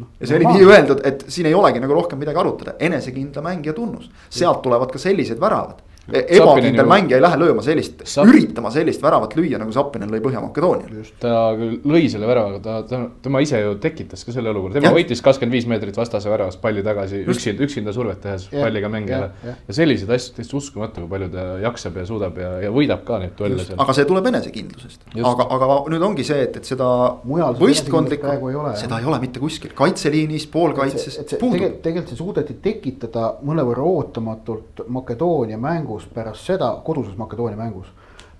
no,. 0.00 0.10
ja 0.20 0.28
see 0.28 0.38
oli 0.38 0.48
nii 0.50 0.68
öeldud, 0.68 1.02
et 1.08 1.26
siin 1.32 1.48
ei 1.50 1.54
olegi 1.56 1.82
nagu 1.82 1.96
rohkem 1.96 2.20
midagi 2.20 2.42
arutada, 2.42 2.76
enesekindla 2.78 3.44
mängija 3.44 3.74
tunnus, 3.76 4.10
sealt 4.30 4.62
tulevad 4.64 4.92
ka 4.92 5.02
sellised 5.02 5.40
väravad 5.40 5.82
ebakindel 6.06 6.46
Zappinen 6.46 6.80
ju- 6.80 6.88
mängija 6.90 7.18
ei 7.18 7.22
lähe 7.24 7.38
lööma 7.40 7.62
sellist 7.66 8.04
Zap-, 8.06 8.28
üritama 8.30 8.70
sellist 8.74 9.02
väravat 9.02 9.34
lüüa 9.36 9.58
nagu 9.58 9.72
Zappinen 9.74 10.10
lõi 10.12 10.20
Põhja-Makedoonial. 10.22 11.10
ta 11.20 11.32
küll 11.58 11.80
lõi 11.82 12.06
selle 12.12 12.28
värava, 12.30 12.60
ta, 12.62 12.76
ta, 12.86 13.00
tema 13.22 13.42
ise 13.42 13.60
ju 13.60 13.74
tekitas 13.82 14.24
ka 14.24 14.34
selle 14.34 14.52
olukorra, 14.52 14.76
tema 14.78 14.90
Jah. 14.90 14.96
võitis 14.98 15.22
kakskümmend 15.24 15.56
viis 15.56 15.66
meetrit 15.70 15.98
vastase 15.98 16.30
väravast 16.30 16.60
palli 16.62 16.84
tagasi 16.86 17.24
üksinda, 17.26 17.66
üksinda 17.66 17.94
survet 17.96 18.20
tehes 18.22 18.46
Jah, 18.52 18.62
palliga 18.62 18.90
mängijale 18.92 19.30
jah.. 19.44 19.58
ja 19.68 19.78
selliseid 19.80 20.12
asju 20.16 20.36
täitsa 20.38 20.56
uskumatu, 20.60 21.02
kui 21.02 21.12
palju 21.16 21.30
ta 21.34 21.46
jaksab 21.64 21.98
ja 22.00 22.06
suudab 22.06 22.38
ja, 22.38 22.52
ja 22.66 22.70
võidab 22.74 23.02
ka 23.08 23.18
neid 23.22 23.34
duelle 23.38 23.64
seal. 23.64 23.80
aga 23.82 23.96
see 23.98 24.06
tuleb 24.08 24.30
enesekindlusest, 24.32 25.08
Just. 25.12 25.26
aga, 25.26 25.48
aga 25.58 25.80
nüüd 25.90 26.06
ongi 26.06 26.26
see, 26.26 26.38
et, 26.46 26.60
et 26.60 26.70
seda 26.74 26.86
Mujal 27.26 27.56
seda 27.56 27.66
võistkondlikku 27.66 28.36
seda 28.78 29.00
ei 29.00 29.08
ole 29.08 29.18
mitte 29.22 29.40
kuskil, 29.42 29.72
kaitseliinis, 29.76 30.46
poolkaitses 30.52 31.18
puudub. 31.40 31.80
tegelikult, 31.82 32.12
see 32.12 32.20
suudeti 32.20 32.56
tekitada 32.62 33.32
mõnevõrra 33.46 33.84
ootamatult 33.86 34.84
Makedoonia 34.92 35.58
mängus 35.96 36.14
pärast 36.14 36.46
seda, 36.46 36.82
koduses 36.84 37.16
Makedoonia 37.16 37.56
mängus. 37.56 37.86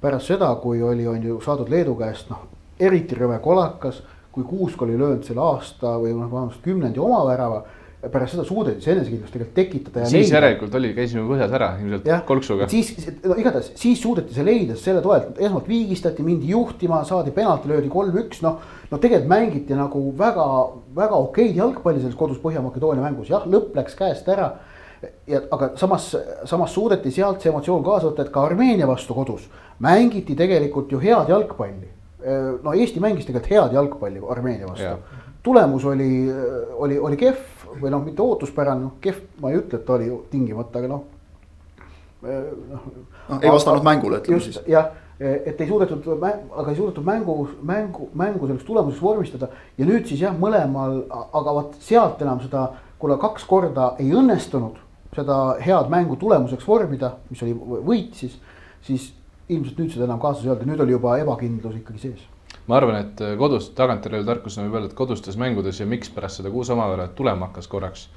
pärast 0.01 0.27
seda, 0.27 0.55
kui 0.61 0.83
oli, 0.83 1.07
on 1.07 1.23
ju 1.23 1.41
saadud 1.41 1.69
Leedu 1.69 1.95
käest 1.97 2.29
noh, 2.31 2.45
eriti 2.79 3.15
rõve 3.15 3.41
kolakas, 3.41 4.03
kui 4.33 4.45
Kuusk 4.45 4.83
oli 4.83 4.99
löönud 4.99 5.25
selle 5.25 5.41
aasta 5.41 5.97
või 5.97 6.13
noh, 6.13 6.29
vabandust 6.31 6.63
kümnendi 6.63 7.01
oma 7.01 7.25
värava. 7.25 7.65
pärast 8.13 8.37
seda 8.37 8.45
suudeti 8.45 8.85
see 8.85 8.93
enesekindlus 8.93 9.31
tegelikult 9.33 9.55
tekitada. 9.55 10.05
siis 10.07 10.31
järelikult 10.31 10.75
oli, 10.75 10.93
käisime 10.95 11.25
põhjas 11.27 11.55
ära 11.57 11.71
ilmselt 11.81 12.05
jah, 12.07 12.21
kolksuga. 12.27 12.69
siis, 12.69 12.93
no 13.25 13.35
igatahes 13.35 13.73
siis 13.75 14.03
suudeti 14.03 14.35
see 14.35 14.45
leida 14.45 14.77
selle 14.77 15.01
toel, 15.03 15.33
esmalt 15.39 15.67
viigistati, 15.69 16.23
mindi 16.23 16.53
juhtima, 16.53 17.03
saadi 17.05 17.33
penalti, 17.33 17.69
löödi 17.73 17.89
kolm-üks, 17.89 18.43
noh. 18.45 18.61
no 18.91 18.99
tegelikult 18.99 19.33
mängiti 19.33 19.75
nagu 19.75 20.13
väga, 20.19 20.47
väga 20.95 21.25
okeid 21.25 21.57
jalgpalli 21.57 22.05
selles 22.05 22.21
kodus 22.21 22.39
Põhja-Makedoonia 22.45 23.03
mängus, 23.03 23.33
jah, 23.33 23.49
lõpp 23.49 23.75
läks 23.81 23.97
käest 23.97 24.29
ära. 24.29 24.53
Ja 25.27 25.43
aga 25.51 25.71
samas, 25.77 26.09
samas 26.45 26.75
suudeti 26.75 27.11
sealt 27.11 27.43
see 27.43 27.53
emotsioon 27.53 27.85
kaasa 27.85 28.09
võtta, 28.09 28.27
et 28.27 28.33
ka 28.33 28.47
Armeenia 28.49 28.89
vastu 28.89 29.15
kodus 29.15 29.51
mängiti 29.83 30.37
tegelikult 30.37 30.93
ju 30.93 30.99
head 31.03 31.29
jalgpalli. 31.29 31.91
no 32.63 32.73
Eesti 32.73 33.01
mängis 33.01 33.27
tegelikult 33.29 33.53
head 33.53 33.77
jalgpalli 33.77 34.23
Armeenia 34.29 34.67
vastu 34.67 35.25
tulemus 35.47 35.85
oli, 35.85 36.33
oli, 36.75 36.99
oli 36.99 37.17
kehv 37.17 37.79
või 37.81 37.91
noh, 37.95 38.03
mitte 38.03 38.23
ootuspärane, 38.25 38.83
noh 38.83 38.97
kehv, 39.03 39.21
ma 39.43 39.53
ei 39.53 39.61
ütle, 39.61 39.79
et 39.79 39.85
ta 39.87 39.95
oli 39.95 40.09
tingimata, 40.33 40.81
aga 40.81 40.89
noh. 40.91 41.05
noh, 42.73 42.89
ei 43.39 43.53
vastanud 43.53 43.87
mängule, 43.87 44.19
ütleme 44.25 44.43
siis 44.43 44.57
just. 44.57 44.71
jah, 44.71 44.89
et 45.21 45.61
ei 45.61 45.69
suudetud, 45.69 46.09
aga 46.17 46.67
ei 46.73 46.79
suudetud 46.79 47.07
mängu, 47.07 47.37
mängu, 47.63 48.09
mängu 48.19 48.49
selleks 48.49 48.67
tulemuseks 48.67 49.05
vormistada 49.05 49.51
ja 49.79 49.87
nüüd 49.87 50.09
siis 50.11 50.25
jah, 50.25 50.35
mõlemal, 50.35 51.05
aga 51.13 51.57
vot 51.61 51.79
sealt 51.85 52.27
enam 52.27 52.43
seda, 52.43 52.67
kuna 52.99 53.21
kaks 53.23 53.47
korda 53.47 53.93
ei 54.03 54.11
õnnestunud 54.19 54.83
seda 55.17 55.41
head 55.63 55.91
mängu 55.93 56.17
tulemuseks 56.21 56.67
vormida, 56.69 57.17
mis 57.31 57.43
oli 57.47 57.57
võit 57.57 58.15
siis, 58.19 58.39
siis 58.87 59.11
ilmselt 59.49 59.79
nüüd 59.81 59.93
seda 59.95 60.09
enam 60.09 60.21
kaasas 60.23 60.45
ei 60.45 60.53
olnud 60.53 60.67
ja 60.67 60.73
nüüd 60.73 60.87
oli 60.87 60.97
juba 60.97 61.19
ebakindlus 61.23 61.79
ikkagi 61.81 62.03
sees 62.09 62.25
ma 62.67 62.79
arvan, 62.81 62.99
et 62.99 63.21
kodus 63.39 63.71
tagantjärele 63.79 64.27
tarkusena 64.27 64.67
võib 64.67 64.79
öelda, 64.79 64.91
et 64.91 64.99
kodustes 64.99 65.37
mängudes 65.39 65.81
ja 65.81 65.87
miks 65.89 66.11
pärast 66.15 66.41
seda 66.41 66.51
kuus 66.51 66.71
omaväravat 66.75 67.15
tulema 67.19 67.49
hakkas 67.49 67.69
korraks, 67.71 68.09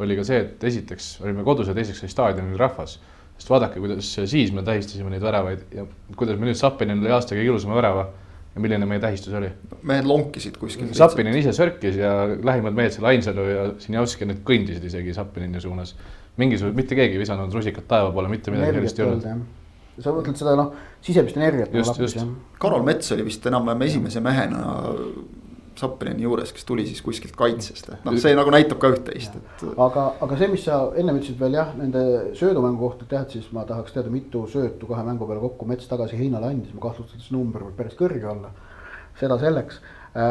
oli 0.00 0.16
ka 0.16 0.24
see, 0.26 0.40
et 0.46 0.64
esiteks 0.64 1.18
olime 1.24 1.44
kodus 1.44 1.68
ja 1.68 1.76
teiseks 1.76 2.02
oli 2.04 2.12
staadionil 2.12 2.60
rahvas. 2.60 2.98
sest 3.36 3.50
vaadake, 3.50 3.80
kuidas 3.80 4.08
siis 4.30 4.52
me 4.52 4.62
tähistasime 4.62 5.10
neid 5.10 5.22
väravaid 5.22 5.62
ja 5.74 5.86
kuidas 6.16 6.38
me 6.38 6.46
nüüd 6.46 6.56
Zappinin 6.56 7.00
lõi 7.02 7.12
aasta 7.12 7.34
kõige 7.34 7.48
ilusama 7.50 7.74
värava 7.74 8.06
ja 8.54 8.60
milline 8.60 8.86
meie 8.86 9.00
tähistus 9.00 9.34
oli. 9.34 9.50
mehed 9.82 10.06
lonkisid 10.08 10.56
kuskil. 10.60 10.92
Zappinin 10.94 11.36
ise 11.36 11.52
sörkis 11.56 11.96
ja 11.96 12.12
lähimad 12.44 12.76
mehed 12.76 12.94
seal 12.94 13.08
Ainsalu 13.12 13.46
ja 13.48 13.64
Sinjavski 13.82 14.28
nüüd 14.28 14.42
kõndisid 14.46 14.84
isegi 14.88 15.14
Zappinini 15.16 15.60
suunas. 15.60 15.94
mingisugune, 16.40 16.76
mitte 16.76 16.96
keegi 16.98 17.18
ei 17.18 17.22
visanud 17.22 17.52
rusikat 17.52 17.88
taeva 17.90 18.12
poole, 18.14 18.30
mitte 18.32 18.54
midagi 18.54 18.78
sellist 18.78 19.00
ei 19.00 19.06
olnud. 19.06 19.44
sa 19.98 20.14
mõtled 20.16 20.40
seda 20.40 20.56
noh, 20.56 20.72
sisemist 21.04 21.36
energiat. 21.36 21.74
Just, 21.76 22.00
just. 22.00 22.22
Karol 22.62 22.84
Mets 22.86 23.12
oli 23.12 23.26
vist 23.28 23.46
enam-vähem 23.46 23.88
esimese 23.88 24.24
mehena 24.24 24.62
Zappinini 25.78 26.22
juures, 26.26 26.52
kes 26.52 26.66
tuli 26.68 26.84
siis 26.86 27.00
kuskilt 27.02 27.36
kaitsest, 27.36 27.88
et 27.94 28.04
noh, 28.04 28.16
see 28.20 28.34
nagu 28.36 28.52
näitab 28.52 28.76
ka 28.82 28.90
üht-teist, 28.92 29.38
et. 29.38 29.62
aga, 29.80 30.04
aga 30.24 30.36
see, 30.40 30.50
mis 30.52 30.66
sa 30.68 30.82
ennem 31.00 31.16
ütlesid 31.20 31.40
veel 31.40 31.56
jah, 31.56 31.70
nende 31.78 32.02
söödumängu 32.38 32.82
kohta 32.82 33.08
tead, 33.08 33.32
siis 33.32 33.48
ma 33.56 33.64
tahaks 33.68 33.94
teada, 33.94 34.12
mitu 34.12 34.44
söötu 34.52 34.90
kahe 34.90 35.04
mängu 35.06 35.28
peale 35.28 35.40
kokku 35.42 35.68
Mets 35.70 35.88
tagasi 35.88 36.20
Heinale 36.20 36.50
andis, 36.52 36.74
ma 36.76 36.84
kahtlustan, 36.84 37.16
et 37.16 37.24
see 37.24 37.36
number 37.36 37.64
võib 37.64 37.80
päris 37.80 37.96
kõrge 37.98 38.28
olla. 38.34 38.52
seda 39.16 39.36
selleks 39.40 39.80
äh,. 39.80 40.22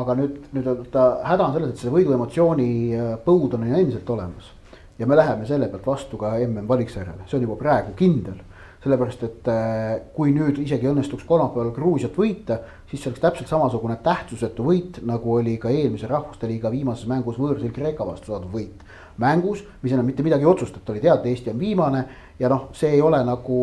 aga 0.00 0.16
nüüd, 0.18 0.38
nüüd 0.54 0.70
on 0.70 0.86
ta 0.90 1.08
häda 1.26 1.48
on 1.48 1.58
selles, 1.58 1.74
et 1.74 1.82
see 1.82 1.94
võiduemotsiooni 1.94 2.70
äh, 2.94 3.12
põud 3.26 3.58
on 3.58 3.66
ju 3.66 3.82
endiselt 3.82 4.10
olemas. 4.10 4.53
Ja 4.98 5.06
me 5.06 5.16
läheme 5.16 5.46
selle 5.46 5.68
pealt 5.68 5.86
vastu 5.86 6.16
ka 6.20 6.36
mm 6.38 6.68
valiksarjale, 6.68 7.26
see 7.26 7.38
on 7.38 7.48
juba 7.48 7.56
praegu 7.60 7.94
kindel 7.98 8.42
sellepärast, 8.84 9.22
et 9.24 9.48
äh, 9.48 9.94
kui 10.12 10.32
nüüd 10.34 10.58
isegi 10.60 10.88
õnnestuks 10.90 11.24
kolmapäeval 11.28 11.72
Gruusiat 11.72 12.16
võita, 12.20 12.58
siis 12.90 13.00
see 13.00 13.10
oleks 13.10 13.22
täpselt 13.22 13.48
samasugune 13.48 13.96
tähtsusetu 14.04 14.66
võit, 14.66 15.00
nagu 15.08 15.38
oli 15.38 15.56
ka 15.60 15.72
eelmise 15.72 16.08
Rahvuste 16.10 16.50
Liiga 16.50 16.72
viimases 16.72 17.08
mängus 17.08 17.38
võõrsil 17.40 17.72
Kreeka 17.72 18.04
vastu 18.06 18.32
saadud 18.32 18.52
võit. 18.52 18.84
mängus, 19.16 19.62
mis 19.82 19.92
enam 19.94 20.08
mitte 20.10 20.24
midagi 20.26 20.42
ei 20.42 20.50
otsustata, 20.50 20.92
oli 20.92 21.00
teada, 21.00 21.28
Eesti 21.30 21.52
on 21.52 21.58
viimane 21.58 22.04
ja 22.38 22.48
noh, 22.50 22.68
see 22.74 22.96
ei 22.96 23.00
ole 23.00 23.20
nagu, 23.24 23.58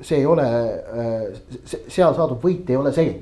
see 0.00 0.18
ei 0.20 0.26
ole, 0.28 0.44
seal 1.64 2.14
saadud 2.14 2.36
võit 2.42 2.70
ei 2.70 2.76
ole 2.76 2.92
see, 2.92 3.14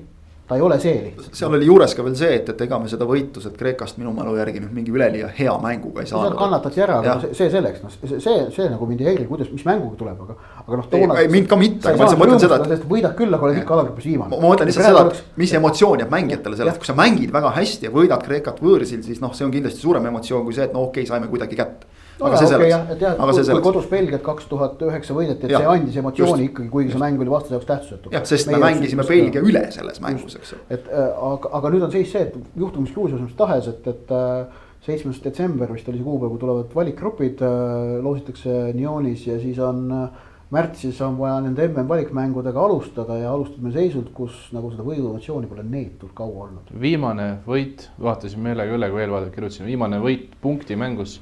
ta 0.51 0.57
ei 0.59 0.63
ole 0.67 0.77
see 0.83 0.97
lihtsalt. 1.05 1.37
seal 1.39 1.55
oli 1.55 1.67
juures 1.69 1.93
ka 1.95 2.03
veel 2.03 2.17
see, 2.19 2.31
et, 2.41 2.49
et 2.51 2.63
ega 2.65 2.79
me 2.83 2.89
seda 2.91 3.07
võitu 3.07 3.43
sealt 3.43 3.55
Kreekast 3.59 4.01
minu 4.01 4.11
mälu 4.17 4.33
järgi 4.35 4.63
nüüd 4.65 4.73
mingi 4.75 4.91
üleliia 4.91 5.29
hea 5.37 5.53
mänguga 5.63 6.03
ei 6.03 6.11
saanud. 6.11 6.35
kannatati 6.41 6.83
ära, 6.83 6.97
aga 6.99 7.15
see, 7.23 7.37
see 7.39 7.53
selleks, 7.53 7.85
noh, 7.85 7.93
see, 7.95 8.19
see, 8.25 8.41
see 8.57 8.67
nagu 8.73 8.89
mind 8.91 9.05
ei 9.05 9.13
häiri, 9.13 9.29
kuidas, 9.31 9.53
mis 9.55 9.63
mänguga 9.69 10.01
tuleb, 10.01 10.25
aga, 10.27 10.35
aga 10.65 10.81
noh. 10.81 11.15
Ei, 11.21 11.31
mind 11.31 11.47
ka 11.53 11.59
mitte, 11.61 11.87
aga 11.87 12.01
ma 12.01 12.09
lihtsalt 12.09 12.23
mõtlen 12.25 12.43
seda, 12.43 12.59
et- 12.67 12.89
võidad 12.91 13.15
küll, 13.21 13.39
aga 13.39 13.47
oled 13.47 13.63
ikka 13.63 13.77
alagruppis 13.79 14.11
viimane. 14.11 14.33
ma 14.35 14.43
ma 14.43 14.53
mõtlen 14.55 14.73
lihtsalt 14.73 14.91
seda, 14.91 15.07
et 15.07 15.39
mis 15.45 15.55
emotsioon 15.61 16.03
jääb 16.03 16.15
mängijatele 16.19 16.59
sellest, 16.59 16.83
kui 16.83 16.91
sa 16.91 16.99
mängid 16.99 17.31
väga 17.39 17.55
hästi 17.61 17.87
ja 17.87 17.95
võidad 17.95 18.27
Kreekat 18.27 18.59
võõrsil, 18.65 19.05
siis 19.07 19.23
noh, 19.23 19.35
see 19.37 19.47
on 19.47 19.55
kindlasti 19.55 19.87
suurem 19.87 20.11
emotsioon 20.11 20.43
kui 20.49 20.59
see, 20.59 20.67
et 20.67 20.75
no 20.75 20.89
okei 20.89 21.05
okay,, 21.07 21.13
saime 21.15 21.31
kuidagi 21.31 21.59
kätte. 21.63 21.87
Aga 22.29 22.41
see 22.41 22.47
jah, 22.47 22.55
selleks 22.55 22.95
et 22.95 23.05
jah, 23.05 23.17
aga 23.17 23.27
kui, 23.27 23.35
see 23.35 23.43
kui 23.43 23.49
selleks. 23.51 23.67
kodus 23.67 23.91
Belgiat 23.91 24.25
kaks 24.27 24.49
tuhat 24.51 24.85
üheksa 24.87 25.17
võideti, 25.17 25.47
et 25.49 25.55
Jah, 25.55 25.65
see 25.65 25.75
andis 25.75 25.99
emotsiooni 26.03 26.47
just, 26.47 26.53
ikkagi, 26.53 26.71
kuigi 26.73 26.95
see 26.95 27.03
mäng 27.03 27.25
oli 27.25 27.33
vastase 27.33 27.57
jaoks 27.57 27.69
tähtsusetu. 27.71 28.15
jah, 28.15 28.25
sest 28.31 28.51
me 28.53 28.63
mängisime 28.63 29.07
Belgia 29.09 29.45
üle 29.45 29.67
selles 29.75 30.01
mängus, 30.05 30.39
eks 30.41 30.55
ju. 30.55 30.63
et 30.71 30.89
äh, 30.89 31.13
aga, 31.31 31.53
aga 31.61 31.75
nüüd 31.75 31.87
on 31.89 31.95
seis 31.95 32.11
see, 32.13 32.27
et 32.29 32.35
juhtugu 32.57 32.87
mis 32.87 32.97
Gruusias 32.97 33.23
mis 33.25 33.37
tahes, 33.39 33.71
et, 33.73 33.87
et 33.91 34.17
äh, 34.17 34.65
seitsmes 34.87 35.21
detsember 35.25 35.73
vist 35.75 35.89
oli 35.93 36.01
see 36.01 36.09
kuupäev, 36.09 36.35
kui 36.35 36.43
tulevad 36.43 36.75
valikgrupid 36.75 37.45
äh,, 37.45 37.95
loositakse 38.05 38.59
Nyonis 38.77 39.27
ja 39.29 39.39
siis 39.43 39.61
on 39.65 39.87
äh, 39.93 40.27
märtsis 40.51 41.01
on 41.07 41.19
vaja 41.19 41.41
nende 41.41 41.69
mm 41.69 41.89
valikmängudega 41.89 42.65
alustada 42.65 43.19
ja 43.19 43.33
alustame 43.33 43.73
seisult, 43.73 44.11
kus 44.15 44.49
nagu 44.53 44.71
seda 44.71 44.83
võiduemotsiooni 44.87 45.47
pole 45.51 45.63
neetult 45.63 46.13
kaua 46.15 46.47
olnud. 46.47 46.73
viimane 46.81 47.29
võit, 47.47 47.87
vaatasin 48.03 48.43
meelega 48.43 48.75
üle, 48.75 48.91
kui 48.91 49.05
eelvaadet 49.05 49.35
kirjutasin, 49.35 49.67
viimane 49.67 50.01
võit 50.03 50.35
punkti 50.43 50.77
mängus 50.77 51.21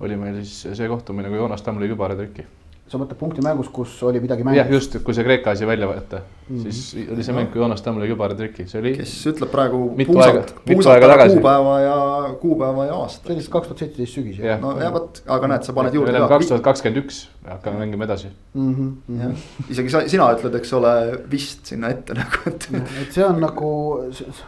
oli 0.00 0.16
meil 0.16 0.40
siis 0.42 0.78
see 0.78 0.88
kohtumine, 0.90 1.30
kui 1.30 1.40
Joonas 1.40 1.64
Tamm 1.64 1.80
lõi 1.82 1.90
kübaratrüki. 1.90 2.46
sa 2.88 2.96
mõtled 2.96 3.18
punkti 3.20 3.42
mängus, 3.44 3.66
kus 3.68 3.98
oli 4.08 4.20
midagi 4.22 4.40
jah, 4.40 4.48
mängus? 4.48 4.70
just, 4.72 4.94
kui 5.04 5.12
see 5.12 5.24
Kreeka 5.26 5.52
asi 5.52 5.66
välja 5.68 5.84
võtta 5.90 6.22
mm, 6.22 6.54
-hmm. 6.56 6.70
siis 6.70 7.10
oli 7.12 7.24
see 7.26 7.34
mäng, 7.36 7.50
kui 7.52 7.60
Joonas 7.60 7.82
Tamm 7.84 8.00
lõi 8.00 8.08
kübaratrüki, 8.08 8.64
see 8.70 8.80
oli 8.80 8.94
kes 8.96 9.12
ütleb 9.32 9.52
praegu 9.52 9.80
Mitu 9.96 10.14
puusalt 10.16 10.54
puusalt 10.64 10.96
ära 11.02 11.18
tagasi. 11.18 11.36
kuupäeva 11.36 11.74
ja, 11.82 11.98
kuupäeva 12.40 12.86
ja 12.86 12.94
see 12.94 13.02
aasta 13.02 13.28
oli. 13.28 13.36
siis 13.40 13.50
kaks 13.56 13.68
tuhat 13.68 13.84
seitseteist 13.84 14.18
sügis 14.20 14.40
Jah. 14.40 14.62
no 14.62 14.72
ja 14.80 14.88
vot, 14.94 15.22
aga 15.26 15.52
näed, 15.52 15.68
sa 15.68 15.76
paned 15.76 16.00
juurde 16.00 16.24
kaks. 16.32 16.48
tuhat 16.54 16.64
kakskümmend 16.70 17.02
üks, 17.04 17.20
hakkame 17.50 17.84
mängima 17.84 18.08
edasi. 18.08 18.32
mm. 18.54 18.74
-hmm. 18.74 19.20
jah, 19.20 19.46
isegi 19.68 19.92
sa, 19.92 20.06
sina 20.08 20.32
ütled, 20.38 20.56
eks 20.62 20.72
ole, 20.80 20.96
vist 21.30 21.66
sinna 21.66 21.92
ette 21.92 22.16
nagu, 22.16 22.44
et 22.46 22.70
et 23.02 23.12
see 23.12 23.24
on 23.26 23.40
nagu 23.44 23.70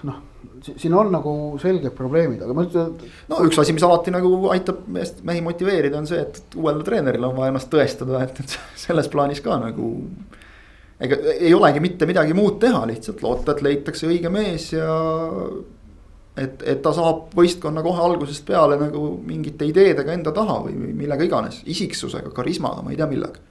noh, 0.08 0.22
siin 0.64 0.94
on 0.94 1.10
nagu 1.12 1.32
selged 1.62 1.94
probleemid, 1.96 2.42
aga 2.44 2.54
ma 2.56 2.64
ütlen, 2.66 2.92
no 3.30 3.40
üks 3.46 3.58
asi, 3.62 3.74
mis 3.76 3.84
alati 3.86 4.12
nagu 4.14 4.32
aitab 4.52 4.84
meest, 4.92 5.22
mehi 5.26 5.42
motiveerida, 5.44 5.98
on 6.00 6.08
see, 6.10 6.20
et 6.22 6.56
uuele 6.58 6.84
treenerile 6.86 7.28
on 7.28 7.36
vaja 7.38 7.54
ennast 7.54 7.70
tõestada, 7.72 8.22
et, 8.26 8.40
et 8.42 8.56
selles 8.84 9.10
plaanis 9.12 9.42
ka 9.44 9.58
nagu. 9.62 9.90
ega 11.00 11.18
ei 11.32 11.52
olegi 11.56 11.80
mitte 11.80 12.08
midagi 12.08 12.36
muud 12.36 12.58
teha, 12.62 12.84
lihtsalt 12.90 13.22
loota, 13.24 13.54
et 13.54 13.62
leitakse 13.66 14.08
õige 14.08 14.32
mees 14.32 14.70
ja. 14.74 14.96
et, 16.36 16.62
et 16.62 16.82
ta 16.82 16.92
saab 16.96 17.32
võistkonna 17.36 17.84
kohe 17.86 18.02
algusest 18.08 18.46
peale 18.46 18.76
nagu 18.80 19.06
mingite 19.26 19.68
ideedega 19.68 20.12
enda 20.12 20.34
taha 20.36 20.60
või 20.66 20.76
millega 20.76 21.24
iganes, 21.24 21.62
isiksusega, 21.64 22.34
karismaga, 22.36 22.84
ma 22.84 22.92
ei 22.92 23.00
tea 23.00 23.08
millega. 23.10 23.49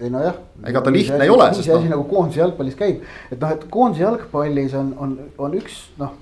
Ei 0.00 0.10
nojah. 0.10 0.38
Ega 0.66 0.82
ta 0.82 0.92
lihtne 0.92 1.24
ei 1.24 1.30
ole, 1.30 1.48
see 1.54 1.72
asi 1.72 1.86
noh- 1.86 1.96
nagu 1.96 2.04
koondise 2.10 2.40
jalgpallis 2.40 2.76
käib, 2.78 3.02
et 3.30 3.40
noh, 3.40 3.54
et 3.54 3.64
koondise 3.70 4.04
jalgpallis 4.04 4.76
on, 4.78 4.92
on, 4.98 5.16
on 5.38 5.56
üks 5.58 5.80
noh. 6.00 6.18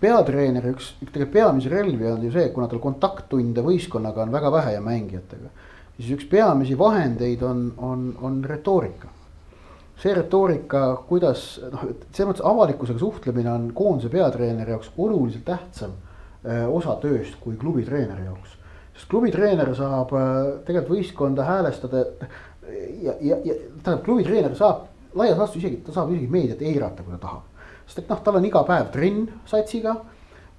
peatreeneri 0.00 0.74
üks, 0.76 0.92
üks 1.02 1.10
tegelikult 1.10 1.34
peamisi 1.34 1.70
relvi 1.72 2.06
on 2.06 2.22
ju 2.22 2.32
see, 2.34 2.50
kuna 2.54 2.68
tal 2.70 2.82
kontakttunde 2.82 3.64
võistkonnaga 3.66 4.22
on 4.22 4.34
väga 4.34 4.52
vähe 4.54 4.74
ja 4.76 4.82
mängijatega. 4.84 5.50
siis 5.96 6.12
üks 6.14 6.28
peamisi 6.30 6.78
vahendeid 6.78 7.42
on, 7.42 7.72
on, 7.78 8.10
on 8.22 8.44
retoorika 8.44 9.10
see 9.98 10.14
retoorika, 10.14 10.82
kuidas 11.08 11.56
noh, 11.72 11.88
et 11.90 12.04
selles 12.12 12.30
mõttes 12.30 12.44
avalikkusega 12.46 13.00
suhtlemine 13.02 13.50
on 13.50 13.64
koondise 13.74 14.10
peatreeneri 14.12 14.76
jaoks 14.76 14.92
oluliselt 14.96 15.46
tähtsam 15.48 15.96
äh, 16.46 16.66
osa 16.70 16.94
tööst 17.02 17.38
kui 17.42 17.58
klubi 17.58 17.82
treeneri 17.86 18.28
jaoks. 18.28 18.54
sest 18.94 19.10
klubitreener 19.10 19.72
saab 19.74 20.14
äh, 20.14 20.36
tegelikult 20.66 20.94
võistkonda 20.94 21.46
häälestada 21.48 22.04
ja, 23.02 23.14
ja, 23.20 23.36
ja 23.44 23.54
tähendab, 23.82 24.04
klubitreener 24.04 24.54
saab 24.56 24.86
laias 25.18 25.38
laastus 25.38 25.62
isegi, 25.62 25.80
ta 25.86 25.94
saab 25.94 26.12
isegi 26.12 26.28
meediat 26.32 26.62
eirata, 26.62 27.02
kui 27.02 27.14
ta 27.16 27.20
tahab. 27.22 27.64
sest 27.86 28.02
et 28.02 28.10
noh, 28.10 28.20
tal 28.24 28.38
on 28.40 28.44
iga 28.44 28.62
päev 28.68 28.90
trenn 28.92 29.26
satsiga. 29.46 29.96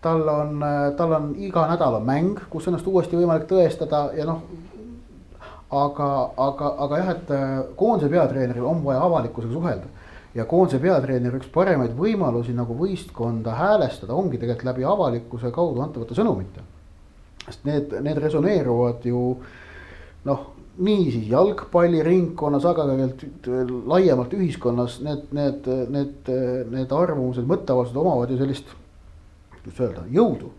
tal 0.02 0.24
on, 0.32 0.64
tal 0.98 1.14
on 1.14 1.32
iga 1.38 1.66
nädal 1.68 2.00
on 2.00 2.06
mäng, 2.08 2.40
kus 2.50 2.68
ennast 2.68 2.88
uuesti 2.88 3.18
võimalik 3.20 3.50
tõestada 3.50 4.10
ja 4.16 4.26
noh. 4.26 4.42
aga, 5.70 6.10
aga, 6.38 6.76
aga 6.86 7.00
jah, 7.02 7.10
et 7.14 7.32
äh, 7.36 7.50
koondise 7.78 8.10
peatreeneril 8.10 8.66
on 8.66 8.84
vaja 8.84 9.04
avalikkusega 9.06 9.54
suhelda 9.54 9.90
ja 10.36 10.46
koondise 10.50 10.80
peatreener 10.82 11.36
üks 11.38 11.50
paremaid 11.54 11.96
võimalusi 11.98 12.54
nagu 12.58 12.76
võistkonda 12.78 13.56
häälestada 13.58 14.16
ongi 14.18 14.38
tegelikult 14.38 14.70
läbi 14.70 14.86
avalikkuse 14.86 15.52
kaudu 15.54 15.82
antavate 15.82 16.18
sõnumite. 16.18 16.66
sest 17.46 17.66
need, 17.66 17.94
need 18.06 18.18
resoneeruvad 18.22 19.06
ju 19.06 19.22
noh, 20.26 20.48
nii 20.80 21.10
siis 21.12 21.28
jalgpalliringkonnas, 21.32 22.66
aga 22.70 22.86
ka 22.88 23.58
laiemalt 23.92 24.34
ühiskonnas 24.38 25.00
need, 25.06 25.28
need, 25.36 25.68
need, 25.92 26.32
need 26.72 26.96
arvamused, 26.96 27.48
mõtteavaldused 27.50 28.00
omavad 28.00 28.32
ju 28.32 28.40
sellist, 28.40 28.74
kuidas 29.58 29.84
öelda, 29.86 30.06
jõudu. 30.16 30.54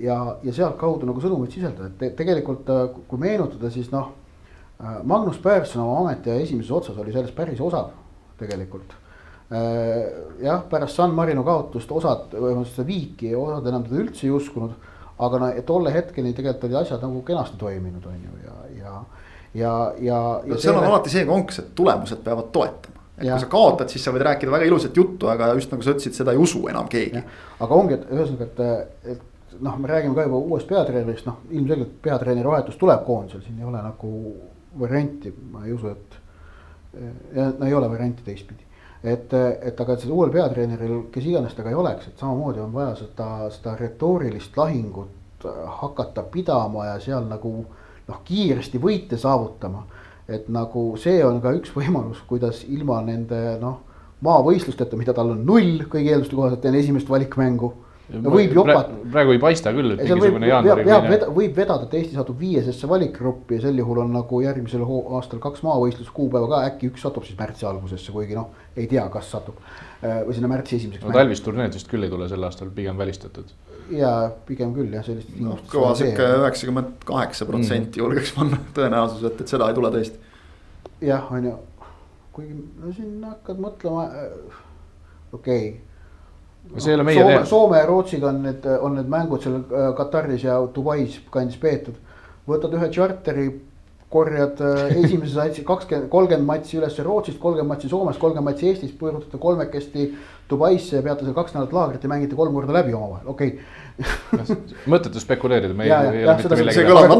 ja, 0.00 0.16
ja 0.44 0.52
sealtkaudu 0.56 1.08
nagu 1.08 1.20
sõnumit 1.20 1.56
sisaldada, 1.56 1.88
et 1.90 1.98
te, 2.00 2.10
tegelikult 2.22 2.68
kui 3.08 3.20
meenutada, 3.20 3.72
siis 3.72 3.92
noh. 3.92 4.16
Magnus 4.80 5.36
Persson 5.44 5.82
oma 5.84 6.06
ametiaja 6.06 6.40
esimeses 6.40 6.72
otsas 6.72 6.96
oli 6.96 7.12
sellest 7.12 7.36
päris 7.36 7.60
osav 7.60 7.90
tegelikult 8.40 8.94
jah, 9.50 10.62
pärast 10.70 10.94
San 10.96 11.14
Marino 11.14 11.42
kaotust 11.44 11.90
osad, 11.92 12.30
vähemalt 12.32 12.70
seda 12.70 12.86
viiki, 12.86 13.32
osad 13.34 13.66
enam 13.66 13.84
teda 13.86 14.02
üldse 14.04 14.28
ei 14.28 14.34
uskunud. 14.34 14.76
aga 15.20 15.38
no 15.38 15.48
tolle 15.68 15.90
hetkeni 15.92 16.30
tegelikult 16.32 16.62
olid 16.64 16.76
asjad 16.80 17.02
nagu 17.04 17.18
kenasti 17.22 17.58
toiminud, 17.60 18.06
on 18.08 18.22
ju, 18.24 18.36
ja, 18.40 18.54
ja 19.54 19.92
ja, 19.98 20.18
ja, 20.44 20.54
ja. 20.54 20.58
seal 20.60 20.78
on 20.78 20.86
alati 20.86 21.12
see 21.12 21.26
konks, 21.26 21.58
et 21.62 21.74
tulemused 21.74 22.22
peavad 22.24 22.52
toetama. 22.52 23.02
et 23.18 23.26
ja. 23.26 23.34
kui 23.34 23.44
sa 23.44 23.50
kaotad, 23.52 23.90
siis 23.92 24.04
sa 24.04 24.14
võid 24.14 24.24
rääkida 24.26 24.52
väga 24.52 24.68
ilusat 24.68 24.96
juttu, 24.96 25.28
aga 25.32 25.52
just 25.54 25.72
nagu 25.74 25.84
sa 25.84 25.94
ütlesid, 25.94 26.16
seda 26.16 26.36
ei 26.36 26.40
usu 26.40 26.62
enam 26.70 26.88
keegi. 26.88 27.24
aga 27.60 27.74
ongi, 27.74 27.98
et 27.98 28.06
ühesõnaga, 28.10 28.48
et, 28.48 29.12
et 29.16 29.58
noh, 29.60 29.76
me 29.78 29.90
räägime 29.90 30.16
ka 30.16 30.28
juba 30.28 30.40
uuest 30.40 30.70
peatreenerist, 30.70 31.26
noh 31.28 31.42
ilmselgelt 31.50 32.00
peatreeneri 32.02 32.48
vahetus 32.48 32.80
tuleb 32.80 33.04
koondisel, 33.06 33.44
siin 33.44 33.58
ei 33.58 33.68
ole 33.68 33.82
nagu 33.84 34.14
varianti, 34.80 35.34
ma 35.52 35.66
ei 35.66 35.76
usu, 35.76 35.94
et. 35.94 36.18
ja 37.34 37.52
no 37.54 37.66
ei 37.66 37.74
ole 37.74 37.90
varianti 37.90 38.24
teistpidi 38.26 38.66
et, 39.04 39.32
et 39.62 39.80
aga 39.80 39.96
sellel 39.96 40.16
uuel 40.16 40.32
peatreeneril, 40.34 40.96
kes 41.12 41.26
iganes 41.26 41.54
ta 41.56 41.64
ka 41.64 41.72
ei 41.72 41.78
oleks, 41.78 42.10
et 42.10 42.20
samamoodi 42.20 42.60
on 42.60 42.72
vaja 42.74 42.94
seda, 42.98 43.28
seda 43.54 43.74
retoorilist 43.78 44.56
lahingut 44.60 45.46
hakata 45.80 46.22
pidama 46.32 46.90
ja 46.90 46.98
seal 47.00 47.24
nagu 47.30 47.64
noh, 48.10 48.22
kiiresti 48.26 48.80
võite 48.82 49.18
saavutama. 49.20 49.86
et 50.30 50.48
nagu 50.52 50.94
see 51.00 51.24
on 51.26 51.40
ka 51.42 51.50
üks 51.56 51.72
võimalus, 51.74 52.20
kuidas 52.26 52.62
ilma 52.68 53.00
nende 53.02 53.58
noh, 53.62 53.80
maavõistlusteta, 54.22 54.98
mida 55.00 55.14
tal 55.16 55.32
on 55.32 55.46
null 55.46 55.86
kõigi 55.90 56.12
eelduste 56.12 56.36
kohaselt 56.36 56.66
enne 56.68 56.82
esimest 56.82 57.08
valikmängu 57.10 57.72
no 58.18 58.32
võib 58.32 58.54
jopat-. 58.54 58.90
praegu 59.12 59.34
ei 59.34 59.40
paista 59.42 59.72
küll, 59.74 59.94
et 59.94 60.02
mingisugune 60.04 60.50
jaanuari 60.50 60.86
mine. 60.86 61.18
võib 61.36 61.56
vedada, 61.56 61.86
et 61.86 61.96
Eesti 62.00 62.18
satub 62.18 62.38
viiesesse 62.40 62.88
valikgruppi 62.90 63.58
ja 63.58 63.64
sel 63.66 63.78
juhul 63.80 64.02
on 64.04 64.12
nagu 64.14 64.42
järgmisel 64.44 64.84
aastal 65.18 65.42
kaks 65.42 65.64
maavõistluskuupäeva 65.66 66.50
ka, 66.50 66.62
äkki 66.72 66.90
üks 66.90 67.06
satub 67.06 67.26
siis 67.28 67.38
märtsi 67.38 67.68
algusesse, 67.70 68.14
kuigi 68.14 68.38
noh, 68.38 68.50
ei 68.76 68.88
tea, 68.90 69.06
kas 69.12 69.30
satub. 69.34 69.60
Äh, 70.00 70.22
või 70.26 70.36
sinna 70.36 70.50
märtsi 70.50 70.78
esimeseks. 70.80 71.04
no 71.06 71.14
talvist 71.14 71.46
turneed 71.46 71.76
vist 71.76 71.90
küll 71.90 72.06
ei 72.06 72.12
tule 72.12 72.28
sel 72.30 72.46
aastal, 72.48 72.72
pigem 72.74 72.98
välistatud 72.98 73.54
ja 73.90 74.12
pigem 74.46 74.72
küll 74.74 74.92
jah, 74.94 75.04
sellist 75.06 75.34
no,. 75.42 75.56
kõva 75.70 75.92
sihuke 75.98 76.26
üheksakümmend 76.40 77.04
kaheksa 77.08 77.46
protsenti 77.48 77.98
mm. 77.98 78.04
julgeks 78.04 78.32
panna 78.36 78.58
tõenäosus, 78.76 79.24
et, 79.28 79.44
et 79.44 79.52
seda 79.52 79.70
ei 79.70 79.76
tule 79.76 79.92
tõesti. 79.94 80.20
jah, 81.04 81.30
on 81.34 81.48
ju, 81.50 81.54
kuigi 82.36 82.58
no 82.58 82.92
siin 82.96 83.14
hakkad 83.26 83.62
mõtlema, 83.62 84.04
äh, 84.08 84.60
okei 85.36 85.64
okay. 85.70 86.76
see 86.78 86.92
ei 86.92 86.98
ole 86.98 87.08
meie 87.08 87.24
Soome, 87.24 87.40
Soome 87.54 87.80
ja 87.82 87.88
Rootsiga 87.90 88.30
on 88.30 88.44
need, 88.46 88.68
on 88.80 89.00
need 89.00 89.10
mängud 89.10 89.46
seal 89.46 89.60
äh, 89.62 89.90
Kataris 89.98 90.46
ja 90.46 90.60
Dubais 90.74 91.18
kandis 91.34 91.58
peetud. 91.60 91.98
võtad 92.48 92.72
ühe 92.74 92.88
charter'i, 92.94 93.50
korjad 94.10 94.60
äh, 94.66 94.96
esimese 95.04 95.34
satsi 95.36 95.64
kakskümmend, 95.66 96.10
kolmkümmend 96.12 96.48
matši 96.48 96.80
üles 96.80 96.98
Rootsist, 97.06 97.38
kolmkümmend 97.42 97.76
matši 97.76 97.92
Soomest, 97.92 98.22
kolmkümmend 98.22 98.52
matši 98.52 98.72
Eestist, 98.72 98.98
pöördute 98.98 99.38
kolmekesti 99.38 100.10
Dubaisse 100.50 100.98
ja 100.98 101.02
peate 101.06 101.26
seal 101.26 101.36
kaks 101.36 101.54
nädalat 101.54 101.76
laagrit 101.76 102.04
ja 102.04 102.10
mängite 102.10 102.38
kolm 102.38 102.56
korda 102.56 102.74
läbi 102.74 102.94
omavahel, 102.94 103.28
okei 103.30 103.54
okay. 103.54 103.79
Mõttetu 104.92 105.20
spekuleerida, 105.20 105.74
me 105.76 105.84
ei, 105.84 105.92
ei 105.92 106.24
ole 106.24 106.34
mitte 106.38 106.56
millegi. 106.56 106.76
see 106.78 106.86
kõlab 106.88 107.10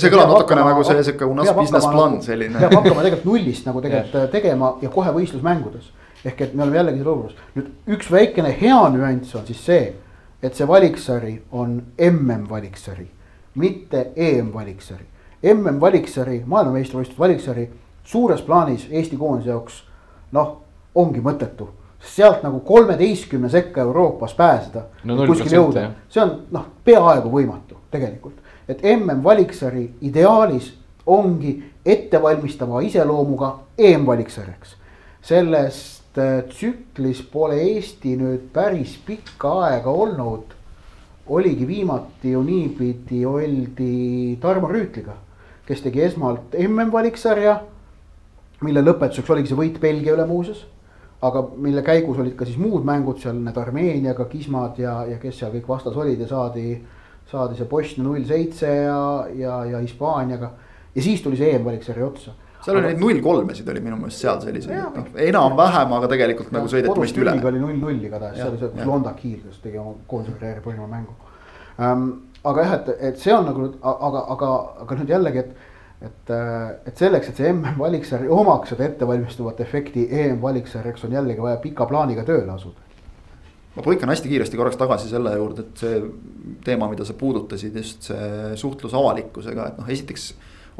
see 0.00 0.12
natukene 0.20 0.64
nagu 0.66 0.84
see 0.86 1.04
sihuke 1.06 1.28
unas 1.28 1.52
business 1.56 1.88
plan 1.88 2.18
selline. 2.24 2.58
peab 2.58 2.76
hakkama 2.78 3.04
tegelikult 3.06 3.28
nullist 3.30 3.68
nagu 3.68 3.82
tegelikult 3.84 4.30
tegema 4.34 4.72
ja 4.82 4.92
kohe 4.92 5.14
võistlusmängudes. 5.16 5.90
ehk 6.24 6.40
et 6.40 6.54
me 6.54 6.62
oleme 6.62 6.78
jällegi 6.80 7.02
seal 7.02 7.12
olukorras, 7.12 7.36
nüüd 7.56 7.96
üks 7.96 8.10
väikene 8.12 8.54
hea 8.60 8.80
nüanss 8.94 9.34
on 9.38 9.46
siis 9.46 9.64
see, 9.64 9.92
et 10.42 10.54
see 10.58 10.68
valiksari 10.68 11.34
on 11.50 11.80
mm 11.98 12.48
valiksari, 12.50 13.08
mitte 13.54 14.10
EM 14.16 14.52
valiksari. 14.54 15.06
mm 15.42 15.80
valiksari, 15.80 16.42
maailmameistrivõistluste 16.46 17.18
valiksari 17.20 17.70
suures 18.04 18.42
plaanis 18.42 18.88
Eesti 18.90 19.16
koondise 19.16 19.50
jaoks 19.50 19.82
noh, 20.32 20.58
ongi 20.94 21.20
mõttetu 21.20 21.68
sealt 22.04 22.42
nagu 22.42 22.60
kolmeteistkümne 22.60 23.48
sekka 23.48 23.80
Euroopas 23.80 24.34
pääseda 24.34 24.82
no,. 25.04 25.16
see 26.08 26.22
on 26.22 26.32
noh, 26.50 26.66
peaaegu 26.84 27.30
võimatu 27.30 27.78
tegelikult, 27.90 28.38
et 28.68 28.82
mm 28.84 29.22
valiksari 29.24 29.84
ideaalis 30.02 30.72
ongi 31.06 31.56
ettevalmistava 31.86 32.80
iseloomuga 32.80 33.58
EM-valiksarjaks. 33.78 34.76
sellest 35.22 36.18
äh, 36.18 36.42
tsüklis 36.48 37.22
pole 37.32 37.60
Eesti 37.62 38.16
nüüd 38.16 38.50
päris 38.52 38.98
pikka 39.06 39.52
aega 39.66 39.90
olnud. 39.90 40.54
oligi 41.26 41.66
viimati 41.66 42.32
ju 42.32 42.42
niipidi 42.42 43.26
oldi 43.26 44.38
Tarmo 44.40 44.68
Rüütliga, 44.68 45.14
kes 45.66 45.80
tegi 45.80 46.02
esmalt 46.02 46.54
MM-valiksarja. 46.58 47.60
mille 48.60 48.82
lõpetuseks 48.82 49.30
oligi 49.32 49.48
see 49.48 49.58
võit 49.58 49.80
Belgia 49.80 50.14
üle 50.14 50.26
muuseas 50.26 50.66
aga 51.22 51.42
mille 51.62 51.82
käigus 51.86 52.18
olid 52.18 52.34
ka 52.38 52.46
siis 52.48 52.58
muud 52.58 52.86
mängud 52.86 53.20
seal, 53.22 53.38
need 53.38 53.58
Armeeniaga, 53.58 54.26
Kismad 54.30 54.78
ja, 54.82 55.02
ja 55.06 55.18
kes 55.22 55.38
seal 55.38 55.52
kõik 55.54 55.68
vastas 55.70 55.96
olid 55.98 56.20
ja 56.20 56.28
saadi, 56.30 56.74
saadi 57.30 57.58
see 57.58 57.68
Bosnia 57.70 58.06
null 58.06 58.24
seitse 58.26 58.70
ja, 58.70 59.02
ja, 59.38 59.58
ja 59.70 59.82
Hispaaniaga. 59.82 60.50
ja 60.94 61.02
siis 61.02 61.22
tuli 61.22 61.38
see 61.38 61.52
EM-valiksarja 61.54 62.06
otsa. 62.06 62.34
seal 62.64 62.80
oli 62.80 62.90
neid 62.90 63.02
null 63.02 63.22
kolmesid 63.22 63.68
oli 63.70 63.84
minu 63.84 64.00
meelest 64.00 64.24
seal 64.24 64.40
selliseid, 64.42 64.82
noh 64.96 65.22
enam-vähem, 65.28 65.94
aga 65.98 66.10
tegelikult 66.10 66.50
ja, 66.50 66.58
nagu 66.58 66.72
sõideti 66.74 67.06
meist 67.06 67.22
üle. 67.22 67.38
oli 67.52 67.62
null 67.62 67.78
null 67.78 68.08
igatahes, 68.10 68.40
see 68.40 68.50
oli 68.50 68.62
see, 68.64 68.86
Londak 68.90 69.22
hiilgas, 69.22 69.62
tegi 69.62 69.78
oma 69.82 69.94
koondise 70.10 70.38
karjääri 70.40 70.66
parima 70.66 70.90
mängu 70.90 71.14
um,. 71.78 72.08
aga 72.42 72.66
jah, 72.66 72.78
et, 72.80 72.94
et 73.12 73.22
see 73.22 73.34
on 73.34 73.46
nagu, 73.46 73.68
aga, 73.78 74.26
aga, 74.34 74.54
aga 74.82 74.98
nüüd 74.98 75.14
jällegi, 75.14 75.46
et 75.46 75.70
et, 76.02 76.30
äh, 76.30 76.70
et 76.86 76.98
selleks, 76.98 77.30
et 77.30 77.38
see 77.38 77.50
MM-valiksarj 77.52 78.30
omaks 78.32 78.72
seda 78.74 78.86
ettevalmistuvat 78.88 79.60
efekti 79.62 80.08
EM-valiksarjaks 80.22 81.06
on 81.06 81.18
jällegi 81.18 81.44
vaja 81.44 81.60
pika 81.62 81.86
plaaniga 81.90 82.24
tööle 82.26 82.52
asuda. 82.54 82.88
ma 83.76 83.82
põikan 83.86 84.10
hästi 84.12 84.28
kiiresti 84.28 84.58
korraks 84.60 84.76
tagasi 84.76 85.08
selle 85.08 85.30
juurde, 85.36 85.62
et 85.64 85.78
see 85.80 86.00
teema, 86.64 86.90
mida 86.90 87.06
sa 87.08 87.14
puudutasid, 87.16 87.76
just 87.76 88.10
see 88.10 88.56
suhtlus 88.60 88.92
avalikkusega, 88.98 89.68
et 89.70 89.78
noh, 89.80 89.88
esiteks 89.88 90.26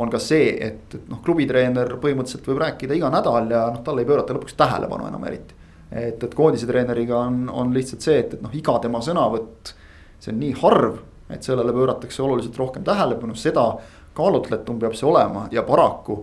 on 0.02 0.10
ka 0.12 0.20
see, 0.20 0.50
et, 0.66 0.96
et 0.98 1.08
noh, 1.08 1.22
klubitreener 1.24 1.94
põhimõtteliselt 2.02 2.50
võib 2.50 2.60
rääkida 2.64 2.98
iga 2.98 3.08
nädal 3.12 3.48
ja 3.52 3.62
noh, 3.72 3.80
talle 3.86 4.04
ei 4.04 4.08
pöörata 4.08 4.36
lõpuks 4.36 4.58
tähelepanu 4.60 5.08
enam 5.08 5.24
eriti. 5.28 5.56
et, 5.90 6.22
et 6.24 6.34
koondise 6.34 6.68
treeneriga 6.68 7.22
on, 7.28 7.46
on 7.48 7.72
lihtsalt 7.72 8.04
see, 8.04 8.18
et, 8.24 8.36
et 8.36 8.44
noh, 8.44 8.52
iga 8.56 8.76
tema 8.84 9.00
sõnavõtt, 9.04 9.74
see 10.20 10.34
on 10.34 10.40
nii 10.42 10.52
harv, 10.60 11.00
et 11.32 11.48
sellele 11.48 11.72
pööratakse 11.72 12.22
oluliselt 12.24 12.56
rohkem 12.60 12.84
tähelepanu, 12.84 13.36
seda 13.38 13.70
kaalutletum 14.14 14.78
peab 14.78 14.94
see 14.98 15.08
olema 15.08 15.46
ja 15.50 15.62
paraku 15.66 16.22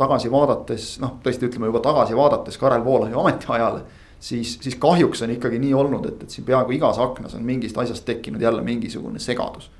tagasi 0.00 0.30
vaadates, 0.32 0.94
noh, 1.02 1.18
tõesti 1.24 1.48
ütleme 1.48 1.68
juba 1.68 1.82
tagasi 1.84 2.16
vaadates 2.16 2.56
Karel 2.60 2.84
Voolahi 2.84 3.16
ametiajale. 3.16 3.82
siis, 4.20 4.58
siis 4.60 4.76
kahjuks 4.76 5.22
on 5.22 5.30
ikkagi 5.32 5.58
nii 5.58 5.74
olnud, 5.74 6.06
et, 6.06 6.22
et 6.22 6.30
siin 6.30 6.44
peaaegu 6.44 6.74
igas 6.76 6.98
aknas 7.00 7.34
on 7.34 7.44
mingist 7.44 7.78
asjast 7.78 8.04
tekkinud 8.04 8.40
jälle 8.40 8.62
mingisugune 8.62 9.18
segadus. 9.18 9.70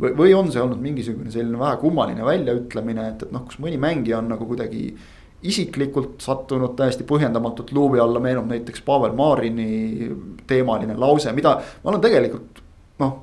või, 0.00 0.12
või 0.16 0.34
on 0.36 0.52
see 0.52 0.62
olnud 0.62 0.80
mingisugune 0.80 1.30
selline 1.30 1.58
vähe 1.58 1.76
kummaline 1.80 2.24
väljaütlemine, 2.24 3.08
et, 3.12 3.22
et 3.22 3.32
noh, 3.32 3.44
kus 3.48 3.60
mõni 3.60 3.80
mängija 3.80 4.18
on 4.18 4.28
nagu 4.32 4.46
kuidagi 4.46 4.90
isiklikult 5.46 6.20
sattunud 6.24 6.76
täiesti 6.76 7.04
põhjendamatult 7.04 7.72
luubi 7.72 8.00
alla, 8.00 8.20
meenub 8.20 8.48
näiteks 8.50 8.82
Pavel 8.84 9.12
Marini 9.16 10.10
teemaline 10.46 10.96
lause, 10.96 11.32
mida 11.36 11.56
ma 11.84 11.92
olen 11.92 12.00
tegelikult 12.04 12.62
noh, 13.00 13.16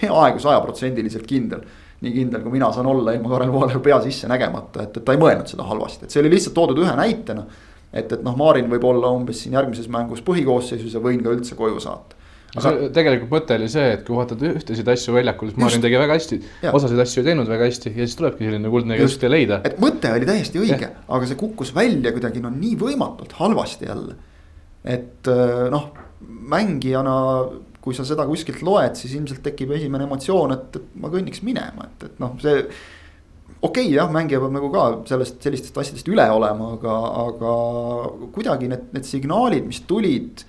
peaaegu 0.00 0.40
sajaprotsendiliselt 0.42 1.26
kindel 1.26 1.66
nii 2.04 2.12
kindel, 2.14 2.44
kui 2.44 2.54
mina 2.54 2.68
saan 2.74 2.86
olla 2.90 3.14
ilma 3.14 3.32
Karel 3.32 3.50
Voolaja 3.52 3.80
pea 3.82 3.98
sisse 4.04 4.28
nägemata, 4.30 4.84
et, 4.84 5.00
et 5.00 5.04
ta 5.04 5.14
ei 5.14 5.18
mõelnud 5.20 5.50
seda 5.50 5.66
halvasti, 5.66 6.06
et 6.06 6.14
see 6.14 6.22
oli 6.22 6.30
lihtsalt 6.36 6.54
toodud 6.54 6.78
ühe 6.84 6.94
näitena. 6.98 7.46
et, 7.92 8.12
et 8.12 8.22
noh, 8.22 8.36
Marin 8.38 8.68
võib 8.70 8.84
olla 8.86 9.10
umbes 9.16 9.42
siin 9.42 9.56
järgmises 9.56 9.88
mängus 9.90 10.22
põhikoosseisus 10.26 10.94
ja 10.94 11.02
võin 11.02 11.22
ka 11.24 11.32
üldse 11.34 11.58
koju 11.58 11.80
saata. 11.82 12.14
aga 12.54 12.64
see, 12.68 12.90
tegelikult 12.94 13.32
mõte 13.32 13.58
oli 13.58 13.70
see, 13.72 13.88
et 13.96 14.04
kui 14.06 14.16
vaatad 14.16 14.44
ühtesid 14.52 14.92
asju 14.94 15.16
väljakul, 15.16 15.50
siis 15.50 15.62
Marin 15.64 15.84
tegi 15.84 15.98
väga 16.04 16.18
hästi, 16.20 16.40
osasid 16.70 17.02
asju 17.02 17.24
ei 17.24 17.30
teinud 17.32 17.50
väga 17.50 17.70
hästi 17.70 17.94
ja 17.96 18.04
siis 18.04 18.18
tulebki 18.20 18.46
selline 18.46 18.74
kuldne 18.76 19.00
kesktee 19.00 19.32
leida. 19.32 19.62
et 19.66 19.80
mõte 19.82 20.12
oli 20.14 20.28
täiesti 20.28 20.62
õige, 20.62 20.92
aga 21.08 21.30
see 21.30 21.40
kukkus 21.40 21.74
välja 21.74 22.14
kuidagi 22.14 22.44
no 22.44 22.52
nii 22.54 22.76
võimatult 22.78 23.34
halvasti 23.40 23.90
jälle. 23.90 24.14
et 24.86 25.32
äh, 25.34 25.66
noh, 25.74 25.90
mängijana, 26.54 27.16
kui 27.88 27.96
sa 27.96 28.04
seda 28.04 28.28
kuskilt 28.28 28.60
loed, 28.66 28.94
siis 29.00 29.16
ilmselt 29.16 29.40
tekib 29.46 29.72
esimene 29.78 30.04
emotsioon, 30.04 30.54
et, 30.54 30.78
et 30.78 30.94
ma 31.00 31.10
kõnniks 31.12 31.40
minema, 31.46 31.88
et, 31.88 32.08
et 32.10 32.22
noh, 32.22 32.36
see 32.42 32.60
okei 33.62 33.88
okay,, 33.88 33.90
jah, 33.96 34.12
mängija 34.12 34.42
peab 34.42 34.54
nagu 34.54 34.70
ka 34.74 34.86
sellest, 35.08 35.40
sellistest 35.42 35.80
asjadest 35.80 36.08
üle 36.12 36.28
olema, 36.30 36.74
aga, 36.76 36.96
aga 37.24 37.52
kuidagi 38.34 38.70
need, 38.70 38.90
need 38.94 39.08
signaalid, 39.08 39.66
mis 39.66 39.80
tulid 39.88 40.44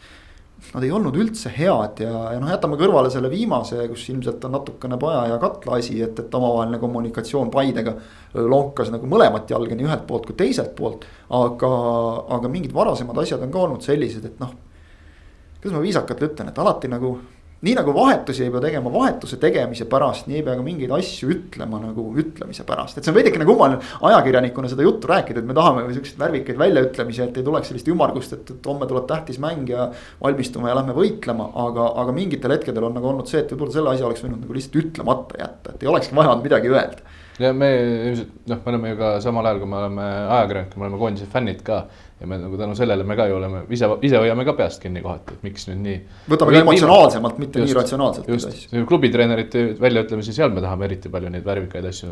nad 0.74 0.84
ei 0.84 0.92
olnud 0.94 1.16
üldse 1.18 1.50
head 1.56 2.02
ja, 2.04 2.12
ja 2.34 2.40
noh, 2.42 2.50
jätame 2.52 2.78
kõrvale 2.78 3.10
selle 3.14 3.32
viimase, 3.32 3.80
kus 3.90 4.04
ilmselt 4.12 4.44
on 4.46 4.58
natukene 4.58 5.00
paja 5.02 5.24
ja 5.32 5.38
katla 5.42 5.80
asi, 5.80 5.96
et, 6.04 6.20
et 6.20 6.36
omavaheline 6.36 6.82
kommunikatsioon 6.82 7.50
Paidega 7.54 7.96
lonkas 8.36 8.92
nagu 8.94 9.08
mõlemat 9.10 9.50
jalga 9.50 9.78
nii 9.78 9.88
ühelt 9.88 10.04
poolt 10.10 10.28
kui 10.28 10.38
teiselt 10.38 10.76
poolt. 10.78 11.08
aga, 11.34 11.72
aga 12.36 12.52
mingid 12.52 12.76
varasemad 12.76 13.24
asjad 13.24 13.46
on 13.46 13.56
ka 13.56 13.64
olnud 13.64 13.88
sellised, 13.88 14.28
et 14.28 14.44
noh, 14.44 14.52
kuidas 15.60 15.76
ma 15.76 15.84
viisakalt 15.84 16.24
ütlen, 16.30 16.50
et 16.52 16.64
alati 16.64 16.92
nagu 16.92 17.18
nii 17.60 17.74
nagu 17.76 17.92
vahetusi 17.92 18.46
ei 18.46 18.52
pea 18.54 18.62
tegema 18.64 18.92
vahetuse 18.94 19.38
tegemise 19.40 19.84
pärast, 19.92 20.30
nii 20.30 20.38
ei 20.40 20.44
pea 20.48 20.56
ka 20.56 20.64
mingeid 20.64 20.94
asju 20.96 21.28
ütlema 21.34 21.82
nagu 21.84 22.06
ütlemise 22.22 22.64
pärast, 22.68 22.98
et 22.98 23.04
see 23.04 23.12
on 23.12 23.18
veidikene 23.18 23.48
kummaline 23.48 23.82
ajakirjanikuna 24.08 24.72
seda 24.72 24.86
juttu 24.86 25.12
rääkida, 25.12 25.44
et 25.44 25.50
me 25.50 25.58
tahame 25.58 25.84
siukseid 25.92 26.22
värvikaid 26.22 26.60
väljaütlemisi, 26.62 27.26
et 27.26 27.42
ei 27.42 27.48
tuleks 27.50 27.72
sellist 27.72 27.92
ümmargust, 27.92 28.38
et, 28.38 28.56
et 28.56 28.72
homme 28.72 28.88
tuleb 28.88 29.10
tähtis 29.12 29.42
mäng 29.44 29.68
ja 29.68 29.90
valmistume 30.24 30.72
ja 30.72 30.80
lähme 30.80 30.96
võitlema, 30.96 31.52
aga, 31.68 31.92
aga 32.06 32.16
mingitel 32.16 32.56
hetkedel 32.56 32.88
on 32.88 32.96
nagu 32.96 33.12
olnud 33.12 33.28
see, 33.28 33.44
et 33.44 33.52
võib-olla 33.52 33.76
selle 33.76 33.96
asja 33.96 34.08
oleks 34.08 34.24
võinud 34.24 34.46
nagu 34.46 34.56
lihtsalt 34.56 34.80
ütlemata 34.86 35.44
jätta, 35.44 35.76
et 35.76 35.84
ei 35.84 35.92
olekski 35.92 36.16
vaja 36.16 36.32
olnud 36.32 36.48
midagi 36.48 36.72
öelda. 36.72 37.18
Ja 37.40 37.54
me 37.56 37.70
ilmselt 38.10 38.32
noh, 38.52 38.60
me 38.66 38.72
oleme 38.72 38.90
ju 38.90 38.98
ka 39.00 39.10
samal 39.24 39.48
ajal, 39.48 39.62
kui 39.62 39.70
me 39.72 39.78
oleme 39.80 40.08
ajakirjanikud, 40.38 40.80
me 40.80 40.88
oleme 40.88 41.00
koondise 41.00 41.28
fännid 41.32 41.62
ka 41.64 41.86
ja 42.20 42.28
me 42.28 42.38
nagu 42.38 42.58
tänu 42.58 42.76
sellele 42.76 43.04
me 43.08 43.16
ka 43.16 43.28
ju 43.30 43.36
oleme, 43.38 43.62
ise, 43.72 43.88
ise 44.02 44.20
hoiame 44.20 44.46
ka 44.48 44.54
peast 44.58 44.82
kinni 44.84 45.02
kohati, 45.04 45.38
et 45.38 45.46
miks 45.48 45.68
nüüd 45.70 45.80
nii. 45.84 46.00
võtame 46.34 46.56
ka 46.56 46.64
emotsionaalsemalt, 46.66 47.40
mitte 47.40 47.64
just, 47.64 47.72
nii 47.72 47.78
ratsionaalselt. 47.80 48.28
just, 48.34 48.76
klubitreenerite 48.90 49.64
väljaütlemisi, 49.80 50.36
seal 50.36 50.52
me 50.56 50.64
tahame 50.66 50.90
eriti 50.90 51.12
palju 51.14 51.32
neid 51.32 51.48
värvikaid 51.48 51.88
asju. 51.92 52.12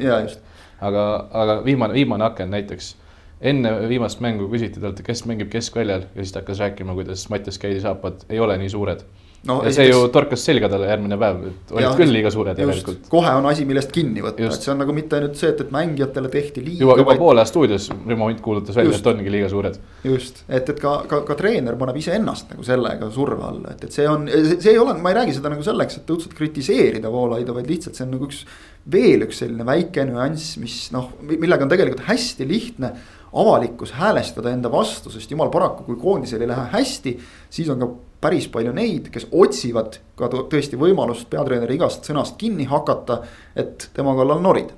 aga, 0.80 1.04
aga 1.44 1.60
viimane, 1.66 1.98
viimane 1.98 2.28
aken 2.30 2.56
näiteks. 2.56 2.96
enne 3.42 3.72
viimast 3.90 4.22
mängu 4.24 4.48
küsiti 4.50 4.82
talt, 4.82 5.04
kes 5.06 5.26
mängib 5.30 5.52
keskväljal 5.54 6.08
ja 6.08 6.24
siis 6.24 6.32
ta 6.34 6.42
hakkas 6.42 6.64
rääkima, 6.64 6.96
kuidas 6.98 7.30
Mattias 7.30 7.60
Käidi 7.62 7.84
saapad 7.84 8.24
ei 8.30 8.40
ole 8.40 8.58
nii 8.58 8.70
suured 8.74 9.04
no,. 9.48 9.58
ja 9.66 9.72
see 9.74 9.88
ju 9.90 10.00
torkas 10.14 10.44
selga 10.48 10.70
talle 10.72 10.90
järgmine 10.90 11.18
päev, 11.20 11.42
et 11.50 11.74
olid 11.76 11.86
ja, 11.86 11.92
küll 12.00 12.14
liiga 12.14 12.32
suured 12.34 12.60
järelikult. 12.62 13.08
kohe 13.12 13.34
on 13.40 13.48
asi, 13.50 13.66
millest 13.70 13.92
kinni 13.96 14.24
võtta, 14.26 14.50
et 14.50 14.66
see 14.66 14.72
on 14.74 14.82
nagu 14.82 14.96
mitte 14.96 15.18
ainult 15.20 15.40
see, 15.40 15.52
et, 15.54 15.64
et 15.66 15.74
mängijatele 15.74 16.32
tehti 16.34 16.64
liiga. 16.64 16.84
juba, 16.86 16.98
juba 17.02 17.12
vaid... 17.12 17.22
poole 17.24 17.46
stuudios 17.50 17.90
Rimo 18.08 18.30
Hunt 18.30 18.42
kuulutas 18.46 18.78
välja, 18.80 18.98
et 18.98 19.12
ongi 19.12 19.34
liiga 19.34 19.50
suured. 19.52 19.80
just, 20.08 20.44
et, 20.48 20.72
et 20.74 20.82
ka, 20.82 20.96
ka, 21.10 21.22
ka 21.28 21.38
treener 21.40 21.78
paneb 21.80 22.00
iseennast 22.02 22.56
nagu 22.56 22.66
sellega 22.68 23.12
surve 23.14 23.46
alla, 23.52 23.76
et, 23.76 23.86
et 23.88 24.00
see 24.00 24.08
on, 24.10 24.26
see 24.30 24.74
ei 24.74 24.82
ole, 24.82 24.98
ma 25.02 25.14
ei 25.14 25.20
räägi 25.22 25.38
seda 25.38 25.54
nagu 25.54 25.66
selleks, 25.66 26.02
et 26.02 26.16
õudselt 26.16 26.38
kritiseerida 26.38 27.12
Voolaida, 27.14 27.56
vaid 27.56 27.70
lihtsalt 27.70 27.98
see 27.98 28.08
on 28.08 28.16
nagu 28.18 28.30
üks. 28.30 28.44
veel 28.92 29.26
üks 29.26 29.44
selline 29.44 29.66
väike 29.68 30.06
nüanss, 30.08 30.56
mis 30.62 30.88
noh, 30.96 31.12
millega 31.28 31.66
on 31.66 31.72
tegelikult 31.72 32.06
hästi 32.08 32.48
lihtne 32.48 32.94
avalikkus 33.38 33.92
häälestada 33.98 34.54
enda 34.56 34.72
vastu, 34.72 35.12
sest 35.12 35.32
jumal 35.32 35.52
paraku, 35.54 35.84
kui 35.84 35.98
koondisel 36.00 36.42
ei 36.42 36.50
lähe 36.50 36.70
hästi, 36.72 37.18
siis 37.54 37.68
on 37.74 37.84
ka 37.84 37.90
päris 38.22 38.48
palju 38.50 38.74
neid, 38.74 39.12
kes 39.14 39.28
otsivad 39.32 40.00
ka 40.18 40.30
tõesti 40.34 40.80
võimalust 40.80 41.30
peatreeneri 41.30 41.78
igast 41.78 42.08
sõnast 42.08 42.38
kinni 42.42 42.66
hakata, 42.70 43.22
et 43.56 43.90
tema 43.94 44.16
kallal 44.18 44.42
norida. 44.42 44.74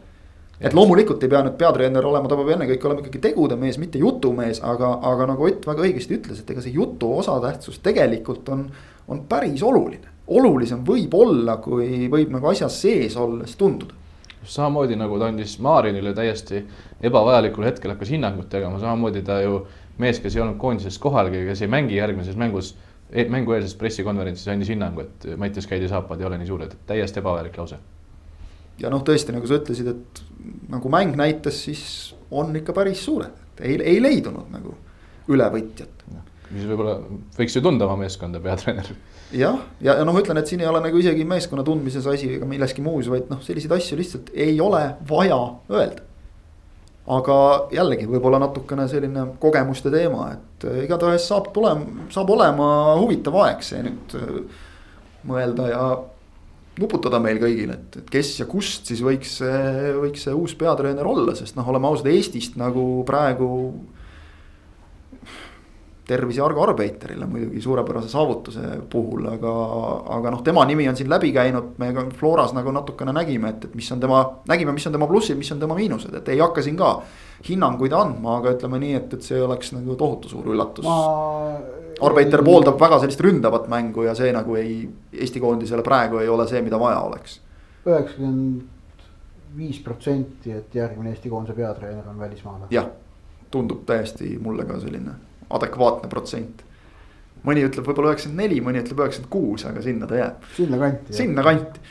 et 0.59 0.73
loomulikult 0.75 1.21
ei 1.23 1.29
pea 1.31 1.39
nüüd 1.45 1.55
peatreener 1.55 2.05
olema, 2.05 2.27
ta 2.27 2.35
peab 2.35 2.49
ennekõike 2.51 2.87
olema 2.87 2.99
ikkagi 2.99 3.21
tegude 3.23 3.55
mees, 3.55 3.77
mitte 3.79 3.99
jutumees, 3.99 4.59
aga, 4.59 4.89
aga 5.07 5.29
nagu 5.29 5.45
Ott 5.47 5.67
väga 5.67 5.85
õigesti 5.87 6.17
ütles, 6.17 6.41
et 6.41 6.49
ega 6.51 6.61
see 6.61 6.73
jutu 6.75 7.13
osatähtsus 7.17 7.79
tegelikult 7.79 8.49
on, 8.49 8.65
on 9.07 9.23
päris 9.29 9.63
oluline. 9.63 10.11
olulisem 10.27 10.83
võib 10.85 11.15
olla, 11.15 11.57
kui 11.63 12.09
võib 12.11 12.35
nagu 12.35 12.51
asjas 12.51 12.81
sees 12.81 13.15
olles 13.15 13.55
tunduda 13.55 13.95
samamoodi 14.43 14.95
nagu 14.95 15.19
ta 15.19 15.27
andis 15.27 15.57
Maarinile 15.59 16.13
täiesti 16.13 16.61
ebavajalikul 17.03 17.63
hetkel 17.63 17.91
hakkas 17.91 18.09
hinnangut 18.09 18.49
tegema, 18.49 18.79
samamoodi 18.79 19.21
ta 19.21 19.41
ju 19.41 19.65
mees, 19.99 20.19
kes 20.19 20.35
ei 20.35 20.41
olnud 20.41 20.57
koondises 20.57 20.99
kohalgi, 20.99 21.43
kes 21.47 21.61
ei 21.61 21.71
mängi 21.71 21.97
järgmises 21.99 22.37
mängus 22.39 22.75
mängueelses 23.10 23.74
pressikonverentsis 23.80 24.49
andis 24.53 24.70
hinnangu, 24.74 25.05
et 25.05 25.30
Mattias 25.38 25.68
Käidi 25.68 25.89
saapad 25.89 26.22
ei 26.22 26.28
ole 26.30 26.38
nii 26.38 26.49
suured, 26.49 26.76
täiesti 26.89 27.22
ebavajalik 27.22 27.57
lause. 27.57 27.80
ja 28.80 28.91
noh, 28.93 29.03
tõesti, 29.05 29.34
nagu 29.36 29.49
sa 29.49 29.57
ütlesid, 29.60 29.89
et 29.91 30.24
nagu 30.70 30.91
mäng 30.93 31.18
näitas, 31.18 31.64
siis 31.66 31.84
on 32.32 32.55
ikka 32.55 32.76
päris 32.78 33.01
suured, 33.05 33.34
et 33.53 33.64
ei, 33.66 33.80
ei 33.95 34.01
leidunud 34.01 34.51
nagu 34.53 34.76
ülevõtjat. 35.30 36.05
mis 36.49 36.66
võib-olla 36.66 36.99
võiks 37.38 37.55
ju 37.57 37.62
tunda 37.66 37.86
oma 37.86 38.03
meeskonda, 38.03 38.41
peatreener. 38.43 38.93
jah, 39.32 39.57
ja, 39.82 39.95
ja 39.95 40.05
noh, 40.05 40.14
ma 40.14 40.22
ütlen, 40.22 40.38
et 40.41 40.51
siin 40.51 40.62
ei 40.62 40.70
ole 40.70 40.82
nagu 40.86 41.01
isegi 41.01 41.26
meeskonna 41.26 41.66
tundmises 41.66 42.05
asi 42.07 42.36
ega 42.38 42.49
milleski 42.49 42.86
muus, 42.86 43.10
vaid 43.10 43.30
noh, 43.34 43.41
selliseid 43.45 43.74
asju 43.78 43.97
lihtsalt 43.97 44.32
ei 44.38 44.62
ole 44.62 44.84
vaja 45.10 45.41
öelda 45.74 46.09
aga 47.10 47.36
jällegi 47.74 48.07
võib-olla 48.10 48.41
natukene 48.43 48.86
selline 48.89 49.26
kogemuste 49.41 49.91
teema, 49.93 50.30
et 50.36 50.68
äh, 50.70 50.84
igatahes 50.86 51.28
saab 51.30 51.51
tulema, 51.55 52.07
saab 52.14 52.32
olema 52.36 52.70
huvitav 52.99 53.38
aeg 53.45 53.66
see 53.66 53.84
nüüd 53.88 54.16
äh, 54.20 54.64
mõelda 55.30 55.68
ja 55.72 55.84
nuputada 56.80 57.20
meil 57.20 57.41
kõigil, 57.41 57.74
et, 57.76 57.97
et 57.99 58.12
kes 58.14 58.34
ja 58.39 58.45
kust 58.47 58.88
siis 58.88 59.01
võiks 59.03 59.39
võiks 59.99 60.22
see 60.24 60.36
uus 60.36 60.53
peatreener 60.55 61.07
olla, 61.07 61.34
sest 61.36 61.57
noh, 61.57 61.68
oleme 61.68 61.89
ausad, 61.89 62.07
Eestist 62.07 62.55
nagu 62.60 63.03
praegu 63.07 63.49
tervise 66.10 66.41
Argo 66.41 66.64
Arbeiterile 66.64 67.26
muidugi 67.30 67.62
suurepärase 67.62 68.10
saavutuse 68.10 68.62
puhul, 68.89 69.28
aga, 69.30 69.51
aga 70.18 70.32
noh, 70.34 70.41
tema 70.45 70.64
nimi 70.66 70.88
on 70.89 70.97
siin 70.97 71.10
läbi 71.12 71.30
käinud, 71.36 71.76
me 71.78 71.91
ka 71.93 72.05
Floras 72.18 72.53
nagu 72.57 72.74
natukene 72.74 73.14
nägime, 73.14 73.53
et, 73.53 73.68
et 73.70 73.76
mis 73.78 73.89
on 73.93 74.01
tema, 74.01 74.24
nägime, 74.49 74.74
mis 74.74 74.88
on 74.89 74.95
tema 74.95 75.07
plussid, 75.10 75.38
mis 75.38 75.51
on 75.53 75.62
tema 75.62 75.78
miinused, 75.78 76.16
et 76.18 76.32
ei 76.34 76.41
hakka 76.41 76.64
siin 76.66 76.80
ka 76.80 76.95
hinnanguid 77.45 77.93
andma, 77.93 78.39
aga 78.39 78.55
ütleme 78.57 78.82
nii, 78.82 78.95
et, 78.97 79.14
et 79.20 79.30
see 79.30 79.38
oleks 79.43 79.72
nagu 79.76 79.95
tohutu 79.99 80.32
suur 80.32 80.49
üllatus 80.53 80.88
Ma.... 80.88 80.97
Arbeiter 82.10 82.41
pooldab 82.47 82.80
väga 82.80 83.01
sellist 83.03 83.22
ründavat 83.22 83.68
mängu 83.72 84.05
ja 84.07 84.16
see 84.16 84.32
nagu 84.32 84.55
ei, 84.55 84.82
Eesti 85.14 85.41
koondisele 85.43 85.84
praegu 85.86 86.24
ei 86.24 86.30
ole 86.32 86.47
see, 86.49 86.62
mida 86.66 86.80
vaja 86.82 87.01
oleks. 87.05 87.39
üheksakümmend 87.86 89.57
viis 89.57 89.80
protsenti, 89.84 90.51
et 90.57 90.76
järgmine 90.76 91.14
Eesti 91.14 91.30
koondise 91.30 91.57
peatreener 91.57 92.07
on 92.10 92.20
välismaalane. 92.20 92.74
jah, 92.74 92.88
tundub 93.51 93.86
täiesti 93.86 94.38
mulle 94.41 94.66
ka 94.66 94.80
selline 94.80 95.20
adekvaatne 95.49 96.09
protsent. 96.11 96.65
mõni 97.39 97.61
ütleb 97.63 97.85
võib-olla 97.87 98.11
üheksakümmend 98.11 98.41
neli, 98.43 98.57
mõni 98.59 98.81
ütleb 98.81 98.99
üheksakümmend 98.99 99.31
kuus, 99.31 99.63
aga 99.69 99.81
sinna 99.83 100.07
ta 100.09 100.17
jääb. 100.19 100.47
sinnakanti. 100.57 101.15
sinnakanti. 101.15 101.83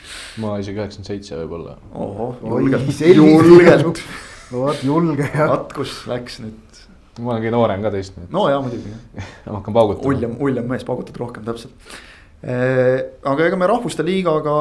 ma 0.43 0.57
isegi 0.61 0.81
üheksakümmend 0.81 1.11
seitse 1.13 1.39
võib-olla. 1.41 1.77
ohoh, 1.93 2.43
julgelt, 2.43 3.01
julgelt. 3.15 4.03
vot 4.51 4.83
julge 4.85 5.25
jah. 5.25 5.49
vaat 5.55 5.73
kus 5.73 5.95
läks 6.09 6.39
nüüd. 6.43 6.83
ma 7.19 7.33
olen 7.33 7.43
kõige 7.43 7.55
noorem 7.57 7.87
ka 7.87 7.93
teist. 7.97 8.21
no 8.29 8.45
jaa, 8.51 8.61
muidugi 8.61 8.93
ma 9.47 9.57
hakkan 9.57 9.79
paugutama. 9.81 10.13
uljem, 10.13 10.37
uljem 10.39 10.69
mees, 10.69 10.85
paugutad 10.87 11.17
rohkem, 11.23 11.47
täpselt 11.49 11.97
aga 12.39 13.47
ega 13.49 13.57
me 13.59 13.67
rahvuste 13.67 14.03
liigaga, 14.07 14.53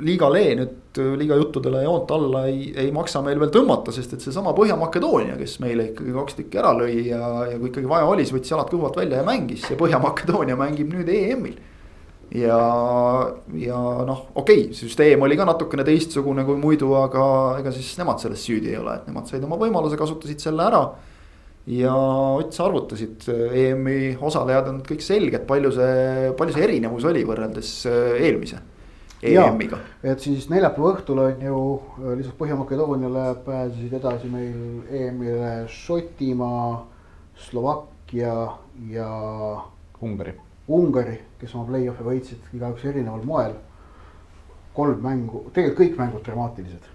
liigale 0.00 0.44
nüüd 0.56 1.00
liiga 1.20 1.36
juttudele 1.36 1.82
joont 1.84 2.10
alla 2.16 2.46
ei, 2.48 2.70
ei 2.80 2.88
maksa 2.94 3.20
meil 3.24 3.36
veel 3.42 3.52
tõmmata, 3.52 3.92
sest 3.92 4.14
et 4.16 4.24
seesama 4.24 4.54
Põhja-Makedoonia, 4.56 5.36
kes 5.36 5.58
meile 5.60 5.90
ikkagi 5.90 6.14
kaks 6.16 6.38
tükki 6.38 6.62
ära 6.62 6.72
lõi 6.78 7.10
ja, 7.10 7.20
ja 7.50 7.58
kui 7.58 7.68
ikkagi 7.68 7.90
vaja 7.90 8.08
oli, 8.08 8.24
siis 8.24 8.36
võttis 8.38 8.54
jalad 8.54 8.72
kõhvalt 8.72 8.96
välja 9.02 9.20
ja 9.20 9.26
mängis, 9.26 9.66
see 9.68 9.76
Põhja-Makedoonia 9.80 10.56
mängib 10.56 10.94
nüüd 10.94 11.10
EM-il. 11.12 11.58
ja, 12.40 12.60
ja 13.60 13.80
noh, 14.08 14.26
okei 14.32 14.68
okay,, 14.70 14.76
süsteem 14.78 15.28
oli 15.28 15.36
ka 15.36 15.44
natukene 15.50 15.84
teistsugune 15.84 16.46
kui 16.48 16.56
muidu, 16.56 16.94
aga 17.02 17.26
ega 17.60 17.74
siis 17.74 17.98
nemad 18.00 18.22
selles 18.22 18.46
süüdi 18.48 18.72
ei 18.72 18.80
ole, 18.80 18.96
et 18.96 19.10
nemad 19.10 19.28
said 19.28 19.44
oma 19.44 19.60
võimaluse, 19.60 20.00
kasutasid 20.00 20.40
selle 20.40 20.64
ära 20.70 20.86
ja 21.66 21.94
Ott, 22.34 22.52
sa 22.52 22.66
arvutasid, 22.68 23.24
EM-i 23.30 24.14
osalejad 24.20 24.68
on 24.68 24.80
kõik 24.84 25.02
selged, 25.04 25.46
palju 25.48 25.72
see, 25.72 26.30
palju 26.36 26.56
see 26.56 26.64
erinevus 26.66 27.06
oli 27.08 27.24
võrreldes 27.24 27.74
äh, 27.88 28.16
eelmise 28.26 28.60
EM-iga? 29.24 29.78
et 30.04 30.20
siis 30.20 30.48
neljapäeva 30.52 30.92
õhtul 30.92 31.20
on 31.22 31.44
ju 31.46 31.60
äh, 32.02 32.16
lisaks 32.18 32.36
Põhja-Makedooniale 32.40 33.26
pääsesid 33.46 33.94
edasi 33.96 34.28
meil 34.32 34.82
EM-ile 34.92 35.52
Šotimaa, 35.72 36.82
Slovakkia 37.48 38.34
ja. 38.90 39.12
Ungari. 40.04 40.34
Ungari, 40.68 41.14
kes 41.40 41.54
oma 41.56 41.70
play-off'e 41.70 42.04
võitsid 42.04 42.50
igaüks 42.56 42.84
erineval 42.84 43.22
moel. 43.24 43.54
kolm 44.74 44.98
mängu, 45.00 45.44
tegelikult 45.54 45.78
kõik 45.80 45.98
mängud 46.02 46.24
dramaatilised. 46.26 46.90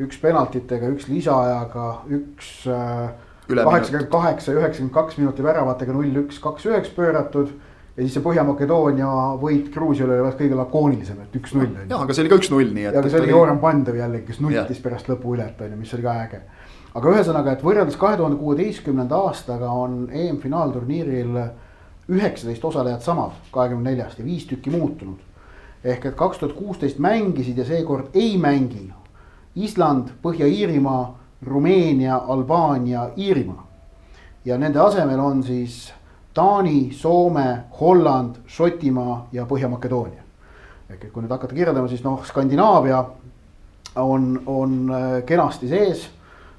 üks 0.00 0.18
penaltitega, 0.20 0.88
üks 0.90 1.06
lisaajaga, 1.08 1.86
üks 2.10 2.66
äh, 2.66 3.12
kaheksakümmend 3.46 4.10
kaheksa, 4.10 4.52
üheksakümmend 4.52 4.94
kaks 4.94 5.16
minuti 5.20 5.44
väravatega 5.44 5.94
null, 5.94 6.20
üks, 6.24 6.38
kaks, 6.42 6.66
üheks 6.66 6.92
pööratud. 6.96 7.52
ja 7.96 8.04
siis 8.04 8.16
see 8.16 8.24
Põhja-Makedoonia 8.24 9.10
võit 9.40 9.70
Gruusiale 9.72 10.18
oli 10.20 10.32
kõige 10.36 10.56
lakoonilisem, 10.58 11.20
et 11.24 11.36
üks-null 11.38 11.70
on 11.70 11.76
ju. 11.84 11.86
jah, 11.88 12.02
aga 12.04 12.16
see 12.16 12.24
oli 12.24 12.32
ka 12.32 12.40
üks-null, 12.42 12.72
nii 12.76 12.88
et. 12.90 12.98
ja 12.98 13.04
see 13.06 13.20
oli 13.22 13.30
Joran 13.30 13.60
Pandev 13.62 13.96
jällegi, 13.96 14.26
kes 14.30 14.40
nuttis 14.44 14.82
pärast 14.84 15.08
lõpuület 15.08 15.62
on 15.64 15.72
ju, 15.72 15.78
mis 15.80 15.94
oli 15.96 16.04
ka 16.04 16.16
äge. 16.26 16.42
aga 16.94 17.14
ühesõnaga, 17.14 17.54
et 17.56 17.64
võrreldes 17.64 17.96
kahe 18.00 18.18
tuhande 18.20 18.40
kuueteistkümnenda 18.42 19.22
aastaga 19.28 19.70
on 19.70 20.10
EM-finaalturniiril 20.12 21.40
üheksateist 22.08 22.64
osalejat 22.64 23.02
samad, 23.02 23.38
kahekümne 23.54 23.90
neljast 23.90 24.20
ja 24.20 24.24
viis 24.24 24.44
tükki 24.46 24.70
muutunud. 24.70 25.18
ehk 25.84 26.04
et 26.06 26.14
kaks 26.18 26.38
tuhat 26.38 26.56
kuusteist 26.56 26.98
mängisid 26.98 27.58
ja 27.58 27.64
seekord 27.64 28.14
ei 28.14 28.36
mängi 28.38 28.90
Island, 29.56 30.10
Põhja-Iirimaa, 30.22 31.16
Rumeenia, 31.44 32.16
Albaania, 32.16 33.10
Iirimaa. 33.18 33.66
ja 34.44 34.58
nende 34.58 34.78
asemel 34.80 35.20
on 35.20 35.42
siis 35.42 35.92
Taani, 36.34 36.92
Soome, 36.92 37.64
Holland, 37.80 38.36
Šotimaa 38.46 39.28
ja 39.32 39.44
Põhja-Makedoonia. 39.44 40.22
ehk 40.90 41.04
et 41.04 41.12
kui 41.12 41.22
nüüd 41.22 41.32
hakata 41.32 41.54
kirjeldama, 41.54 41.88
siis 41.88 42.04
noh, 42.04 42.20
Skandinaavia 42.24 43.00
on, 43.96 44.42
on 44.46 44.74
äh, 44.92 45.24
kenasti 45.26 45.68
sees. 45.68 46.04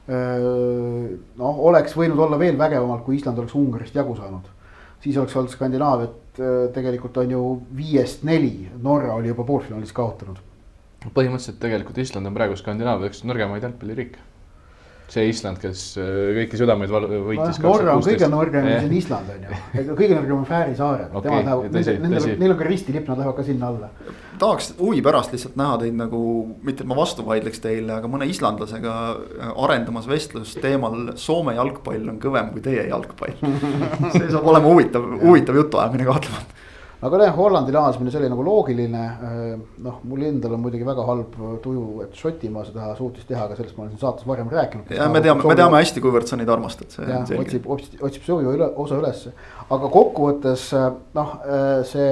Äh, 0.09 1.13
noh, 1.37 1.59
oleks 1.69 1.95
võinud 1.95 2.19
olla 2.19 2.39
veel 2.39 2.57
vägevamalt, 2.57 3.05
kui 3.05 3.15
Island 3.15 3.39
oleks 3.39 3.55
Ungarist 3.55 3.95
jagu 3.95 4.15
saanud. 4.15 4.53
siis 5.01 5.17
oleks 5.17 5.35
olnud 5.35 5.51
Skandinaaviat 5.53 6.39
äh, 6.39 6.55
tegelikult 6.73 7.17
on 7.17 7.31
ju 7.31 7.43
viiest 7.77 8.23
neli, 8.23 8.69
Norra 8.81 9.13
oli 9.13 9.27
juba 9.27 9.43
poolfinaalis 9.43 9.93
kaotanud. 9.93 10.41
põhimõtteliselt 11.13 11.61
tegelikult 11.61 11.97
Island 11.97 12.27
on 12.27 12.33
praegu 12.33 12.57
Skandinaavia 12.57 13.13
üks 13.13 13.23
nõrgemaid 13.23 13.63
jalgpalliriike 13.63 14.19
see 15.11 15.29
Island, 15.31 15.59
kes 15.61 15.83
äh, 16.01 16.11
kõiki 16.35 16.59
südameid 16.59 16.91
võitis. 16.91 17.59
Norra 17.63 17.95
on 17.95 18.03
kõige 18.03 18.27
nõrgem 18.31 18.67
see 18.67 18.89
on 18.89 18.95
Island 18.97 19.31
on 19.31 19.45
ju, 19.47 19.95
kõige 19.95 20.17
nõrgem 20.17 20.35
on 20.35 20.47
Fääri 20.47 20.75
saared. 20.77 21.13
Okay,, 21.15 21.43
temad 21.45 21.47
lähevad, 21.47 22.01
nendel, 22.03 22.27
neil 22.41 22.53
on 22.53 22.59
ka 22.59 22.67
ristilipp, 22.67 23.07
nad 23.07 23.21
lähevad 23.21 23.37
ka 23.37 23.45
sinna 23.47 23.71
alla. 23.71 23.89
tahaks 24.37 24.73
huvi 24.77 25.01
pärast 25.05 25.33
lihtsalt 25.33 25.55
näha 25.57 25.79
teid 25.81 25.95
nagu, 25.97 26.21
mitte 26.67 26.83
et 26.83 26.91
ma 26.91 26.97
vastu 26.99 27.25
vaidleks 27.25 27.63
teile, 27.63 27.95
aga 27.95 28.11
mõne 28.11 28.27
islandlasega 28.29 28.93
arendamas 29.55 30.09
vestlust 30.11 30.59
teemal 30.61 31.15
Soome 31.17 31.55
jalgpall 31.57 32.11
on 32.11 32.19
kõvem 32.21 32.51
kui 32.53 32.61
teie 32.65 32.85
jalgpall 32.91 33.33
see 34.13 34.29
saab 34.29 34.45
olema 34.45 34.69
huvitav, 34.69 35.07
huvitav 35.23 35.57
jutuajamine 35.63 36.05
kahtlemata 36.11 36.66
aga 37.05 37.19
jah, 37.21 37.35
Hollandi 37.37 37.73
naasmine, 37.73 38.11
see 38.11 38.19
oli 38.19 38.29
nagu 38.31 38.43
loogiline. 38.45 39.01
Äh, 39.27 39.51
noh, 39.85 39.99
mul 40.09 40.23
endal 40.25 40.55
on 40.55 40.63
muidugi 40.63 40.87
väga 40.87 41.05
halb 41.05 41.35
tuju, 41.63 41.83
et 42.07 42.17
Šotimaa 42.17 42.65
seda 42.65 42.89
suutis 42.97 43.27
teha, 43.29 43.43
aga 43.45 43.57
sellest 43.59 43.77
ma 43.77 43.85
olen 43.85 43.93
siin 43.93 44.01
saates 44.01 44.25
varem 44.29 44.49
rääkinud. 44.51 44.89
ja 44.97 45.09
me 45.13 45.21
teame, 45.21 45.45
me 45.45 45.57
teame 45.59 45.81
hästi, 45.81 46.01
kuivõrd 46.03 46.29
sa 46.29 46.39
neid 46.39 46.49
armastad. 46.49 46.95
jah, 46.97 47.27
otsib, 47.37 47.67
otsib, 47.69 48.01
otsib 48.07 48.25
sobiva 48.25 48.55
üle, 48.57 48.69
osa 48.85 48.97
ülesse, 48.97 49.33
aga 49.67 49.91
kokkuvõttes 49.93 50.67
äh, 50.77 50.89
noh, 51.17 51.37
äh, 51.45 51.69
see 51.87 52.09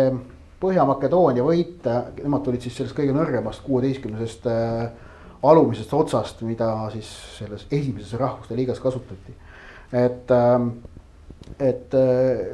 Põhja-Makedoonia 0.61 1.43
võit, 1.45 1.83
nemad 2.21 2.45
tulid 2.45 2.63
siis 2.63 2.77
sellest 2.77 2.95
kõige 2.97 3.13
nõrgemast 3.13 3.59
kuueteistkümnesest 3.65 4.45
alumisest 5.45 5.91
otsast, 5.93 6.39
mida 6.47 6.69
siis 6.93 7.09
selles 7.35 7.65
esimeses 7.67 8.15
rahvuste 8.17 8.55
liigas 8.57 8.79
kasutati. 8.81 9.35
et 9.91 10.31
äh,, 10.31 10.69
et 11.61 11.93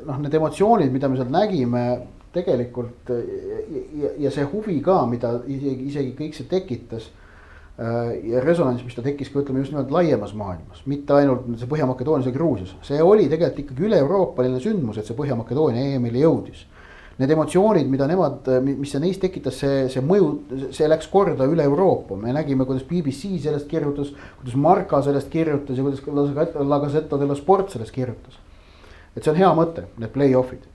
noh, 0.07 0.17
need 0.19 0.33
emotsioonid, 0.35 0.91
mida 0.91 1.07
me 1.07 1.19
seal 1.19 1.29
nägime 1.31 1.83
tegelikult 2.33 3.11
ja, 3.11 4.13
ja 4.25 4.31
see 4.33 4.45
huvi 4.51 4.79
ka, 4.83 5.01
mida 5.09 5.37
isegi, 5.47 5.89
isegi 5.91 6.13
kõik 6.17 6.37
see 6.37 6.47
tekitas. 6.51 7.09
Äh, 7.81 8.11
ja 8.27 8.41
resonants, 8.43 8.83
mis 8.85 8.93
ta 8.93 9.03
tekkis 9.03 9.31
ka 9.31 9.41
ütleme 9.41 9.63
just 9.63 9.71
nimelt 9.73 9.93
laiemas 9.95 10.33
maailmas, 10.37 10.83
mitte 10.91 11.15
ainult 11.15 11.47
see 11.57 11.69
Põhja-Makedoonias 11.71 12.27
ja 12.27 12.33
Gruusias, 12.35 12.73
see 12.85 12.99
oli 13.01 13.29
tegelikult 13.31 13.63
ikkagi 13.63 13.87
üle-euroopaline 13.87 14.59
sündmus, 14.61 14.99
et 14.99 15.07
see 15.07 15.17
Põhja-Makedoonia 15.17 15.95
EM-ile 15.95 16.21
jõudis. 16.21 16.65
Need 17.21 17.31
emotsioonid, 17.31 17.87
mida 17.91 18.05
nemad, 18.09 18.47
mis 18.65 18.91
see 18.91 19.01
neis 19.01 19.17
tekitas, 19.21 19.57
see, 19.61 19.87
see 19.93 20.03
mõju, 20.03 20.29
see 20.75 20.87
läks 20.89 21.09
korda 21.11 21.47
üle 21.49 21.63
Euroopa, 21.67 22.17
me 22.19 22.33
nägime, 22.35 22.67
kuidas 22.67 22.85
BBC 22.87 23.39
sellest 23.43 23.69
kirjutas, 23.71 24.11
kuidas 24.41 24.59
Marca 24.59 25.01
sellest 25.05 25.31
kirjutas 25.31 25.79
ja 25.79 25.85
kuidas 25.85 26.67
La 26.67 26.79
Gazzetta 26.83 27.19
dello 27.21 27.37
Sport 27.39 27.73
sellest 27.73 27.95
kirjutas. 27.95 28.37
et 29.15 29.23
see 29.23 29.31
on 29.31 29.39
hea 29.41 29.49
mõte, 29.55 29.87
need 29.99 30.13
play-off'id 30.13 30.69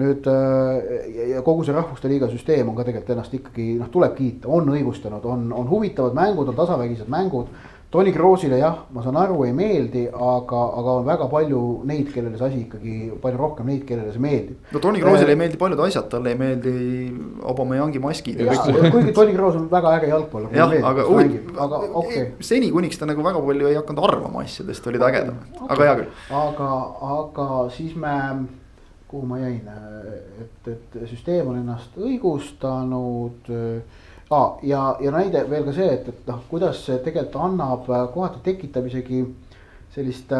nüüd 0.00 0.28
äh, 0.30 1.34
ja 1.34 1.42
kogu 1.46 1.64
see 1.66 1.76
rahvuste 1.76 2.10
liiga 2.10 2.30
süsteem 2.30 2.70
on 2.70 2.78
ka 2.78 2.86
tegelikult 2.88 3.16
ennast 3.16 3.34
ikkagi 3.36 3.72
noh, 3.80 3.90
tuleb 3.92 4.16
kiita, 4.18 4.48
on 4.48 4.70
õigustanud, 4.72 5.26
on, 5.26 5.50
on 5.56 5.68
huvitavad 5.70 6.16
mängud, 6.16 6.50
on 6.52 6.58
tasavägised 6.58 7.10
mängud. 7.12 7.52
Tony 7.90 8.12
Kroosile 8.14 8.60
jah, 8.60 8.84
ma 8.94 9.02
saan 9.02 9.16
aru, 9.18 9.40
ei 9.48 9.50
meeldi, 9.50 10.04
aga, 10.06 10.58
aga 10.78 10.92
on 11.00 11.08
väga 11.08 11.26
palju 11.32 11.62
neid, 11.90 12.12
kellele 12.14 12.38
see 12.38 12.46
asi 12.46 12.60
ikkagi, 12.62 12.92
palju 13.18 13.40
rohkem 13.40 13.66
neid, 13.66 13.80
kellele 13.88 14.12
see 14.14 14.22
meeldib. 14.22 14.60
no 14.70 14.82
Tony 14.84 15.00
Kroosile 15.02 15.26
äh, 15.26 15.34
ei 15.34 15.40
meeldi 15.40 15.58
paljud 15.58 15.82
asjad, 15.88 16.06
talle 16.12 16.30
ei 16.30 16.38
meeldi 16.38 16.74
Aubameyangi 17.50 17.98
maskid. 18.04 18.44
kuigi 18.94 19.16
Tony 19.16 19.34
Kroos 19.34 19.58
on 19.58 19.66
väga 19.72 19.96
äge 19.96 20.12
jalgpallur. 20.12 20.54
jah, 20.54 20.76
aga, 20.92 21.08
aga 21.66 21.82
okei 21.88 22.22
okay.. 22.22 22.30
seni, 22.52 22.70
kuniks 22.70 23.02
ta 23.02 23.10
nagu 23.10 23.26
väga 23.26 23.42
palju 23.50 23.72
ei 23.72 23.80
hakanud 23.80 24.06
arvama 24.06 24.46
asjadest, 24.46 24.86
oli 24.86 25.02
ta 25.02 25.10
ägedam 25.10 25.42
okay., 25.58 25.66
aga 25.74 25.90
hea 25.90 25.98
küll. 26.04 26.24
aga, 26.44 26.72
aga 27.16 27.50
siis 27.74 27.98
me 27.98 28.16
kuhu 29.10 29.26
ma 29.26 29.40
jäin, 29.40 29.66
et, 30.40 30.68
et 30.70 30.98
süsteem 31.10 31.48
on 31.50 31.58
ennast 31.58 31.96
õigustanud 31.98 33.50
ah,. 34.30 34.58
ja, 34.62 34.82
ja 35.02 35.10
näide 35.10 35.42
veel 35.50 35.66
ka 35.66 35.74
see, 35.74 35.88
et, 35.96 36.08
et 36.12 36.28
noh, 36.30 36.44
kuidas 36.50 36.84
see 36.86 37.00
tegelikult 37.02 37.40
annab, 37.42 37.88
kohati 38.14 38.44
tekitab 38.46 38.86
isegi 38.86 39.24
sellist 39.90 40.30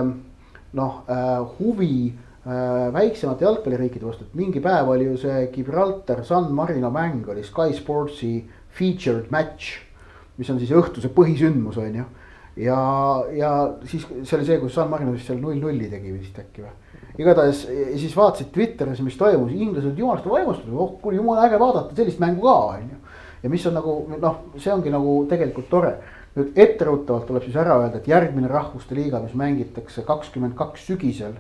noh 0.79 1.03
äh, 1.11 1.41
huvi 1.59 2.13
äh, 2.47 2.93
väiksemate 2.95 3.45
jalgpalliriikide 3.45 4.07
vastu, 4.07 4.27
et 4.27 4.39
mingi 4.39 4.63
päev 4.63 4.93
oli 4.93 5.09
ju 5.09 5.17
see 5.19 5.49
Gibraltar 5.55 6.25
San 6.25 6.53
Marino 6.55 6.91
mäng 6.95 7.29
oli 7.29 7.43
Sky 7.47 7.75
Sportsi 7.75 8.35
featured 8.71 9.31
match. 9.31 9.81
mis 10.39 10.49
on 10.49 10.57
siis 10.57 10.71
õhtuse 10.73 11.11
põhisündmus, 11.13 11.77
on 11.77 11.97
ju. 11.99 12.05
Ja, 12.57 12.81
ja 13.33 13.51
siis 13.85 14.07
see 14.07 14.37
oli 14.39 14.47
see, 14.47 14.59
kus 14.63 14.75
San 14.75 14.91
Marino 14.91 15.13
vist 15.15 15.31
seal 15.31 15.41
null 15.43 15.61
nulli 15.61 15.91
tegi 15.91 16.13
vist 16.15 16.39
äkki 16.41 16.65
või 16.65 16.77
igatahes 17.21 17.65
siis 17.99 18.15
vaatasid 18.17 18.51
Twitteris, 18.55 19.03
mis 19.05 19.19
toimus, 19.19 19.53
inglased 19.53 19.99
jumalast 19.99 20.29
vaimustatud, 20.29 20.77
oh 20.77 20.97
kuule 21.03 21.19
jumala 21.19 21.47
äge 21.49 21.59
vaadata 21.61 21.97
sellist 21.97 22.21
mängu 22.23 22.47
ka 22.47 22.55
on 22.71 22.89
ju. 22.89 22.99
ja 23.43 23.51
mis 23.51 23.67
on 23.67 23.77
nagu 23.77 23.95
noh, 24.15 24.41
see 24.57 24.73
ongi 24.73 24.93
nagu 24.93 25.21
tegelikult 25.29 25.71
tore. 25.71 25.95
nüüd 26.31 26.59
etteruttavalt 26.63 27.25
tuleb 27.27 27.43
siis 27.43 27.57
ära 27.59 27.75
öelda, 27.81 27.99
et 27.99 28.07
järgmine 28.07 28.47
rahvuste 28.49 28.95
liiga, 28.95 29.19
mis 29.19 29.33
mängitakse 29.35 30.05
kakskümmend 30.07 30.55
kaks 30.55 30.85
sügisel. 30.87 31.33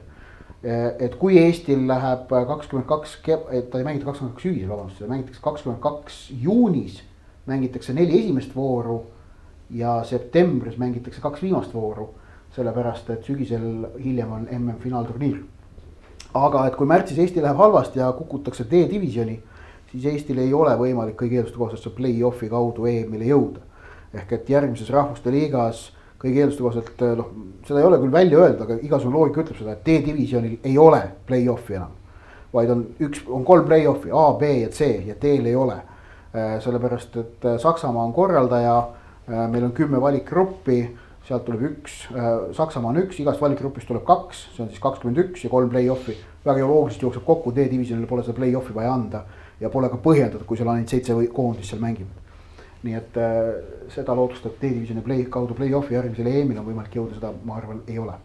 Eh, 0.66 0.88
et 1.06 1.14
kui 1.14 1.38
Eestil 1.38 1.84
läheb 1.86 2.26
kakskümmend 2.26 2.88
kaks, 2.88 3.12
ta 3.22 3.78
ei 3.78 3.86
mängita 3.86 4.08
kakskümmend 4.08 4.34
kaks 4.34 4.48
sügisel, 4.48 4.72
vabandust, 4.72 5.04
mängitakse 5.06 5.44
kakskümmend 5.44 5.80
kaks 5.80 6.18
juunis. 6.42 7.04
mängitakse 7.46 7.94
neli 7.94 8.18
esimest 8.18 8.50
vooru 8.54 8.98
ja 9.70 10.00
septembris 10.04 10.78
mängitakse 10.78 11.20
kaks 11.20 11.42
viimast 11.42 11.74
vooru 11.74 12.10
sellepärast 12.54 13.10
et 13.10 13.24
sügisel 13.24 13.86
hiljem 14.02 14.32
on 14.32 14.48
MM-finaalturniir 14.50 15.40
aga 16.34 16.66
et 16.68 16.76
kui 16.78 16.86
märtsis 16.86 17.18
Eesti 17.18 17.42
läheb 17.42 17.58
halvasti 17.58 17.98
ja 17.98 18.10
kukutakse 18.14 18.64
D-divisjoni, 18.70 19.36
siis 19.90 20.04
Eestil 20.12 20.38
ei 20.38 20.52
ole 20.54 20.76
võimalik 20.78 21.16
kõigi 21.18 21.40
eelduste 21.40 21.58
kohaselt 21.58 21.96
play-off'i 21.96 22.50
kaudu 22.50 22.86
EM-ile 22.86 23.30
jõuda. 23.32 23.66
ehk 24.14 24.32
et 24.32 24.48
järgmises 24.50 24.90
rahvuste 24.90 25.30
liigas 25.30 25.92
kõigi 26.18 26.40
eelduste 26.42 26.62
kohaselt 26.62 27.02
noh, 27.16 27.30
seda 27.66 27.80
ei 27.80 27.86
ole 27.86 27.98
küll 27.98 28.12
välja 28.12 28.38
öeldud, 28.38 28.62
aga 28.62 28.78
igasugune 28.82 29.16
loogika 29.16 29.40
ütleb 29.40 29.58
seda, 29.58 29.72
et 29.72 29.84
D-divisjonil 29.86 30.58
ei 30.64 30.78
ole 30.78 31.02
play-off'i 31.26 31.74
enam. 31.74 31.92
vaid 32.52 32.70
on 32.70 32.86
üks, 33.00 33.22
on 33.28 33.44
kolm 33.44 33.66
play-off'i 33.66 34.10
A, 34.10 34.32
B 34.38 34.42
ja 34.62 34.68
C 34.68 35.06
ja 35.06 35.14
D-l 35.14 35.46
ei 35.46 35.54
ole. 35.54 35.80
Sellepärast, 36.32 37.16
et 37.16 37.46
Saksamaa 37.58 38.04
on 38.04 38.12
korraldaja, 38.12 38.74
meil 39.30 39.64
on 39.64 39.72
kümme 39.76 40.00
valikgruppi 40.02 40.80
sealt 41.30 41.44
tuleb 41.46 41.66
üks, 41.68 42.06
äh, 42.10 42.30
Saksamaa 42.56 42.90
on 42.90 43.02
üks, 43.04 43.20
igast 43.22 43.42
valikgrupist 43.42 43.88
tuleb 43.90 44.04
kaks, 44.08 44.46
see 44.54 44.64
on 44.64 44.70
siis 44.70 44.82
kakskümmend 44.82 45.20
üks 45.26 45.44
ja 45.44 45.50
kolm 45.52 45.70
play-off'i. 45.70 46.16
väga 46.40 46.64
loogiliselt 46.64 47.02
jookseb 47.04 47.24
kokku, 47.26 47.52
D-divisjonile 47.52 48.08
pole 48.08 48.22
seda 48.24 48.38
play-off'i 48.38 48.72
vaja 48.74 48.94
anda 48.96 49.20
ja 49.60 49.68
pole 49.68 49.90
ka 49.92 49.98
põhjendatud, 50.00 50.46
kui 50.48 50.56
seal 50.56 50.70
ainult 50.72 50.88
seitse 50.88 51.14
koondist 51.36 51.70
seal 51.70 51.82
mängivad. 51.82 52.16
nii 52.82 52.96
et 52.96 53.20
äh, 53.20 53.52
seda 53.92 54.16
lootust, 54.16 54.46
et 54.48 54.56
D-divisjoni 54.62 55.04
play 55.04 55.28
kaudu 55.28 55.54
play-off'i 55.54 55.94
järgmisele 55.98 56.32
EM-ile 56.40 56.64
on 56.64 56.66
võimalik 56.72 56.96
jõuda, 56.96 57.20
seda 57.20 57.32
ma 57.44 57.60
arvan, 57.60 57.84
ei 57.86 57.98
ole 58.00 58.16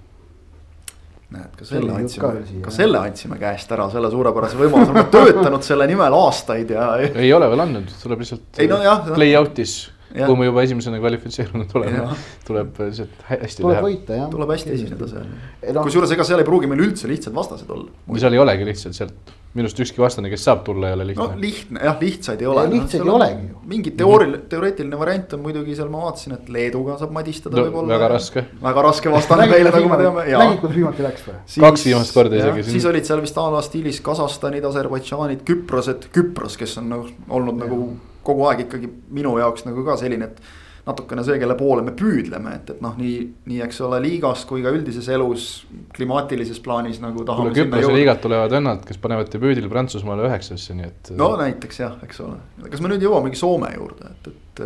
näed, 1.35 1.51
ka 1.59 1.65
selle 1.67 1.91
andsime, 1.91 2.61
ka 2.63 2.71
selle 2.71 3.01
andsime 3.01 3.37
käest 3.41 3.71
ära, 3.75 3.89
selle 3.91 4.09
suurepärase 4.13 4.57
võimaluse, 4.59 4.93
oleme 4.93 5.09
töötanud 5.11 5.65
selle 5.65 5.87
nimel 5.89 6.15
aastaid 6.15 6.71
ja. 6.71 6.93
ei 7.01 7.33
ole 7.33 7.49
veel 7.51 7.65
andnud, 7.65 7.91
tuleb 8.01 8.23
lihtsalt 8.23 8.61
ei, 8.61 8.69
no, 8.71 8.79
jah, 8.85 9.03
play-out'is 9.11 9.75
kui 10.13 10.35
me 10.39 10.49
juba 10.49 10.65
esimesena 10.65 10.99
kvalifitseerunud 11.01 11.73
oleme, 11.79 12.19
tuleb 12.47 12.83
lihtsalt 12.83 13.25
hästi 13.29 13.63
tuleb 13.63 13.79
teha. 13.79 13.87
võita 13.87 14.19
jah. 14.19 14.29
tuleb 14.33 14.53
hästi 14.55 14.75
esineda 14.75 15.09
seal 15.11 15.25
no.. 15.31 15.87
kusjuures 15.87 16.13
ega 16.15 16.27
seal 16.27 16.43
ei 16.43 16.47
pruugi 16.47 16.69
meil 16.71 16.85
üldse 16.87 17.09
lihtsad 17.11 17.35
vastased 17.35 17.71
olla. 17.75 17.89
või 18.07 18.23
seal 18.23 18.37
ei 18.37 18.43
olegi 18.45 18.69
lihtsalt 18.69 18.97
sealt 18.97 19.35
minu 19.55 19.69
arust 19.69 19.79
ükski 19.79 20.01
vastane, 20.03 20.29
kes 20.31 20.43
saab 20.43 20.65
tulla, 20.67 20.89
ei 20.89 20.95
ole 20.97 21.05
no 21.15 21.25
lihtne. 21.29 21.39
lihtne, 21.39 21.79
jah, 21.87 21.95
lihtsaid 22.01 22.41
ei 22.43 22.47
ole. 22.51 22.63
lihtsaid 22.73 23.05
ei 23.05 23.11
olegi 23.13 23.45
ju. 23.47 23.61
mingi 23.71 23.93
teooriline, 24.01 24.39
teoreetiline 24.51 24.97
variant 24.99 25.35
on 25.37 25.45
muidugi 25.45 25.77
seal, 25.77 25.91
ma 25.93 26.01
vaatasin, 26.03 26.33
et 26.35 26.49
Leeduga 26.51 26.97
saab 26.99 27.13
madistada 27.15 27.61
no, 27.61 27.63
võib-olla. 27.69 27.93
väga 27.93 28.09
raske. 28.11 28.43
väga 28.65 28.83
raske 28.89 29.13
vastane 29.13 29.45
meile, 29.51 29.71
nagu 29.71 29.91
me 29.93 29.99
teame. 30.01 30.25
nägid, 30.33 30.59
kuidas 30.63 30.75
viimati 30.75 31.05
läks 31.05 31.23
või? 31.29 31.37
kaks 31.67 31.85
viimast 31.87 32.17
korda 32.17 32.41
isegi. 32.41 32.65
siis 32.73 32.89
olid 32.91 33.07
seal 33.07 33.23
vist 33.23 33.39
a 33.39 33.45
la 33.55 33.61
stiilis 33.63 34.01
Kasahstanid, 34.03 34.67
Aserbaidžaanid, 34.67 35.47
Küprosed, 35.47 36.09
Küpros, 36.11 36.59
kes 36.59 36.75
on 36.83 36.91
nagu 36.91 37.07
olnud 37.39 37.55
ja. 37.55 37.63
nagu 37.63 37.79
kogu 38.25 38.45
aeg 38.49 38.65
ikkagi 38.65 38.91
minu 39.15 39.37
jaoks 39.39 39.67
nagu 39.67 39.85
ka 39.87 39.97
selline, 40.01 40.29
et 40.31 40.41
natukene 40.85 41.23
see, 41.25 41.37
kelle 41.41 41.55
poole 41.57 41.81
me 41.85 41.95
püüdleme, 41.97 42.51
et, 42.59 42.69
et 42.75 42.81
noh, 42.83 42.93
nii, 42.99 43.17
nii 43.49 43.61
eks 43.65 43.79
ole 43.87 43.97
liigas 44.03 44.43
kui 44.49 44.61
ka 44.61 44.73
üldises 44.75 45.07
elus, 45.13 45.47
klimaatilises 45.95 46.59
plaanis 46.65 46.99
nagu 47.01 47.25
tahame. 47.25 47.53
Küprose 47.57 47.93
liigad 47.95 48.21
tulevad 48.21 48.53
vennad, 48.53 48.83
kes 48.85 48.99
panevad 49.01 49.31
debüüdil 49.33 49.65
Prantsusmaale 49.71 50.27
üheksasse, 50.29 50.77
nii 50.77 50.89
et. 50.91 51.13
no 51.17 51.31
näiteks 51.41 51.81
jah, 51.81 51.95
eks 52.05 52.21
ole, 52.25 52.37
kas 52.69 52.85
me 52.85 52.93
nüüd 52.93 53.05
jõuamegi 53.05 53.39
Soome 53.39 53.71
juurde, 53.73 54.11
et, 54.13 54.29
et. 54.29 54.63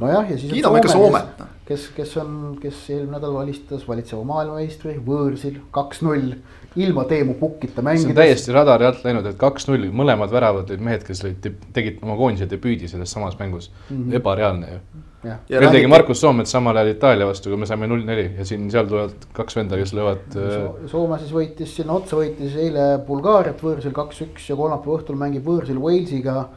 nojah, 0.00 0.32
ja 0.32 0.40
siis. 0.40 0.50
kiidame 0.56 0.82
ikka 0.82 0.96
Soomet. 0.96 1.38
Noh. 1.38 1.54
kes, 1.70 1.86
kes 1.94 2.16
on, 2.24 2.34
kes 2.62 2.82
eelmine 2.90 3.14
nädal 3.14 3.38
alistas 3.44 3.86
valitseva 3.86 4.26
maailmameistri 4.26 4.98
võõrsil 5.06 5.62
kaks-null 5.74 6.34
ilma 6.76 7.04
Teemu 7.04 7.34
Pukkita 7.34 7.82
mängides. 7.82 8.02
see 8.02 8.10
on 8.10 8.18
täiesti 8.18 8.54
radari 8.54 8.86
alt 8.88 9.02
läinud, 9.06 9.26
et 9.30 9.38
kaks-null, 9.38 9.86
mõlemad 9.94 10.32
väravad 10.34 10.70
olid 10.70 10.82
mehed, 10.82 11.04
kes 11.06 11.22
olid, 11.24 11.50
tegid 11.76 12.00
oma 12.02 12.16
koondise 12.18 12.48
debüüdi 12.50 12.90
selles 12.90 13.12
samas 13.14 13.38
mängus 13.38 13.70
mm. 13.70 13.96
-hmm. 13.96 14.16
ebareaalne 14.18 14.72
ju. 14.72 14.80
veel 15.50 15.70
tegi 15.70 15.86
Markus 15.86 16.20
Soomets 16.20 16.50
samal 16.50 16.76
ajal 16.76 16.90
Itaalia 16.94 17.26
vastu, 17.26 17.50
kui 17.50 17.60
me 17.60 17.66
saime 17.66 17.86
null-neli 17.86 18.26
ja 18.38 18.44
siin, 18.44 18.66
seal 18.70 18.90
tulevad 18.90 19.28
kaks 19.32 19.56
venda, 19.56 19.76
kes 19.76 19.94
löövad 19.94 20.26
so,. 20.32 20.40
Äh, 20.40 20.90
Soome 20.90 21.18
siis 21.18 21.32
võitis 21.32 21.76
sinna 21.76 21.92
otsa, 21.92 22.16
võitis 22.16 22.58
eile 22.66 22.98
Bulgaariat 23.06 23.62
võõrsil 23.62 23.94
kaks-üks 23.94 24.50
ja 24.50 24.56
kolmapäeva 24.56 24.98
õhtul 24.98 25.16
mängib 25.20 25.46
võõrsil 25.46 25.78
Walesiga 25.78 26.48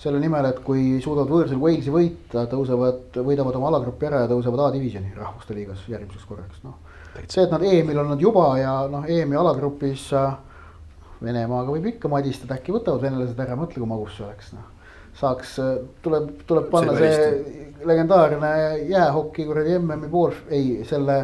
selle 0.00 0.20
nimel, 0.20 0.46
et 0.48 0.60
kui 0.64 1.00
suudavad 1.04 1.30
võõrsil 1.30 1.60
Walesi 1.60 1.92
võita, 1.92 2.46
tõusevad, 2.48 3.20
võidavad 3.20 3.56
oma 3.56 3.68
alagrupi 3.68 4.06
ära 4.08 4.24
ja 4.24 4.28
tõusevad 4.28 4.66
A-divisjoni 4.66 5.12
rahvuste 5.16 5.54
liigas 5.54 5.84
järgmiseks 5.88 6.24
korraks, 6.24 6.62
noh 6.64 6.89
see, 7.26 7.42
et 7.44 7.50
nad 7.50 7.62
EM-il 7.62 7.98
on 7.98 8.12
nad 8.14 8.20
juba 8.20 8.46
ja 8.58 8.74
noh, 8.90 9.06
EM-i 9.08 9.38
alagrupis 9.38 10.10
äh, 10.16 10.30
Venemaaga 11.20 11.74
võib 11.74 11.90
ikka 11.90 12.08
madistada, 12.08 12.56
äkki 12.56 12.72
võtavad 12.72 13.02
venelased 13.04 13.40
ära, 13.42 13.56
mõtle, 13.58 13.82
kui 13.82 13.88
magus 13.88 14.14
see 14.16 14.24
oleks, 14.24 14.52
noh. 14.56 14.68
saaks, 15.20 15.56
äh, 15.60 15.74
tuleb, 16.04 16.30
tuleb 16.48 16.70
panna 16.72 16.94
see, 16.96 17.10
see 17.12 17.86
legendaarne 17.88 18.52
jäähoki 18.88 19.44
kuradi 19.48 19.76
MM-i 19.78 20.10
pool, 20.12 20.36
ei 20.48 20.80
selle. 20.88 21.20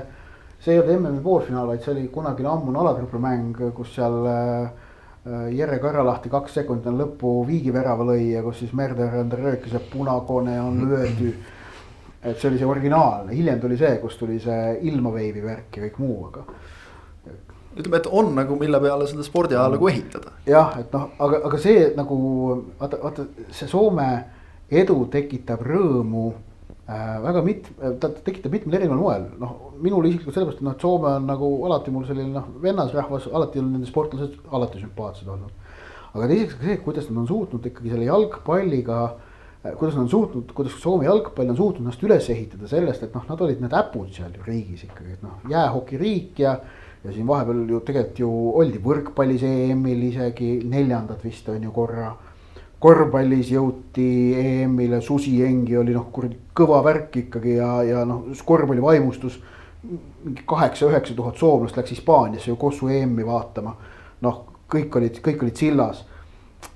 see 0.61 0.73
ei 0.75 0.81
olnud 0.81 0.97
MM-i 0.99 1.23
poolfinaal, 1.23 1.67
vaid 1.69 1.85
see 1.85 1.93
oli 1.93 2.09
kunagine 2.13 2.49
ammune 2.49 2.81
alagrupi 2.81 3.19
mäng, 3.23 3.59
kus 3.77 3.95
seal 3.95 4.23
äh, 4.31 4.85
Jere 5.53 5.81
Karalahti 5.83 6.31
kaks 6.31 6.55
sekundit 6.61 6.87
enne 6.87 7.03
lõppu 7.03 7.41
viigivärava 7.49 8.05
lõi 8.07 8.31
ja 8.37 8.43
kus 8.45 8.61
siis 8.63 8.73
Merder 8.79 9.11
röökis, 9.33 9.75
et 9.75 9.89
punakone 9.91 10.61
on 10.63 10.83
löödud 10.91 11.56
et 12.27 12.41
see 12.41 12.51
oli 12.51 12.61
see 12.61 12.69
originaalne, 12.69 13.35
hiljem 13.37 13.61
tuli 13.63 13.77
see, 13.81 13.99
kus 14.03 14.17
tuli 14.21 14.39
see 14.43 14.79
ilmaveivi 14.91 15.45
värk 15.45 15.79
ja 15.79 15.85
kõik 15.87 16.01
muu, 16.03 16.17
aga. 16.31 16.47
ütleme, 17.77 18.01
et 18.01 18.09
on 18.09 18.33
nagu, 18.35 18.57
mille 18.59 18.81
peale 18.81 19.07
seda 19.11 19.27
spordiajalugu 19.27 19.91
ehitada. 19.93 20.33
jah, 20.49 20.75
et 20.81 20.95
noh, 20.97 21.11
aga, 21.27 21.43
aga 21.51 21.61
see 21.63 21.93
nagu 21.99 22.19
vaata, 22.81 23.01
vaata 23.03 23.29
see 23.55 23.71
Soome 23.71 24.09
edu 24.71 24.99
tekitab 25.13 25.63
rõõmu 25.63 26.25
äh, 26.89 27.13
väga 27.23 27.45
mit-, 27.47 27.71
ta 28.03 28.11
tekitab 28.11 28.57
mitmel 28.57 28.81
erineval 28.81 29.03
moel, 29.03 29.29
noh, 29.43 29.55
minul 29.83 30.09
isiklikult 30.09 30.35
sellepärast, 30.35 30.63
et 30.63 30.67
noh, 30.67 30.75
et 30.75 30.89
Soome 30.89 31.13
on 31.21 31.31
nagu 31.31 31.53
alati 31.69 31.95
mul 31.95 32.09
selline 32.09 32.33
noh, 32.35 32.51
vennasrahvas, 32.65 33.31
alati 33.31 33.63
on 33.63 33.71
nende 33.77 33.91
sportlased 33.91 34.51
alati 34.51 34.83
sümpaatsed 34.83 35.31
olnud. 35.31 35.55
aga 36.17 36.33
teiseks 36.33 36.59
ka 36.59 36.71
see, 36.71 36.83
kuidas 36.83 37.11
nad 37.11 37.23
on 37.23 37.31
suutnud 37.31 37.71
ikkagi 37.71 37.93
selle 37.93 38.09
jalgpalliga 38.09 39.01
äh, 39.05 39.26
kuidas 39.79 39.97
nad 39.97 40.05
on 40.05 40.11
suutnud, 40.11 40.53
kuidas 40.55 40.77
Soome 40.81 41.07
jalgpall 41.07 41.51
on 41.51 41.57
suutnud 41.57 41.85
ennast 41.85 42.03
üles 42.05 42.29
ehitada 42.33 42.69
sellest, 42.71 43.03
et 43.07 43.15
noh, 43.17 43.25
nad 43.29 43.41
olid 43.47 43.63
need 43.63 43.75
äpud 43.77 44.13
seal 44.15 44.35
riigis 44.47 44.87
ikkagi, 44.87 45.17
et 45.17 45.25
noh, 45.25 45.41
jäähokiriik 45.51 46.41
ja. 46.45 46.57
ja 47.05 47.13
siin 47.15 47.27
vahepeal 47.29 47.65
ju 47.71 47.81
tegelikult 47.87 48.23
ju 48.23 48.31
oldi 48.63 48.81
võrkpallis 48.83 49.45
EM-il 49.47 50.07
isegi 50.09 50.53
neljandad 50.69 51.23
vist 51.25 51.49
on 51.53 51.63
ju 51.63 51.75
korra. 51.75 52.15
korvpallis 52.81 53.51
jõuti 53.51 54.09
EM-ile, 54.37 55.01
Susi 55.01 55.39
Engi 55.45 55.77
oli 55.81 55.95
noh, 55.97 56.09
kuradi 56.13 56.37
kõva 56.55 56.83
värk 56.85 57.17
ikkagi 57.25 57.57
ja, 57.57 57.71
ja 57.83 58.05
noh, 58.05 58.27
korvpalli 58.45 58.83
vaimustus. 58.83 59.41
mingi 60.25 60.43
kaheksa-üheksa 60.47 61.15
tuhat 61.15 61.37
soomlast 61.37 61.77
läks 61.77 61.91
Hispaaniasse 61.91 62.51
ju 62.51 62.57
Kossu 62.57 62.89
EM-i 62.89 63.27
vaatama. 63.27 63.77
noh, 64.21 64.45
kõik 64.69 64.97
olid, 64.97 65.23
kõik 65.23 65.43
olid 65.43 65.57
sillas 65.57 66.05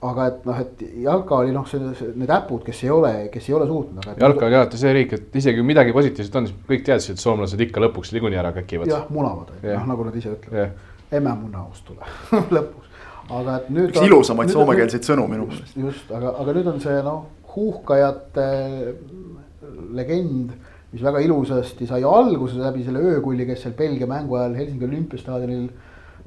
aga 0.00 0.26
et 0.30 0.44
noh, 0.48 0.60
et 0.62 0.82
jalka 1.04 1.40
oli 1.42 1.52
noh, 1.52 1.66
see, 1.68 2.10
need 2.16 2.30
äpud, 2.32 2.62
kes 2.64 2.78
ei 2.86 2.92
ole, 2.94 3.12
kes 3.32 3.48
ei 3.50 3.56
ole 3.56 3.66
suutnud. 3.68 4.06
jalka 4.20 4.46
oli 4.46 4.56
alati 4.56 4.80
see 4.80 4.92
riik, 4.96 5.12
et 5.18 5.40
isegi 5.40 5.60
kui 5.60 5.66
midagi 5.68 5.92
positiivset 5.96 6.38
on, 6.40 6.48
siis 6.48 6.62
kõik 6.70 6.86
teadsid, 6.86 7.18
et 7.18 7.24
soomlased 7.24 7.64
ikka 7.66 7.82
lõpuks 7.84 8.14
niikuinii 8.16 8.40
ära 8.40 8.54
käkivad. 8.56 8.88
jah, 8.88 9.04
munavad, 9.12 9.52
noh 9.66 9.90
nagu 9.90 10.08
nad 10.08 10.16
ise 10.16 10.32
ütlevad. 10.36 10.72
emme 11.12 11.34
muna 11.42 11.66
aus 11.66 11.84
tuleb 11.84 12.32
lõpus, 12.56 12.88
aga 13.28 13.58
et 13.60 13.68
nüüd. 13.76 13.92
üks 13.92 14.08
ilusamaid 14.08 14.54
soomekeelseid 14.54 15.10
sõnu 15.10 15.28
minu 15.28 15.50
meelest. 15.50 15.76
just, 15.76 16.08
aga, 16.16 16.32
aga 16.40 16.56
nüüd 16.56 16.72
on 16.72 16.80
see 16.80 16.96
noh, 17.04 17.28
huuhkajate 17.52 18.48
legend 19.98 20.56
mis 20.90 21.04
väga 21.04 21.20
ilusasti 21.22 21.86
sai 21.86 22.02
alguse 22.06 22.58
läbi 22.58 22.82
selle 22.86 23.02
öökulli, 23.12 23.44
kes 23.46 23.66
seal 23.66 23.76
Belgia 23.78 24.08
mängu 24.10 24.38
ajal 24.38 24.56
Helsingi 24.58 24.88
olümpiastaadionil 24.88 25.68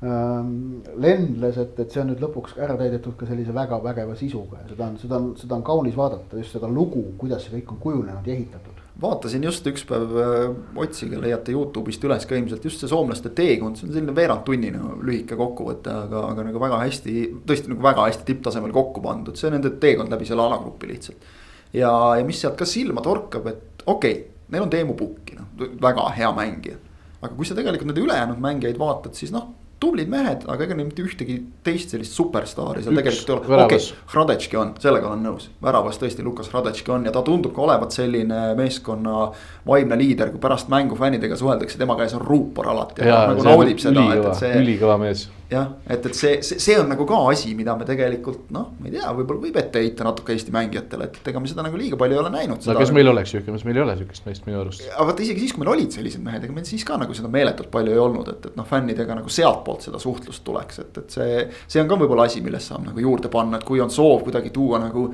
lendles, 0.03 1.57
et, 1.61 1.77
et 1.79 1.93
see 1.93 2.01
on 2.01 2.09
nüüd 2.11 2.21
lõpuks 2.23 2.57
ära 2.59 2.75
täidetud 2.79 3.15
ka 3.15 3.27
sellise 3.29 3.53
väga 3.55 3.77
vägeva 3.83 4.15
sisuga 4.19 4.59
ja 4.59 4.65
seda 4.67 4.87
on, 4.89 4.97
seda 4.99 5.19
on, 5.19 5.29
seda 5.39 5.55
on 5.55 5.63
kaunis 5.63 5.95
vaadata, 5.95 6.39
just 6.41 6.57
seda 6.57 6.67
lugu, 6.67 7.05
kuidas 7.21 7.45
see 7.45 7.53
kõik 7.59 7.71
on 7.71 7.79
kujunenud 7.85 8.27
ja 8.27 8.33
ehitatud. 8.35 8.81
vaatasin 9.03 9.47
just 9.47 9.69
üks 9.71 9.85
päev, 9.87 10.11
äh, 10.19 10.49
otsige, 10.83 11.21
leiate 11.23 11.55
Youtube'ist 11.55 12.03
üles 12.03 12.27
ka 12.27 12.35
ilmselt 12.35 12.67
just 12.67 12.83
see 12.83 12.91
soomlaste 12.91 13.31
teekond, 13.37 13.79
see 13.79 13.87
on 13.87 13.95
selline 13.95 14.17
veerandtunnine 14.17 14.83
lühike 15.07 15.39
kokkuvõte, 15.39 15.95
aga, 16.07 16.25
aga 16.33 16.47
nagu 16.49 16.65
väga 16.65 16.81
hästi, 16.83 17.15
tõesti 17.47 17.71
nagu 17.71 17.87
väga 17.87 18.09
hästi 18.09 18.27
tipptasemel 18.27 18.75
kokku 18.75 19.05
pandud, 19.07 19.39
see 19.39 19.55
nende 19.55 19.71
teekond 19.79 20.11
läbi 20.11 20.27
selle 20.27 20.43
alagrupi 20.49 20.91
lihtsalt. 20.91 21.33
ja, 21.71 21.95
ja 22.19 22.27
mis 22.27 22.43
sealt 22.43 22.59
ka 22.59 22.67
silma 22.67 23.05
torkab, 23.05 23.51
et 23.53 23.87
okei 23.87 24.19
okay,, 24.19 24.29
neil 24.51 24.67
on 24.67 24.73
Teemu 24.73 24.99
Pukki, 24.99 25.39
noh 25.39 25.67
väga 25.81 26.11
hea 26.19 26.35
mängija. 26.35 26.79
aga 27.21 27.35
kui 27.37 27.47
sa 27.47 27.55
tegelikult 27.55 27.93
nende 27.93 28.03
ülejäänud 28.03 28.41
mängijaid 28.43 28.75
vaatad, 28.79 29.15
siis 29.15 29.31
noh 29.31 29.62
tublid 29.83 30.11
mehed, 30.11 30.47
aga 30.49 30.67
ega 30.67 30.77
neil 30.77 30.87
mitte 30.89 31.03
ühtegi 31.03 31.37
teist 31.65 31.93
sellist 31.93 32.15
superstaari 32.17 32.83
seal 32.85 32.97
tegelikult 32.99 33.29
ei 33.29 33.55
ole. 33.57 33.67
okei 33.67 33.81
okay,, 33.81 34.01
Hradetški 34.13 34.59
on, 34.59 34.73
sellega 34.83 35.11
olen 35.11 35.23
nõus. 35.27 35.49
väravas 35.63 35.99
tõesti 36.01 36.25
Lukas 36.25 36.49
Hradetški 36.53 36.95
on 36.95 37.07
ja 37.09 37.13
ta 37.15 37.23
tundub 37.25 37.55
ka 37.55 37.65
olevat 37.67 37.95
selline 37.95 38.41
meeskonna 38.59 39.29
vaimne 39.67 39.99
liider, 39.99 40.33
kui 40.33 40.41
pärast 40.43 40.71
mängu 40.73 40.97
fännidega 40.99 41.37
suheldakse, 41.39 41.79
tema 41.81 41.97
käes 41.99 42.15
on 42.17 42.25
ruupor 42.25 42.71
alati. 42.73 43.05
nagu 43.07 43.45
naudib 43.45 43.81
seda, 43.83 44.09
et, 44.15 44.25
et 44.25 44.43
see. 44.43 44.59
ülikõva 44.63 44.99
mees 45.01 45.27
jah, 45.51 45.69
et, 45.87 46.05
et 46.05 46.15
see, 46.15 46.37
see, 46.45 46.59
see 46.61 46.75
on 46.79 46.87
nagu 46.91 47.05
ka 47.07 47.17
asi, 47.29 47.51
mida 47.57 47.75
me 47.77 47.85
tegelikult 47.87 48.51
noh, 48.55 48.69
ma 48.79 48.89
ei 48.89 48.95
tea, 48.95 49.09
võib-olla 49.17 49.43
võib 49.43 49.57
ette 49.59 49.81
heita 49.83 50.05
natuke 50.07 50.33
Eesti 50.35 50.53
mängijatele, 50.55 51.09
et 51.09 51.29
ega 51.31 51.41
me 51.41 51.49
seda 51.51 51.65
nagu 51.65 51.79
liiga 51.79 51.99
palju 51.99 52.15
ei 52.15 52.21
ole 52.21 52.31
näinud. 52.33 52.63
no 52.69 52.75
kas 52.79 52.93
meil 52.95 53.11
oleks 53.11 53.33
sihuke, 53.33 53.55
meil 53.67 53.79
ei 53.79 53.83
ole 53.85 53.97
sihukest 53.99 54.29
meest 54.29 54.47
minu 54.47 54.61
arust. 54.61 54.85
aga 54.87 55.09
vaata 55.09 55.25
isegi 55.25 55.43
siis, 55.43 55.55
kui 55.55 55.63
meil 55.63 55.73
olid 55.75 55.97
sellised 55.97 56.23
mehed, 56.23 56.47
ega 56.47 56.55
meil 56.55 56.69
siis 56.69 56.85
ka 56.87 56.97
nagu 57.01 57.17
seda 57.17 57.31
meeletult 57.33 57.69
palju 57.73 57.93
ei 57.93 58.01
olnud, 58.01 58.31
et, 58.33 58.47
et 58.51 58.57
noh, 58.59 58.67
fännidega 58.69 59.19
nagu 59.19 59.33
sealtpoolt 59.33 59.85
seda 59.89 60.01
suhtlust 60.01 60.45
tuleks, 60.47 60.79
et, 60.85 61.03
et 61.03 61.19
see. 61.19 61.43
see 61.67 61.83
on 61.83 61.91
ka 61.91 61.99
võib-olla 61.99 62.29
asi, 62.29 62.41
millest 62.45 62.71
saab 62.71 62.87
nagu 62.87 63.03
juurde 63.03 63.31
panna, 63.33 63.59
et 63.59 63.67
kui 63.67 63.83
on 63.83 63.91
soov 63.93 64.23
kuidagi 64.25 64.53
tuua 64.55 64.79
nagu 64.83 65.09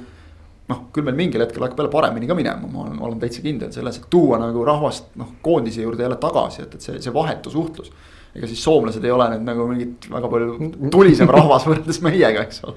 noh, 0.70 0.84
küll 0.94 1.08
meil 1.08 1.18
mingil 1.18 1.42
hetkel 1.42 1.66
hakkab 1.66 1.82
jälle 1.82 1.92
paremini 1.94 2.30
ka 2.30 2.38
minema, 2.38 2.70
ma 2.70 2.86
olen, 2.86 3.00
olen 3.02 3.20
täitsa 3.22 3.42
kindel 3.42 3.74
selles, 3.74 3.98
et 3.98 4.08
tuua 4.14 4.38
nagu 4.42 4.64
rahvast 4.68 5.16
noh, 5.20 5.34
koondise 5.42 5.82
juurde 5.82 6.06
jälle 6.06 6.20
tagasi, 6.22 6.68
et, 6.68 6.78
et 6.78 6.86
see, 6.86 7.02
see 7.02 7.14
vahetu 7.16 7.50
suhtlus 7.54 7.90
ega 8.36 8.48
siis 8.50 8.62
soomlased 8.62 9.04
ei 9.06 9.12
ole 9.14 9.26
nüüd 9.32 9.46
nagu 9.48 9.66
mingit 9.70 10.06
väga 10.12 10.30
palju 10.30 10.68
tulisem 10.94 11.30
rahvas 11.34 11.66
võrreldes 11.66 11.98
meiega, 12.06 12.44
eks 12.46 12.62
ole. 12.68 12.76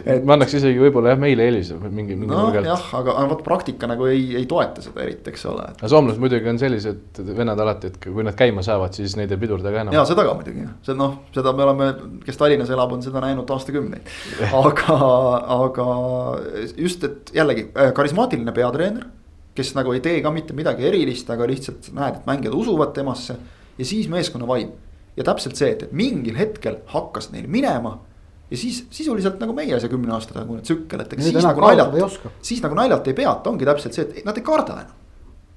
et 0.00 0.24
ma 0.24 0.38
annaks 0.38 0.54
isegi 0.56 0.80
võib-olla 0.80 1.12
jah, 1.12 1.18
meile 1.20 1.44
eelise 1.44 1.76
või 1.80 1.90
mingi, 2.00 2.16
mingi 2.16 2.30
no, 2.32 2.46
alt. 2.48 2.60
jah, 2.64 2.86
aga, 3.00 3.16
aga 3.20 3.26
vot 3.34 3.42
praktika 3.44 3.88
nagu 3.90 4.08
ei, 4.08 4.22
ei 4.40 4.46
toeta 4.48 4.84
seda 4.84 5.02
eriti, 5.04 5.34
eks 5.34 5.44
ole. 5.50 5.66
aga 5.74 5.90
soomlased 5.92 6.22
muidugi 6.22 6.48
on 6.48 6.60
sellised 6.62 7.20
vennad 7.36 7.60
alati, 7.60 7.90
et 7.92 7.98
kui 8.00 8.24
nad 8.24 8.36
käima 8.38 8.64
saavad, 8.64 8.96
siis 8.96 9.16
neid 9.20 9.34
ei 9.34 9.40
pidurda 9.42 9.74
ka 9.74 9.82
enam. 9.84 9.96
ja 9.96 10.06
seda 10.08 10.24
ka 10.24 10.36
muidugi 10.38 10.64
see 10.86 10.96
noh, 10.96 11.18
seda 11.36 11.52
me 11.56 11.66
oleme, 11.66 11.90
kes 12.24 12.40
Tallinnas 12.40 12.72
elab, 12.72 12.94
on 12.96 13.04
seda 13.04 13.20
näinud 13.24 13.52
aastakümneid. 13.56 14.08
aga, 14.62 14.96
aga 15.58 15.90
just, 16.78 17.04
et 17.04 17.34
jällegi 17.36 17.68
äh, 17.76 17.92
karismaatiline 17.96 18.56
peatreener 18.56 19.04
kes 19.54 19.74
nagu 19.76 19.92
ei 19.94 20.00
tee 20.02 20.16
ka 20.24 20.32
mitte 20.34 20.56
midagi 20.56 20.88
erilist, 20.88 21.28
aga 21.30 21.46
lihtsalt 21.46 21.92
näed, 21.94 22.18
et 22.18 22.26
mängijad 22.26 22.56
usuvad 22.58 22.90
temasse 22.96 23.36
ja 23.78 23.86
siis 23.86 24.08
meeskonna 24.10 24.48
vaim 24.48 24.72
ja 25.16 25.26
täpselt 25.26 25.58
see, 25.58 25.70
et, 25.74 25.86
et 25.86 25.94
mingil 25.94 26.36
hetkel 26.38 26.80
hakkas 26.90 27.30
neil 27.32 27.46
minema. 27.50 27.98
ja 28.50 28.58
siis 28.60 28.84
sisuliselt 28.92 29.40
nagu 29.40 29.54
meie 29.56 29.78
see 29.80 29.90
kümne 29.90 30.12
aasta 30.14 30.36
tagune 30.36 30.62
tsükkel, 30.62 31.00
et 31.00 31.14
eks 31.16 31.30
siis 31.30 31.46
nagu 31.46 31.64
naljalt, 31.64 32.28
siis 32.44 32.60
nagu 32.62 32.76
naljalt 32.78 33.08
ei 33.08 33.16
peata, 33.16 33.50
ongi 33.50 33.66
täpselt 33.68 33.96
see, 33.96 34.08
et 34.20 34.26
nad 34.26 34.36
ei 34.38 34.44
karda 34.46 34.80
enam. 34.82 35.00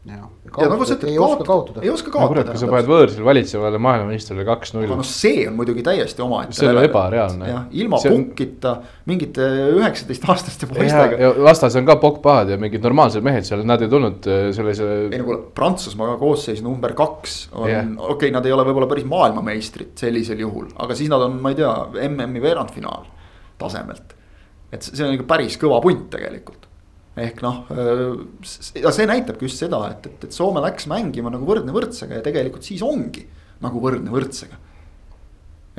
Jah, 0.08 0.28
ja 0.62 0.68
nagu 0.72 0.86
sa 0.88 0.96
ütled, 0.96 1.12
ei 1.12 1.20
oska 1.22 1.46
kaotada. 1.48 1.82
ei 1.84 1.92
oska 1.92 2.12
no 2.12 2.28
kurat, 2.30 2.48
kaotada. 2.48 2.54
kui 2.56 2.62
sa 2.62 2.70
paned 2.72 2.90
võõrsile 2.92 3.26
valitsevale 3.28 3.82
maailmameistrile 3.84 4.46
kaks-null 4.48 4.88
noh, 4.92 5.04
see 5.08 5.44
on 5.50 5.58
muidugi 5.58 5.84
täiesti 5.86 6.24
omaette. 6.24 6.58
See 6.58 6.70
on 6.70 6.80
ebareaalne. 6.82 7.50
jah, 7.52 7.66
ilma 7.82 8.00
See 8.02 8.12
on- 8.12 8.22
punkita 8.22 8.76
mingite 9.10 9.48
üheksateistaastaste 9.76 10.70
ja, 10.70 10.74
poistega. 10.76 11.20
ja 11.22 11.34
vastas 11.50 11.76
on 11.80 11.88
ka 11.90 11.98
pokkpahad 12.02 12.54
ja 12.56 12.60
mingid 12.62 12.86
normaalsed 12.86 13.26
mehed 13.26 13.48
seal, 13.48 13.66
nad 13.68 13.84
ei 13.84 13.92
tulnud 13.92 14.30
äh, 14.32 14.48
sellise 14.56 14.88
ei 15.08 15.20
no 15.20 15.28
kuule, 15.28 15.42
Prantsusmaa 15.58 16.16
koosseis 16.22 16.64
number 16.66 16.96
kaks 16.98 17.38
on 17.54 17.70
yeah., 17.70 17.84
okei 17.98 18.14
okay,, 18.16 18.36
nad 18.36 18.46
ei 18.48 18.56
ole 18.56 18.68
võib-olla 18.68 18.90
päris 18.92 19.08
maailmameistrid 19.10 19.96
sellisel 20.00 20.40
juhul, 20.46 20.72
aga 20.80 20.98
siis 20.98 21.12
nad 21.12 21.28
on, 21.28 21.40
ma 21.44 21.54
ei 21.54 21.60
tea, 21.60 21.74
MM-i 22.08 22.44
veerandfinaal 22.44 23.08
tasemelt. 23.58 24.16
et 24.72 24.84
see 24.84 24.98
see 25.00 25.08
on 25.08 25.16
ikka 25.16 25.28
päris 25.30 25.56
kõva 25.60 25.80
punt 25.84 26.10
tegelikult. 26.14 26.67
Ehk 27.18 27.42
noh, 27.46 27.66
see 28.46 29.10
näitabki 29.10 29.48
just 29.48 29.64
seda, 29.64 29.82
et, 29.92 30.06
et, 30.10 30.28
et 30.28 30.36
Soome 30.36 30.62
läks 30.64 30.88
mängima 30.92 31.32
nagu 31.34 31.48
võrdne 31.48 31.74
võrdsega 31.76 32.20
ja 32.20 32.26
tegelikult 32.26 32.68
siis 32.68 32.84
ongi 32.86 33.26
nagu 33.64 33.82
võrdne 33.82 34.14
võrdsega. 34.14 34.60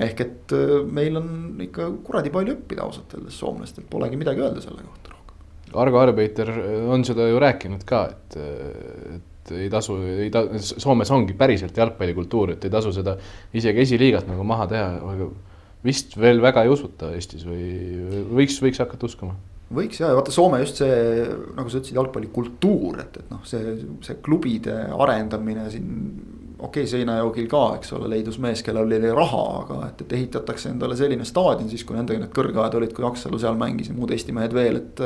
ehk 0.08 0.20
et 0.24 0.54
meil 0.94 1.18
on 1.18 1.30
ikka 1.62 1.88
kuradi 2.06 2.30
palju 2.34 2.56
õppida 2.56 2.84
ausalt 2.86 3.14
öeldes 3.16 3.38
soomlastelt, 3.38 3.88
polegi 3.90 4.18
midagi 4.18 4.42
öelda 4.44 4.62
selle 4.62 4.82
kohta 4.82 5.14
rohkem. 5.14 5.40
Argo 5.78 6.00
Arbeiter 6.02 6.52
on 6.90 7.04
seda 7.06 7.26
ju 7.28 7.40
rääkinud 7.42 7.82
ka, 7.86 8.04
et, 8.14 8.38
et 9.18 9.52
ei 9.58 9.68
tasu, 9.72 9.98
ei 10.24 10.30
ta-, 10.34 10.46
Soomes 10.58 11.10
ongi 11.14 11.34
päriselt 11.38 11.76
jalgpallikultuur, 11.76 12.54
et 12.54 12.66
ei 12.66 12.72
tasu 12.72 12.92
seda 12.94 13.16
isegi 13.56 13.84
esiliigat 13.84 14.28
nagu 14.30 14.46
maha 14.46 14.68
teha, 14.70 14.88
aga 15.12 15.30
vist 15.86 16.16
veel 16.18 16.42
väga 16.42 16.64
ei 16.66 16.72
usuta 16.72 17.12
Eestis 17.14 17.46
või 17.46 17.62
võiks, 18.38 18.58
võiks 18.64 18.82
hakata 18.82 19.06
uskuma? 19.06 19.38
Võiks 19.74 20.00
ja, 20.00 20.10
vaata 20.16 20.32
Soome 20.32 20.60
just 20.62 20.80
see, 20.80 20.96
nagu 21.56 21.68
sa 21.68 21.80
ütlesid, 21.80 21.96
jalgpallikultuur, 21.98 23.00
et, 23.02 23.18
et 23.20 23.32
noh, 23.32 23.42
see, 23.48 23.74
see 24.04 24.20
klubide 24.24 24.76
arendamine 24.96 25.66
siin. 25.72 25.90
okei 26.58 26.84
okay,, 26.84 26.90
Seinajoogil 26.90 27.48
ka, 27.50 27.64
eks 27.78 27.92
ole, 27.98 28.08
leidus 28.14 28.40
mees, 28.42 28.62
kellel 28.66 28.88
oli 28.88 29.12
raha, 29.14 29.42
aga 29.62 29.80
et, 29.90 30.06
et 30.06 30.14
ehitatakse 30.20 30.72
endale 30.72 30.96
selline 30.98 31.26
staadion 31.28 31.68
siis, 31.70 31.84
kui 31.86 31.98
nendega 31.98 32.24
need 32.24 32.32
kõrgajad 32.36 32.78
olid, 32.80 32.94
kui 32.96 33.06
Aksalu 33.08 33.40
seal 33.42 33.58
mängis 33.60 33.92
ja 33.92 33.98
muud 33.98 34.14
Eesti 34.14 34.34
mehed 34.36 34.56
veel, 34.56 34.80
et. 34.82 35.04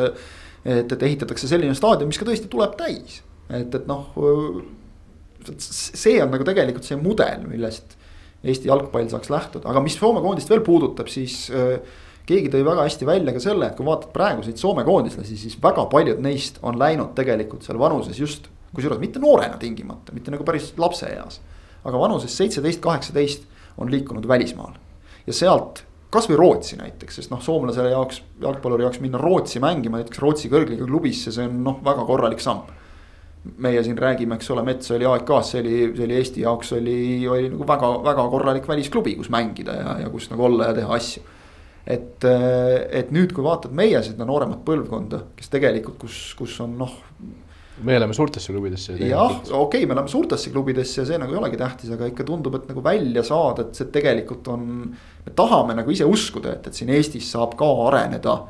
et, 0.62 0.94
et 0.94 1.02
ehitatakse 1.10 1.50
selline 1.50 1.74
staadion, 1.74 2.08
mis 2.08 2.20
ka 2.20 2.28
tõesti 2.28 2.48
tuleb 2.52 2.78
täis, 2.78 3.18
et, 3.50 3.74
et 3.74 3.90
noh. 3.90 4.14
see 5.58 6.22
on 6.22 6.30
nagu 6.30 6.46
tegelikult 6.46 6.86
see 6.86 7.00
mudel, 7.00 7.48
millest 7.50 7.98
Eesti 8.46 8.70
jalgpall 8.70 9.10
saaks 9.10 9.30
lähtuda, 9.30 9.66
aga 9.70 9.82
mis 9.82 9.98
Soome 9.98 10.22
koondist 10.22 10.50
veel 10.50 10.62
puudutab, 10.66 11.10
siis 11.10 11.44
äh, 11.50 11.76
keegi 12.26 12.50
tõi 12.52 12.64
väga 12.66 12.86
hästi 12.86 13.06
välja 13.06 13.34
ka 13.34 13.42
selle, 13.42 13.68
et 13.68 13.78
kui 13.78 13.86
vaatad 13.86 14.12
praeguseid 14.14 14.60
Soome 14.60 14.84
koondislasi, 14.86 15.36
siis 15.38 15.56
väga 15.62 15.86
paljud 15.90 16.20
neist 16.22 16.60
on 16.62 16.78
läinud 16.78 17.14
tegelikult 17.18 17.66
seal 17.66 17.80
vanuses 17.82 18.18
just. 18.18 18.50
kusjuures 18.72 19.00
mitte 19.02 19.20
noorena 19.20 19.58
tingimata, 19.60 20.14
mitte 20.16 20.30
nagu 20.32 20.44
päris 20.44 20.72
lapseeas. 20.78 21.40
aga 21.84 21.98
vanuses 21.98 22.36
seitseteist, 22.36 22.80
kaheksateist 22.80 23.48
on 23.78 23.90
liikunud 23.90 24.28
välismaale. 24.28 24.78
ja 25.26 25.32
sealt 25.32 25.84
kasvõi 26.12 26.36
Rootsi 26.36 26.76
näiteks, 26.76 27.16
sest 27.16 27.30
noh, 27.32 27.40
soomlasele 27.40 27.90
jaoks, 27.90 28.22
jalgpalluri 28.40 28.84
jaoks 28.84 29.00
minna 29.00 29.18
Rootsi 29.18 29.60
mängima 29.60 29.98
näiteks 29.98 30.20
Rootsi 30.20 30.50
kõrgliiga 30.52 30.86
klubisse, 30.86 31.32
see 31.32 31.48
on 31.48 31.62
noh, 31.64 31.80
väga 31.84 32.04
korralik 32.06 32.40
samm. 32.40 32.62
meie 33.58 33.82
siin 33.82 33.98
räägime, 33.98 34.36
eks 34.38 34.50
ole, 34.54 34.62
Mets 34.62 34.90
oli 34.94 35.04
AEK-s, 35.04 35.48
see 35.50 35.60
oli, 35.60 35.78
see 35.96 36.04
oli 36.04 36.14
Eesti 36.14 36.40
jaoks 36.44 36.72
oli, 36.76 36.98
oli 37.26 37.48
nagu 37.50 37.66
väga-väga 37.66 38.26
korralik 38.30 38.68
välisklubi, 38.68 39.16
kus 39.18 39.30
mängida 39.34 39.74
ja, 39.74 39.96
ja 40.04 40.10
kus 40.10 40.28
nagu 40.30 40.44
olla 40.46 40.68
ja 40.68 40.76
teha 40.76 40.94
asju 40.94 41.24
et, 41.86 42.24
et 42.24 43.10
nüüd, 43.14 43.32
kui 43.34 43.44
vaatad 43.44 43.74
meie 43.74 44.00
seda 44.06 44.26
nooremat 44.28 44.62
põlvkonda, 44.66 45.24
kes 45.38 45.50
tegelikult, 45.52 45.98
kus, 46.04 46.18
kus 46.38 46.54
on 46.62 46.76
noh. 46.78 46.94
me 47.82 47.96
oleme 47.98 48.14
suurtesse 48.14 48.54
klubidesse. 48.54 48.96
jah, 49.00 49.34
okei 49.42 49.56
okay,, 49.58 49.86
me 49.86 49.96
oleme 49.96 50.10
suurtesse 50.12 50.52
klubidesse 50.54 51.00
ja 51.00 51.06
see 51.08 51.20
nagu 51.20 51.34
ei 51.34 51.40
olegi 51.40 51.58
tähtis, 51.58 51.92
aga 51.94 52.10
ikka 52.10 52.26
tundub, 52.28 52.58
et 52.58 52.68
nagu 52.70 52.84
välja 52.84 53.24
saada, 53.26 53.66
et 53.66 53.78
see 53.78 53.90
tegelikult 53.94 54.50
on. 54.54 54.66
me 55.26 55.36
tahame 55.36 55.76
nagu 55.78 55.94
ise 55.94 56.06
uskuda, 56.06 56.58
et, 56.58 56.68
et 56.70 56.78
siin 56.78 56.92
Eestis 56.94 57.30
saab 57.34 57.56
ka 57.58 57.70
areneda. 57.88 58.42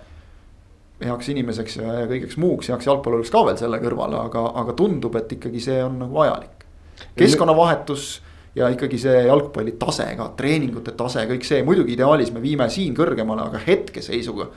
heaks 1.03 1.33
inimeseks 1.33 1.80
ja, 1.80 1.95
ja 2.03 2.11
kõigeks 2.11 2.37
muuks, 2.39 2.68
heaks 2.70 2.87
jalgpalluriks 2.87 3.33
ka 3.33 3.47
veel 3.49 3.57
selle 3.59 3.80
kõrvale, 3.83 4.20
aga, 4.28 4.45
aga 4.61 4.76
tundub, 4.78 5.16
et 5.18 5.33
ikkagi 5.39 5.61
see 5.61 5.80
on 5.83 5.99
nagu 6.05 6.20
vajalik. 6.20 6.68
keskkonnavahetus 7.16 8.12
ja 8.55 8.68
ikkagi 8.72 8.98
see 9.00 9.24
jalgpalli 9.26 9.76
tase 9.80 10.07
ka, 10.16 10.30
treeningute 10.36 10.94
tase, 10.98 11.24
kõik 11.30 11.46
see, 11.46 11.62
muidugi 11.66 11.96
ideaalis 11.96 12.32
me 12.34 12.42
viime 12.42 12.68
siin 12.72 12.96
kõrgemale, 12.96 13.48
aga 13.48 13.62
hetkeseisuga. 13.66 14.50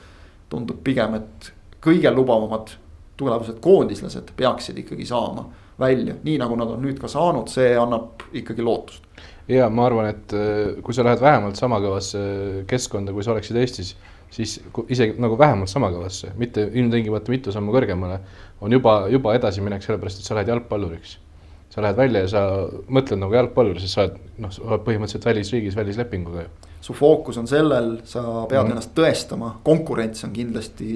tundub 0.48 0.78
pigem, 0.84 1.14
et 1.14 1.48
kõige 1.82 2.10
lubavamad 2.14 2.70
tulevased 3.18 3.56
koondislased 3.60 4.28
peaksid 4.36 4.76
ikkagi 4.78 5.06
saama 5.08 5.48
välja, 5.80 6.14
nii 6.22 6.36
nagu 6.38 6.56
nad 6.56 6.70
on 6.70 6.84
nüüd 6.84 7.00
ka 7.00 7.08
saanud, 7.10 7.48
see 7.50 7.72
annab 7.76 8.22
ikkagi 8.32 8.62
lootust. 8.62 9.02
ja 9.48 9.68
ma 9.70 9.86
arvan, 9.86 10.10
et 10.12 10.32
äh, 10.36 10.76
kui 10.82 10.94
sa 10.94 11.04
lähed 11.04 11.20
vähemalt 11.20 11.56
sama 11.56 11.80
kõvasse 11.82 12.20
keskkonda, 12.68 13.12
kui 13.12 13.24
sa 13.24 13.32
oleksid 13.34 13.56
Eestis, 13.56 13.96
siis 14.30 14.60
isegi 14.88 15.18
nagu 15.22 15.38
vähemalt 15.38 15.70
sama 15.72 15.90
kõvasse, 15.90 16.32
mitte 16.36 16.68
ilmtingimata 16.72 17.32
mitu 17.32 17.52
sammu 17.52 17.74
kõrgemale, 17.74 18.20
on 18.60 18.72
juba, 18.72 19.06
juba 19.10 19.34
edasiminek, 19.34 19.82
sellepärast 19.82 20.20
et 20.20 20.28
sa 20.28 20.38
lähed 20.38 20.52
jalgpalluriks 20.52 21.18
sa 21.76 21.82
lähed 21.84 21.96
välja 21.96 22.22
ja 22.24 22.28
sa 22.32 22.42
mõtled 22.88 23.20
nagu 23.20 23.36
jalgpallur, 23.36 23.76
sest 23.82 23.98
sa 23.98 24.06
oled 24.06 24.16
noh, 24.40 24.52
sa 24.52 24.62
oled 24.64 24.84
põhimõtteliselt 24.86 25.28
välisriigis 25.28 25.76
välislepinguga 25.76 26.46
ju. 26.46 26.72
su 26.86 26.96
fookus 26.96 27.36
on 27.36 27.48
sellel, 27.50 27.98
sa 28.08 28.22
pead 28.48 28.62
mm. 28.62 28.72
ennast 28.72 28.94
tõestama, 28.96 29.52
konkurents 29.66 30.24
on 30.24 30.32
kindlasti 30.32 30.88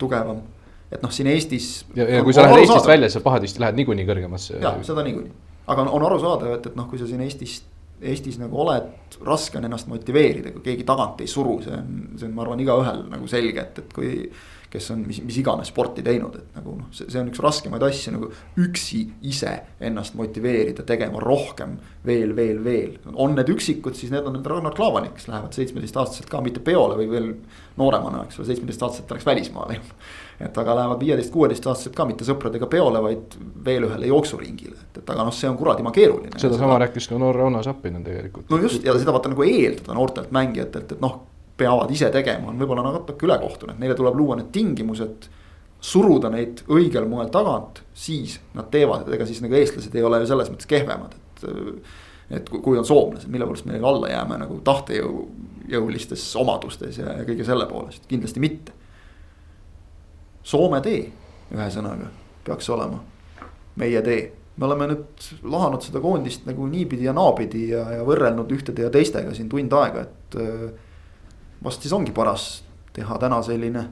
tugevam. 0.00 0.42
et 0.90 1.02
noh, 1.02 1.12
siin 1.14 1.30
Eestis. 1.30 1.86
ja, 1.94 2.08
ja 2.16 2.24
kui 2.26 2.34
sa 2.34 2.42
lähed 2.42 2.64
Eestist 2.64 2.90
välja, 2.90 3.10
sa 3.10 3.22
pahatihti 3.22 3.62
lähed 3.62 3.78
niikuinii 3.78 4.08
kõrgemasse. 4.08 4.58
ja 4.62 4.74
seda 4.82 5.06
niikuinii, 5.06 5.30
aga 5.66 5.86
on, 5.86 5.94
on 5.94 6.10
arusaadav, 6.10 6.58
et, 6.58 6.66
et 6.72 6.76
noh, 6.78 6.90
kui 6.90 6.98
sa 6.98 7.06
siin 7.06 7.22
Eestis, 7.22 7.60
Eestis 8.02 8.40
nagu 8.42 8.58
oled, 8.66 8.90
raske 9.24 9.60
on 9.60 9.70
ennast 9.70 9.86
motiveerida, 9.86 10.50
kui 10.56 10.66
keegi 10.66 10.88
tagant 10.88 11.22
ei 11.22 11.30
suru, 11.30 11.60
see 11.62 11.78
on, 11.78 11.94
see 12.18 12.26
on, 12.26 12.34
ma 12.34 12.42
arvan, 12.42 12.66
igaühel 12.66 13.06
nagu 13.14 13.30
selge, 13.30 13.62
et, 13.62 13.78
et 13.84 13.94
kui 13.94 14.10
kes 14.76 14.90
on 14.92 15.04
mis, 15.08 15.22
mis 15.24 15.38
iganes 15.40 15.70
sporti 15.72 16.04
teinud, 16.04 16.36
et 16.36 16.58
nagu 16.58 16.74
noh, 16.76 16.88
see, 16.94 17.08
see 17.12 17.20
on 17.22 17.30
üks 17.30 17.40
raskemaid 17.42 17.84
asju 17.86 18.12
nagu 18.12 18.28
üksi 18.60 19.02
ise 19.26 19.52
ennast 19.88 20.16
motiveerida 20.18 20.84
tegema 20.86 21.22
rohkem. 21.22 21.78
veel, 22.06 22.36
veel, 22.36 22.60
veel, 22.62 22.92
on 23.14 23.34
need 23.34 23.48
üksikud, 23.50 23.96
siis 23.98 24.12
need 24.12 24.26
on 24.28 24.36
need 24.36 24.46
Ragnar 24.46 24.74
Klaavanik, 24.76 25.16
kes 25.16 25.26
lähevad 25.26 25.56
seitsmeteistaastaselt 25.56 26.28
ka 26.30 26.38
mitte 26.44 26.62
peole 26.62 26.94
või 27.00 27.08
veel 27.10 27.28
nooremana, 27.80 28.22
eks 28.26 28.38
ole, 28.38 28.46
seitsmeteistaastaselt 28.52 29.16
läks 29.16 29.26
välismaale 29.26 29.80
juba. 29.80 29.96
et 30.46 30.58
aga 30.60 30.74
lähevad 30.76 31.00
viieteist, 31.00 31.32
kuueteistaastaselt 31.34 31.96
ka 31.96 32.06
mitte 32.06 32.26
sõpradega 32.28 32.68
peole, 32.70 33.00
vaid 33.02 33.38
veel 33.64 33.88
ühele 33.88 34.10
jooksuringile, 34.12 34.76
et, 34.76 35.00
et 35.00 35.14
aga 35.14 35.24
noh, 35.26 35.34
see 35.34 35.48
on 35.50 35.56
kuradima 35.58 35.94
keeruline. 35.96 36.36
sedasama 36.38 36.78
rääkis 36.84 37.08
ka 37.10 37.18
noor 37.18 37.40
Rauno 37.42 37.62
Sappinen 37.66 38.04
tegelikult. 38.06 38.50
no 38.52 38.60
just 38.62 38.84
ja 38.84 38.94
seda 38.98 39.16
vaata 39.16 39.32
nagu 39.32 39.48
eeldada 39.48 39.96
noortelt 39.96 40.30
mängijatelt, 40.36 40.92
et 40.92 41.02
noh 41.02 41.24
peavad 41.56 41.90
ise 41.94 42.10
tegema, 42.12 42.50
on 42.50 42.60
võib-olla 42.60 42.84
natuke 42.84 43.26
ülekohtune, 43.26 43.74
et 43.74 43.82
neile 43.82 43.96
tuleb 43.96 44.16
luua 44.18 44.36
need 44.40 44.52
tingimused. 44.54 45.30
suruda 45.86 46.30
neid 46.32 46.62
õigel 46.72 47.04
moel 47.06 47.28
tagant, 47.30 47.82
siis 47.94 48.40
nad 48.56 48.70
teevad, 48.72 49.04
et 49.06 49.14
ega 49.14 49.26
siis 49.28 49.42
nagu 49.44 49.54
eestlased 49.54 49.94
ei 49.94 50.02
ole 50.02 50.22
ju 50.22 50.26
selles 50.26 50.48
mõttes 50.50 50.66
kehvemad, 50.66 51.12
et. 51.14 51.44
et 52.38 52.48
kui, 52.48 52.78
on 52.78 52.84
soomlased, 52.84 53.28
mille 53.30 53.46
poolest 53.46 53.68
me 53.68 53.78
alla 53.78 54.08
jääme 54.08 54.38
nagu 54.40 54.56
tahtejõu, 54.64 55.26
jõulistes 55.68 56.24
omadustes 56.36 56.98
ja, 56.98 57.12
kõige 57.28 57.44
selle 57.44 57.66
poolest, 57.70 58.08
kindlasti 58.08 58.40
mitte. 58.42 58.72
Soome 60.42 60.80
tee, 60.80 61.04
ühesõnaga, 61.54 62.08
peaks 62.44 62.70
olema 62.70 62.98
meie 63.76 64.02
tee 64.02 64.32
me 64.56 64.64
oleme 64.64 64.88
nüüd 64.90 65.28
lahanud 65.52 65.84
seda 65.84 66.00
koondist 66.00 66.46
nagu 66.48 66.66
niipidi 66.70 67.06
ja 67.06 67.14
naapidi 67.16 67.68
ja, 67.74 67.84
ja 67.98 68.04
võrrelnud 68.06 68.52
ühtede 68.56 68.86
ja 68.86 68.92
teistega 68.92 69.34
siin 69.36 69.50
tund 69.52 69.72
aega, 69.76 70.06
et 70.06 70.38
vast 71.66 71.82
siis 71.82 71.94
ongi 71.96 72.14
paras 72.14 72.50
teha 72.96 73.18
täna 73.20 73.42
selline 73.44 73.88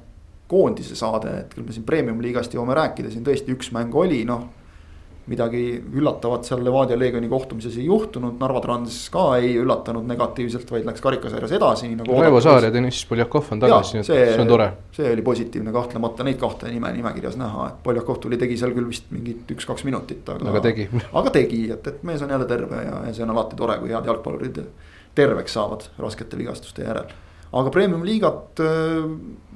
koondise 0.48 0.96
saade, 0.96 1.38
et 1.44 1.54
küll 1.54 1.64
me 1.66 1.72
siin 1.74 1.86
premium-liigast 1.88 2.52
jõuame 2.54 2.76
rääkida, 2.76 3.10
siin 3.12 3.24
tõesti 3.26 3.54
üks 3.54 3.72
mäng 3.74 3.94
oli, 3.96 4.22
noh. 4.28 4.44
midagi 5.24 5.60
üllatavat 5.80 6.44
seal 6.44 6.60
Levadia 6.60 6.98
Leegioni 7.00 7.30
kohtumises 7.32 7.78
ei 7.80 7.86
juhtunud, 7.86 8.34
Narva 8.42 8.60
Trans 8.60 8.98
ka 9.12 9.22
ei 9.40 9.54
üllatanud 9.56 10.04
negatiivselt, 10.04 10.68
vaid 10.68 10.84
läks 10.84 11.00
karikasarjas 11.00 11.54
edasi, 11.56 11.88
nii 11.88 12.02
nagu. 12.02 12.18
Raivo 12.20 12.42
Saar 12.44 12.66
ja 12.68 12.72
Deniss 12.74 13.06
Poljakov 13.08 13.48
on 13.56 13.64
tagasi, 13.64 13.96
nii 13.96 14.04
et 14.04 14.10
see 14.10 14.36
on 14.42 14.52
tore. 14.52 14.68
see 14.92 15.08
oli 15.14 15.24
positiivne 15.24 15.72
kahtlemata 15.72 16.28
neid 16.28 16.36
kahte 16.44 16.68
nime 16.68 16.92
nimekirjas 16.92 17.40
näha, 17.40 17.70
et 17.72 17.82
Poljakov 17.88 18.20
tuli, 18.20 18.36
tegi 18.36 18.60
seal 18.60 18.76
küll 18.76 18.92
vist 18.92 19.08
mingit 19.16 19.56
üks-kaks 19.56 19.88
minutit, 19.88 20.28
aga. 20.28 20.52
aga 20.52 20.64
tegi. 20.68 20.90
aga 21.22 21.36
tegi, 21.40 21.64
et, 21.72 21.92
et 21.94 22.04
mees 22.04 22.20
on 22.20 22.36
jälle 22.36 22.50
terve 22.52 22.84
ja, 22.84 23.00
ja 23.08 23.16
see 23.16 23.24
on 23.24 23.32
alati 23.32 23.56
tore, 23.56 23.80
kui 23.80 23.96
head 23.96 24.12
jalgpallurid 24.12 24.66
terveks 25.16 25.56
saavad 25.56 25.88
raskete 26.04 26.36
vigastuste 26.36 26.84
järel 26.84 27.08
aga 27.54 27.70
premium-liigat, 27.70 28.60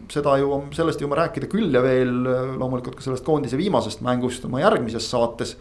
seda 0.08 0.36
jõuame, 0.40 0.70
sellest 0.76 1.02
jõuame 1.02 1.18
rääkida 1.18 1.48
küll 1.50 1.74
ja 1.74 1.82
veel 1.84 2.12
loomulikult 2.58 2.96
ka 2.98 3.04
sellest 3.04 3.26
koondise 3.26 3.58
viimasest 3.58 4.04
mängust 4.06 4.46
oma 4.48 4.62
järgmises 4.62 5.08
saates. 5.10 5.56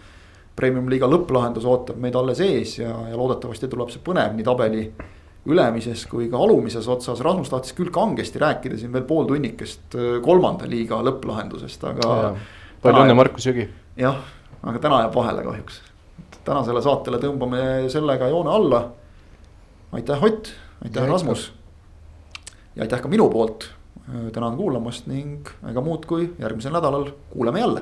Premium-liiga 0.57 1.09
lõpplahendus 1.09 1.65
ootab 1.69 1.99
meid 2.01 2.15
alles 2.17 2.39
ees 2.41 2.79
ja, 2.79 2.93
ja 3.09 3.17
loodetavasti 3.17 3.69
tuleb 3.69 3.91
see 3.93 4.01
põnev 4.05 4.33
nii 4.37 4.45
tabeli 4.45 4.85
ülemises 5.47 6.03
kui 6.11 6.27
ka 6.31 6.39
alumises 6.43 6.87
otsas, 6.91 7.21
Rasmus 7.23 7.51
tahtis 7.51 7.75
küll 7.77 7.91
kangesti 7.93 8.39
rääkida 8.41 8.79
siin 8.79 8.93
veel 8.93 9.05
pool 9.07 9.27
tunnikest 9.29 9.95
kolmanda 10.25 10.67
liiga 10.69 10.99
lõpplahendusest, 11.07 11.85
aga. 11.87 12.33
palju 12.83 13.03
õnne, 13.05 13.15
Markus 13.17 13.47
Jõgi. 13.47 13.67
jah, 13.99 14.19
aga 14.63 14.81
täna 14.83 15.03
jääb 15.05 15.15
vahele 15.15 15.45
kahjuks. 15.47 15.81
tänasele 16.47 16.81
saatele 16.83 17.19
tõmbame 17.23 17.61
sellega 17.91 18.27
joone 18.31 18.51
alla. 18.51 18.81
aitäh, 19.91 20.23
Ott, 20.23 20.51
aitäh, 20.83 21.07
Rasmus. 21.07 21.51
Ja 22.77 22.85
aitäh 22.85 23.01
ka 23.01 23.09
minu 23.09 23.29
poolt. 23.33 23.71
tänan 24.31 24.55
kuulamast 24.55 25.07
ning 25.11 25.49
ega 25.67 25.81
muud 25.83 26.05
kui 26.07 26.29
järgmisel 26.39 26.71
nädalal 26.71 27.09
kuuleme 27.29 27.59
jälle 27.59 27.81